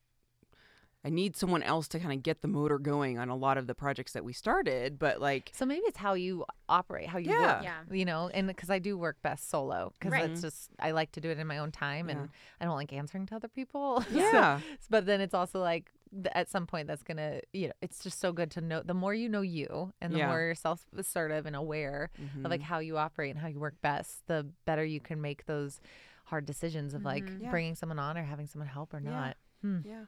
I 1.04 1.10
need 1.10 1.36
someone 1.36 1.62
else 1.62 1.86
to 1.88 1.98
kind 1.98 2.12
of 2.14 2.22
get 2.22 2.40
the 2.40 2.48
motor 2.48 2.78
going 2.78 3.18
on 3.18 3.28
a 3.28 3.36
lot 3.36 3.58
of 3.58 3.66
the 3.66 3.74
projects 3.74 4.12
that 4.12 4.24
we 4.24 4.32
started, 4.32 4.98
but 4.98 5.20
like 5.20 5.50
So 5.54 5.66
maybe 5.66 5.82
it's 5.86 5.98
how 5.98 6.14
you 6.14 6.44
operate, 6.68 7.08
how 7.08 7.18
you 7.18 7.30
Yeah. 7.30 7.56
work. 7.56 7.62
Yeah. 7.64 7.82
You 7.90 8.04
know, 8.06 8.28
and 8.32 8.46
because 8.46 8.70
I 8.70 8.78
do 8.78 8.96
work 8.96 9.20
best 9.22 9.50
solo 9.50 9.92
because 9.98 10.12
Right. 10.12 10.30
it's 10.30 10.40
just 10.40 10.70
I 10.78 10.92
like 10.92 11.12
to 11.12 11.20
do 11.20 11.28
it 11.30 11.38
in 11.38 11.46
my 11.46 11.58
own 11.58 11.72
time 11.72 12.08
and 12.08 12.30
I 12.60 12.64
don't 12.64 12.76
like 12.76 12.92
answering 12.92 13.26
to 13.26 13.36
other 13.36 13.48
people. 13.48 14.00
So- 14.10 14.16
yeah, 14.18 14.60
but 14.88 15.04
then 15.04 15.20
it's 15.20 15.34
also 15.34 15.60
like 15.60 15.90
at 16.32 16.48
some 16.48 16.64
point 16.66 16.86
that's 16.86 17.02
gonna 17.02 17.40
you 17.52 17.66
know 17.66 17.72
it's 17.82 18.02
just 18.02 18.20
so 18.20 18.32
good 18.32 18.48
to 18.52 18.60
know 18.60 18.80
the 18.82 18.94
more 18.94 19.12
you 19.12 19.28
know 19.28 19.40
you 19.40 19.92
and 20.00 20.12
the 20.14 20.18
Yeah. 20.18 20.28
more 20.28 20.40
you're 20.40 20.54
self 20.54 20.86
assertive 20.96 21.44
and 21.44 21.56
aware 21.56 22.08
of 22.44 22.50
like 22.50 22.60
Mhm. 22.60 22.64
how 22.64 22.78
you 22.78 22.96
operate 22.96 23.32
and 23.32 23.40
how 23.40 23.48
you 23.48 23.58
work 23.58 23.74
best, 23.82 24.26
the 24.28 24.46
better 24.64 24.84
you 24.84 25.00
can 25.00 25.20
make 25.20 25.44
those 25.46 25.80
hard 26.26 26.46
decisions 26.46 26.94
of 26.94 27.02
like 27.04 27.24
Mhm. 27.24 27.42
Yeah. 27.42 27.50
bringing 27.50 27.74
someone 27.74 27.98
on 27.98 28.16
or 28.16 28.22
having 28.22 28.46
someone 28.46 28.68
help 28.68 28.94
or 28.94 29.00
Yeah. 29.00 29.10
not. 29.10 29.36
Hmm. 29.60 29.80
yeah. 29.84 30.04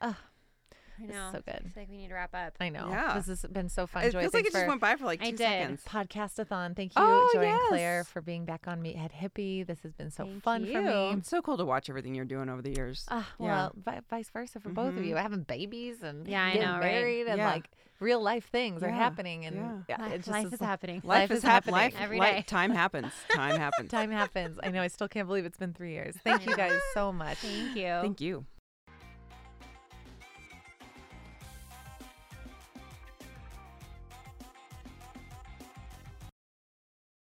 I 0.00 0.14
This 0.98 1.10
is 1.10 1.14
know. 1.14 1.28
so 1.32 1.40
good. 1.44 1.56
I 1.56 1.68
feel 1.68 1.82
like 1.82 1.90
we 1.90 1.96
need 1.98 2.08
to 2.08 2.14
wrap 2.14 2.34
up. 2.34 2.54
I 2.58 2.70
know. 2.70 2.88
Yeah. 2.88 3.14
This 3.18 3.26
has 3.26 3.42
been 3.52 3.68
so 3.68 3.86
fun. 3.86 4.04
It 4.04 4.12
Joy, 4.12 4.20
feels 4.22 4.32
like 4.32 4.44
thanks 4.44 4.56
it 4.56 4.58
just 4.60 4.66
went 4.68 4.80
by 4.80 4.96
for 4.96 5.04
like 5.04 5.20
I 5.20 5.26
two 5.30 5.36
did. 5.36 5.38
seconds. 5.38 5.82
podcastathon. 5.86 6.74
Thank 6.74 6.92
you, 6.96 7.02
Oh, 7.04 7.30
Joy 7.34 7.44
and 7.44 7.60
Claire, 7.68 8.04
for 8.04 8.22
being 8.22 8.46
back 8.46 8.66
on 8.66 8.82
Meathead 8.82 9.12
Hippie. 9.12 9.66
This 9.66 9.80
has 9.82 9.92
been 9.92 10.10
so 10.10 10.24
Thank 10.24 10.42
fun 10.42 10.64
for 10.64 10.80
me. 10.80 11.10
It's 11.18 11.28
so 11.28 11.42
cool 11.42 11.58
to 11.58 11.66
watch 11.66 11.90
everything 11.90 12.14
you're 12.14 12.24
doing 12.24 12.48
over 12.48 12.62
the 12.62 12.70
years. 12.74 13.04
Ah, 13.10 13.28
Yeah. 13.38 13.46
well, 13.46 13.72
vi- 13.76 14.00
vice 14.08 14.30
versa 14.30 14.58
for 14.58 14.70
both 14.70 14.94
of 14.96 15.02
Mhm. 15.02 15.06
you. 15.08 15.16
Having 15.16 15.42
babies 15.42 16.02
and 16.02 16.26
Yeah, 16.26 16.44
I 16.46 16.52
getting 16.54 16.66
know, 16.66 16.72
right? 16.74 16.80
married 16.94 17.26
and 17.26 17.38
Yeah. 17.38 17.50
like 17.50 17.68
real 18.00 18.20
life 18.22 18.48
things 18.48 18.82
are 18.82 18.88
happening 18.90 19.44
and 19.44 19.56
yeah. 19.56 19.96
yeah, 19.98 20.02
Life, 20.02 20.12
it 20.12 20.16
just 20.18 20.28
life 20.28 20.46
is 20.46 20.52
is 20.54 20.60
happening. 20.60 21.02
life 21.04 21.30
is 21.30 21.42
happening 21.42 21.74
Life, 21.74 21.94
every 21.98 22.20
li- 22.20 22.26
day. 22.26 22.42
Time 22.46 22.70
happens. 22.82 23.12
Time 23.34 23.58
happens. 23.60 23.90
Time 23.90 24.10
happens. 24.10 24.58
I 24.62 24.70
know. 24.70 24.80
I 24.80 24.88
still 24.88 25.08
can't 25.08 25.28
believe 25.28 25.44
it's 25.44 25.58
been 25.58 25.74
three 25.74 25.92
years. 25.92 26.14
Thank 26.24 26.46
you 26.46 26.56
guys 26.56 26.80
so 26.94 27.12
much. 27.12 27.36
Thank 27.38 27.76
you. 27.76 27.98
Thank 28.00 28.20
you. 28.22 28.46